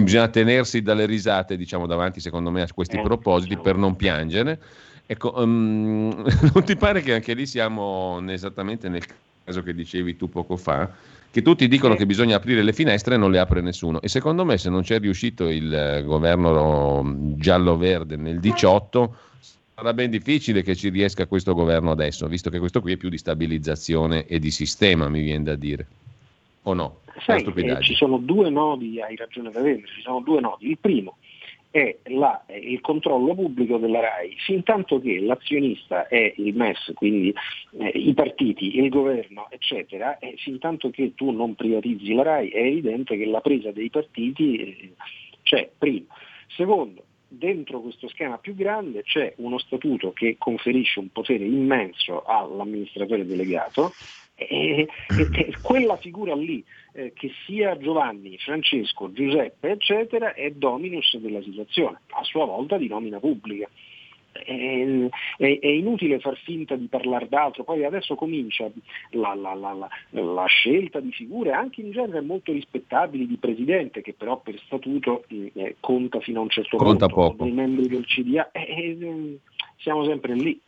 bisogna 0.00 0.28
tenersi 0.28 0.82
dalle 0.82 1.06
risate 1.06 1.56
diciamo 1.56 1.86
davanti 1.86 2.18
secondo 2.20 2.50
me 2.50 2.62
a 2.62 2.68
questi 2.72 2.96
eh, 2.96 3.02
propositi 3.02 3.56
diciamo. 3.56 3.64
per 3.64 3.76
non 3.76 3.96
piangere. 3.96 4.60
Ecco, 5.06 5.34
um, 5.36 6.24
non 6.54 6.64
ti 6.64 6.76
pare 6.76 7.02
che 7.02 7.14
anche 7.14 7.34
lì 7.34 7.46
siamo 7.46 8.22
esattamente 8.28 8.88
nel 8.88 9.04
caso 9.44 9.62
che 9.62 9.74
dicevi 9.74 10.16
tu 10.16 10.28
poco 10.28 10.56
fa? 10.56 10.90
che 11.32 11.40
tutti 11.40 11.66
dicono 11.66 11.94
che 11.94 12.04
bisogna 12.04 12.36
aprire 12.36 12.62
le 12.62 12.74
finestre 12.74 13.14
e 13.14 13.18
non 13.18 13.30
le 13.30 13.38
apre 13.38 13.62
nessuno. 13.62 14.02
E 14.02 14.08
secondo 14.08 14.44
me 14.44 14.58
se 14.58 14.68
non 14.68 14.82
c'è 14.82 15.00
riuscito 15.00 15.48
il 15.48 16.02
governo 16.04 17.02
giallo-verde 17.36 18.16
nel 18.16 18.38
18, 18.38 19.16
sarà 19.74 19.94
ben 19.94 20.10
difficile 20.10 20.62
che 20.62 20.76
ci 20.76 20.90
riesca 20.90 21.26
questo 21.26 21.54
governo 21.54 21.90
adesso, 21.90 22.26
visto 22.26 22.50
che 22.50 22.58
questo 22.58 22.82
qui 22.82 22.92
è 22.92 22.96
più 22.98 23.08
di 23.08 23.16
stabilizzazione 23.16 24.26
e 24.26 24.38
di 24.38 24.50
sistema, 24.50 25.08
mi 25.08 25.22
viene 25.22 25.44
da 25.44 25.54
dire. 25.54 25.86
O 26.64 26.74
no? 26.74 27.00
Sai, 27.24 27.42
eh, 27.42 27.82
ci 27.82 27.94
sono 27.94 28.18
due 28.18 28.50
nodi, 28.50 29.00
hai 29.00 29.16
ragione 29.16 29.50
Davide, 29.50 29.84
ci 29.86 30.02
sono 30.02 30.20
due 30.20 30.40
nodi. 30.40 30.68
Il 30.68 30.78
primo 30.78 31.16
è 31.72 31.96
la, 32.08 32.44
il 32.48 32.82
controllo 32.82 33.34
pubblico 33.34 33.78
della 33.78 34.00
RAI, 34.00 34.36
fin 34.44 34.62
tanto 34.62 35.00
che 35.00 35.18
l'azionista 35.20 36.06
è 36.06 36.34
il 36.36 36.54
MES, 36.54 36.92
quindi 36.94 37.34
eh, 37.78 37.88
i 37.88 38.12
partiti, 38.12 38.78
il 38.78 38.90
governo, 38.90 39.48
eccetera, 39.50 40.18
e 40.18 40.34
fin 40.36 40.58
tanto 40.58 40.90
che 40.90 41.14
tu 41.14 41.30
non 41.30 41.54
privatizzi 41.54 42.12
la 42.12 42.22
RAI 42.22 42.50
è 42.50 42.60
evidente 42.60 43.16
che 43.16 43.24
la 43.24 43.40
presa 43.40 43.72
dei 43.72 43.88
partiti 43.88 44.56
eh, 44.56 44.92
c'è, 45.42 45.70
primo. 45.78 46.08
Secondo, 46.48 47.04
dentro 47.26 47.80
questo 47.80 48.06
schema 48.08 48.36
più 48.36 48.54
grande 48.54 49.02
c'è 49.02 49.32
uno 49.38 49.58
statuto 49.58 50.12
che 50.12 50.36
conferisce 50.38 51.00
un 51.00 51.10
potere 51.10 51.44
immenso 51.44 52.22
all'amministratore 52.22 53.24
delegato 53.24 53.92
e, 54.34 54.88
e, 55.08 55.54
quella 55.62 55.96
figura 55.96 56.34
lì, 56.34 56.64
eh, 56.92 57.12
che 57.14 57.30
sia 57.46 57.76
Giovanni, 57.76 58.38
Francesco, 58.38 59.12
Giuseppe, 59.12 59.70
eccetera, 59.70 60.34
è 60.34 60.50
dominus 60.50 61.16
della 61.18 61.42
situazione, 61.42 62.00
a 62.10 62.22
sua 62.24 62.44
volta 62.44 62.76
di 62.76 62.88
nomina 62.88 63.18
pubblica. 63.18 63.68
È, 64.32 65.08
è, 65.36 65.58
è, 65.58 65.66
inutile 65.66 66.18
far 66.18 66.38
finta 66.38 66.74
di 66.74 66.86
parlare 66.86 67.28
d'altro, 67.28 67.64
poi 67.64 67.84
adesso 67.84 68.14
comincia 68.14 68.70
la, 69.10 69.34
la, 69.34 69.52
la, 69.52 69.88
la, 70.08 70.46
scelta 70.46 71.00
di 71.00 71.12
figure 71.12 71.52
anche 71.52 71.82
in 71.82 71.90
genere 71.90 72.22
molto 72.22 72.50
rispettabili 72.50 73.26
di 73.26 73.36
presidente 73.36 74.00
che 74.00 74.14
però 74.14 74.40
per 74.40 74.58
statuto 74.64 75.24
eh, 75.28 75.76
conta 75.80 76.20
fino 76.20 76.40
a 76.40 76.44
un 76.44 76.48
certo 76.48 76.78
conta 76.78 77.08
punto, 77.08 77.30
poco. 77.30 77.44
dei 77.44 77.52
membri 77.52 77.88
del 77.88 78.06
CDA, 78.06 78.50
eh, 78.52 78.96
eh, 78.98 79.38
siamo 79.76 80.02
sempre 80.06 80.32
lì. 80.34 80.58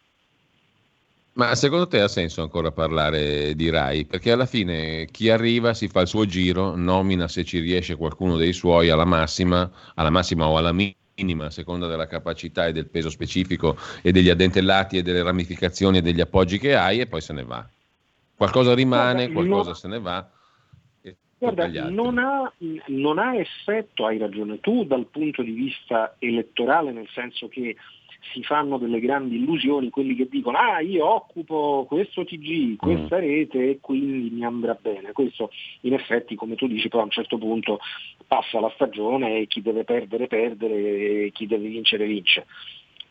Ma 1.36 1.52
secondo 1.56 1.88
te 1.88 2.00
ha 2.00 2.06
senso 2.06 2.42
ancora 2.42 2.70
parlare 2.70 3.56
di 3.56 3.68
RAI? 3.68 4.04
Perché 4.04 4.30
alla 4.30 4.46
fine 4.46 5.06
chi 5.10 5.30
arriva 5.30 5.74
si 5.74 5.88
fa 5.88 6.02
il 6.02 6.06
suo 6.06 6.26
giro, 6.26 6.76
nomina 6.76 7.26
se 7.26 7.44
ci 7.44 7.58
riesce 7.58 7.96
qualcuno 7.96 8.36
dei 8.36 8.52
suoi 8.52 8.88
alla 8.88 9.04
massima, 9.04 9.68
alla 9.94 10.10
massima 10.10 10.46
o 10.46 10.56
alla 10.56 10.72
minima, 10.72 11.46
a 11.46 11.50
seconda 11.50 11.88
della 11.88 12.06
capacità 12.06 12.66
e 12.66 12.72
del 12.72 12.86
peso 12.86 13.10
specifico 13.10 13.76
e 14.02 14.12
degli 14.12 14.28
addentellati 14.28 14.96
e 14.96 15.02
delle 15.02 15.24
ramificazioni 15.24 15.98
e 15.98 16.02
degli 16.02 16.20
appoggi 16.20 16.58
che 16.58 16.76
hai 16.76 17.00
e 17.00 17.08
poi 17.08 17.20
se 17.20 17.32
ne 17.32 17.42
va. 17.42 17.68
Qualcosa 18.36 18.72
rimane, 18.72 19.26
Guarda, 19.26 19.32
qualcosa 19.32 19.70
no. 19.70 19.74
se 19.74 19.88
ne 19.88 19.98
va. 19.98 20.30
Guarda, 21.36 21.88
non 21.88 22.18
ha, 22.18 22.50
non 22.86 23.18
ha 23.18 23.34
effetto, 23.34 24.06
hai 24.06 24.18
ragione 24.18 24.60
tu, 24.60 24.84
dal 24.84 25.06
punto 25.06 25.42
di 25.42 25.50
vista 25.50 26.14
elettorale, 26.20 26.92
nel 26.92 27.08
senso 27.12 27.48
che 27.48 27.74
si 28.32 28.42
fanno 28.42 28.78
delle 28.78 29.00
grandi 29.00 29.36
illusioni 29.36 29.90
quelli 29.90 30.14
che 30.14 30.28
dicono 30.28 30.58
ah 30.58 30.80
io 30.80 31.06
occupo 31.06 31.84
questo 31.86 32.24
TG, 32.24 32.76
questa 32.76 33.18
rete 33.18 33.70
e 33.70 33.78
quindi 33.80 34.30
mi 34.30 34.44
andrà 34.44 34.76
bene. 34.80 35.12
Questo 35.12 35.50
in 35.82 35.94
effetti 35.94 36.34
come 36.34 36.54
tu 36.54 36.66
dici 36.66 36.88
poi 36.88 37.00
a 37.00 37.04
un 37.04 37.10
certo 37.10 37.38
punto 37.38 37.78
passa 38.26 38.60
la 38.60 38.70
stagione 38.74 39.38
e 39.38 39.46
chi 39.46 39.62
deve 39.62 39.84
perdere 39.84 40.26
perdere 40.26 40.74
e 40.74 41.30
chi 41.32 41.46
deve 41.46 41.68
vincere 41.68 42.06
vince. 42.06 42.46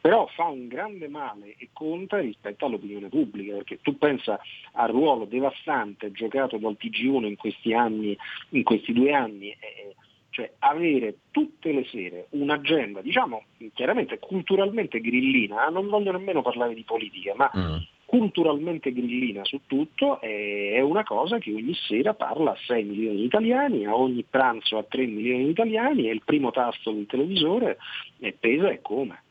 Però 0.03 0.27
fa 0.35 0.47
un 0.47 0.67
grande 0.67 1.07
male 1.07 1.55
e 1.57 1.69
conta 1.71 2.19
rispetto 2.19 2.65
all'opinione 2.65 3.07
pubblica, 3.07 3.53
perché 3.53 3.79
tu 3.81 3.97
pensa 3.97 4.37
al 4.73 4.89
ruolo 4.89 5.23
devastante 5.23 6.11
giocato 6.11 6.57
dal 6.57 6.75
TG1 6.77 7.25
in 7.25 7.37
questi 7.37 7.73
anni, 7.73 8.17
in 8.49 8.63
questi 8.63 8.91
due 8.91 9.13
anni, 9.13 9.51
eh, 9.51 9.95
cioè 10.33 10.51
avere 10.59 11.17
tutte 11.29 11.71
le 11.71 11.85
sere 11.85 12.25
un'agenda, 12.31 13.01
diciamo 13.01 13.43
chiaramente 13.73 14.17
culturalmente 14.17 14.99
grillina, 14.99 15.69
non 15.69 15.87
voglio 15.87 16.11
nemmeno 16.11 16.41
parlare 16.41 16.73
di 16.73 16.83
politica, 16.83 17.33
ma 17.35 17.51
Mm. 17.55 17.75
culturalmente 18.05 18.91
grillina 18.91 19.43
su 19.43 19.61
tutto, 19.67 20.19
è 20.21 20.73
è 20.73 20.81
una 20.81 21.03
cosa 21.03 21.37
che 21.37 21.53
ogni 21.53 21.75
sera 21.75 22.13
parla 22.13 22.51
a 22.51 22.57
6 22.65 22.83
milioni 22.83 23.17
di 23.17 23.25
italiani, 23.25 23.85
a 23.85 23.95
ogni 23.95 24.25
pranzo 24.27 24.77
a 24.77 24.85
3 24.87 25.05
milioni 25.05 25.45
di 25.45 25.51
italiani 25.51 26.09
e 26.09 26.13
il 26.13 26.21
primo 26.25 26.51
tasto 26.51 26.91
del 26.91 27.05
televisore 27.05 27.77
e 28.19 28.35
pesa 28.37 28.69
e 28.69 28.81
come. 28.81 29.21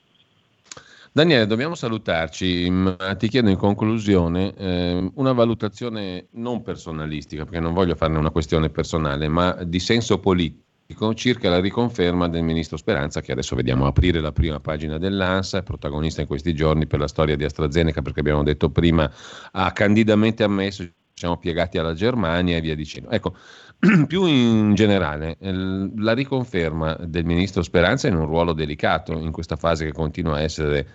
Daniele, 1.14 1.46
dobbiamo 1.46 1.74
salutarci, 1.74 2.70
ma 2.70 2.96
ti 3.16 3.28
chiedo 3.28 3.50
in 3.50 3.56
conclusione 3.56 4.54
eh, 4.56 5.10
una 5.16 5.32
valutazione 5.32 6.28
non 6.32 6.62
personalistica, 6.62 7.44
perché 7.44 7.60
non 7.60 7.74
voglio 7.74 7.94
farne 7.96 8.16
una 8.18 8.30
questione 8.30 8.70
personale, 8.70 9.28
ma 9.28 9.62
di 9.64 9.78
senso 9.78 10.20
politico 10.20 10.70
circa 11.14 11.48
la 11.48 11.60
riconferma 11.60 12.28
del 12.28 12.42
ministro 12.42 12.76
Speranza, 12.76 13.20
che 13.20 13.32
adesso 13.32 13.56
vediamo 13.56 13.86
aprire 13.86 14.20
la 14.20 14.32
prima 14.32 14.60
pagina 14.60 14.98
dell'ANSA, 14.98 15.62
protagonista 15.62 16.20
in 16.20 16.26
questi 16.26 16.54
giorni 16.54 16.86
per 16.86 17.00
la 17.00 17.08
storia 17.08 17.36
di 17.36 17.44
AstraZeneca, 17.44 18.02
perché 18.02 18.20
abbiamo 18.20 18.42
detto 18.42 18.70
prima 18.70 19.10
ha 19.52 19.72
candidamente 19.72 20.42
ammesso 20.42 20.86
siamo 21.14 21.36
piegati 21.36 21.78
alla 21.78 21.94
Germania 21.94 22.56
e 22.56 22.60
via 22.60 22.74
dicendo. 22.74 23.10
Ecco, 23.10 23.36
più 24.08 24.24
in 24.24 24.74
generale, 24.74 25.36
eh, 25.38 25.52
la 25.96 26.14
riconferma 26.14 26.94
del 26.94 27.24
ministro 27.24 27.62
Speranza 27.62 28.08
in 28.08 28.16
un 28.16 28.26
ruolo 28.26 28.52
delicato 28.52 29.12
in 29.12 29.30
questa 29.30 29.56
fase 29.56 29.84
che 29.84 29.92
continua 29.92 30.36
a 30.36 30.40
essere 30.40 30.86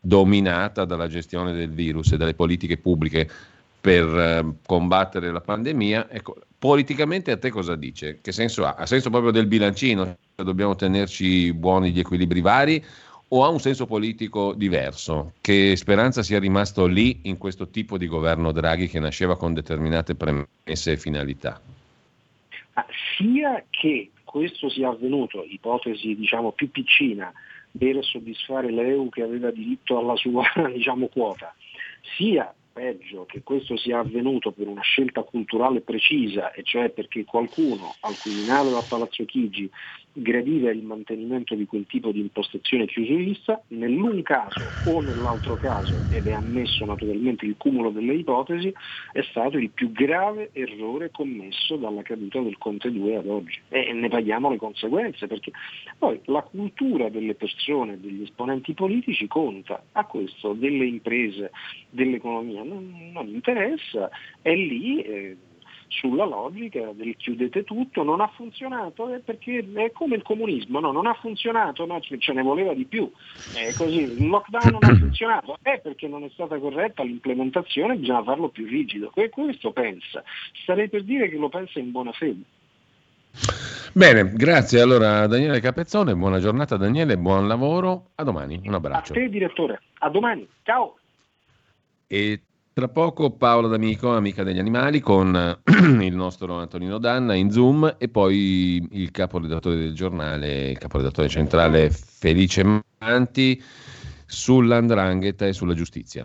dominata 0.00 0.84
dalla 0.84 1.06
gestione 1.06 1.52
del 1.52 1.70
virus 1.70 2.12
e 2.12 2.16
dalle 2.16 2.34
politiche 2.34 2.78
pubbliche 2.78 3.28
per 3.80 4.04
eh, 4.04 4.44
combattere 4.66 5.30
la 5.30 5.40
pandemia. 5.40 6.10
Ecco, 6.10 6.36
politicamente 6.58 7.30
a 7.30 7.38
te 7.38 7.50
cosa 7.50 7.76
dice? 7.76 8.18
Che 8.20 8.32
senso 8.32 8.66
ha? 8.66 8.74
Ha 8.74 8.86
senso 8.86 9.10
proprio 9.10 9.30
del 9.30 9.46
bilancino? 9.46 10.04
Cioè, 10.04 10.44
Dobbiamo 10.44 10.74
tenerci 10.74 11.52
buoni 11.52 11.92
gli 11.92 12.00
equilibri 12.00 12.40
vari? 12.40 12.84
O 13.30 13.44
ha 13.44 13.48
un 13.48 13.60
senso 13.60 13.84
politico 13.86 14.54
diverso? 14.54 15.34
Che 15.40 15.76
Speranza 15.76 16.22
sia 16.22 16.38
rimasto 16.38 16.86
lì 16.86 17.20
in 17.24 17.36
questo 17.36 17.68
tipo 17.68 17.98
di 17.98 18.06
governo 18.06 18.52
Draghi 18.52 18.88
che 18.88 18.98
nasceva 18.98 19.36
con 19.36 19.52
determinate 19.52 20.14
premesse 20.14 20.92
e 20.92 20.96
finalità? 20.96 21.60
Ma 22.72 22.86
sia 23.16 23.62
che 23.68 24.10
questo 24.24 24.70
sia 24.70 24.88
avvenuto, 24.88 25.44
ipotesi 25.44 26.14
diciamo 26.14 26.52
più 26.52 26.70
piccina, 26.70 27.30
per 27.76 28.02
soddisfare 28.02 28.70
l'EU 28.70 29.08
che 29.10 29.22
aveva 29.22 29.50
diritto 29.50 29.98
alla 29.98 30.16
sua 30.16 30.44
diciamo, 30.72 31.08
quota, 31.08 31.54
sia 32.16 32.52
peggio 32.78 33.26
che 33.26 33.42
questo 33.42 33.76
sia 33.76 33.98
avvenuto 33.98 34.52
per 34.52 34.68
una 34.68 34.82
scelta 34.82 35.24
culturale 35.24 35.80
precisa, 35.80 36.52
e 36.52 36.62
cioè 36.62 36.90
perché 36.90 37.24
qualcuno 37.24 37.92
al 38.02 38.16
Quirinale 38.16 38.72
o 38.72 38.78
a 38.78 38.84
Palazzo 38.88 39.24
Chigi 39.24 39.68
gradiva 40.20 40.70
il 40.70 40.82
mantenimento 40.82 41.54
di 41.54 41.66
quel 41.66 41.86
tipo 41.86 42.12
di 42.12 42.20
impostazione 42.20 42.86
chiusurista, 42.86 43.62
nell'un 43.68 44.22
caso 44.22 44.74
o 44.82 45.00
nell'altro 45.00 45.56
caso, 45.56 46.04
ed 46.08 46.26
è 46.26 46.32
ammesso 46.32 46.84
naturalmente 46.84 47.44
il 47.44 47.56
cumulo 47.56 47.90
delle 47.90 48.14
ipotesi, 48.14 48.72
è 49.12 49.22
stato 49.22 49.58
il 49.58 49.70
più 49.70 49.92
grave 49.92 50.50
errore 50.52 51.10
commesso 51.10 51.76
dalla 51.76 52.02
caduta 52.02 52.40
del 52.40 52.58
Conte 52.58 52.90
2 52.90 53.16
ad 53.16 53.26
oggi 53.26 53.60
e 53.68 53.92
ne 53.92 54.08
paghiamo 54.08 54.50
le 54.50 54.56
conseguenze 54.56 55.26
perché 55.26 55.52
poi 55.98 56.20
la 56.24 56.42
cultura 56.42 57.08
delle 57.08 57.34
persone, 57.34 58.00
degli 58.00 58.22
esponenti 58.22 58.74
politici 58.74 59.26
conta, 59.26 59.82
a 59.92 60.04
questo 60.04 60.52
delle 60.52 60.86
imprese, 60.86 61.50
dell'economia 61.90 62.62
non, 62.62 63.10
non 63.12 63.28
interessa, 63.28 64.10
è 64.42 64.54
lì. 64.54 65.02
Eh, 65.02 65.36
sulla 65.88 66.24
logica 66.24 66.92
del 66.92 67.16
chiudete 67.16 67.64
tutto, 67.64 68.02
non 68.02 68.20
ha 68.20 68.28
funzionato 68.28 69.12
eh, 69.12 69.18
perché 69.18 69.66
è 69.74 69.92
come 69.92 70.16
il 70.16 70.22
comunismo, 70.22 70.80
no? 70.80 70.92
non 70.92 71.06
ha 71.06 71.14
funzionato, 71.14 71.86
no? 71.86 72.00
ce 72.00 72.32
ne 72.32 72.42
voleva 72.42 72.74
di 72.74 72.84
più, 72.84 73.10
è 73.54 73.72
così, 73.74 74.02
il 74.02 74.26
lockdown 74.26 74.70
non 74.70 74.84
ha 74.84 74.94
funzionato, 74.98 75.58
è 75.62 75.80
perché 75.80 76.08
non 76.08 76.24
è 76.24 76.30
stata 76.32 76.58
corretta 76.58 77.02
l'implementazione, 77.02 77.96
bisogna 77.96 78.22
farlo 78.22 78.48
più 78.48 78.66
rigido, 78.66 79.10
e 79.14 79.28
questo 79.30 79.72
pensa, 79.72 80.22
starei 80.62 80.88
per 80.88 81.04
dire 81.04 81.28
che 81.28 81.36
lo 81.36 81.48
pensa 81.48 81.78
in 81.78 81.90
buona 81.90 82.12
fede. 82.12 82.42
Bene, 83.92 84.32
grazie 84.32 84.80
allora 84.80 85.20
a 85.20 85.26
Daniele 85.26 85.60
Capezzone, 85.60 86.14
buona 86.14 86.38
giornata 86.38 86.76
Daniele, 86.76 87.18
buon 87.18 87.48
lavoro, 87.48 88.10
a 88.16 88.22
domani, 88.22 88.60
un 88.64 88.74
A 88.74 88.76
abbraccio. 88.76 89.12
te 89.12 89.28
direttore, 89.28 89.80
a 89.98 90.08
domani, 90.10 90.46
ciao! 90.62 90.98
E 92.06 92.40
tra 92.78 92.86
poco 92.86 93.32
Paola 93.32 93.66
D'Amico, 93.66 94.14
amica 94.14 94.44
degli 94.44 94.60
animali, 94.60 95.00
con 95.00 95.34
il 95.66 96.14
nostro 96.14 96.60
Antonino 96.60 96.98
Danna 96.98 97.34
in 97.34 97.50
Zoom 97.50 97.96
e 97.98 98.08
poi 98.08 98.86
il 98.92 99.10
caporedattore 99.10 99.74
del 99.74 99.94
giornale, 99.94 100.70
il 100.70 100.78
caporedattore 100.78 101.28
centrale 101.28 101.90
Felice 101.90 102.84
Manti 103.00 103.60
sull'andrangheta 104.26 105.44
e 105.44 105.52
sulla 105.52 105.74
giustizia. 105.74 106.24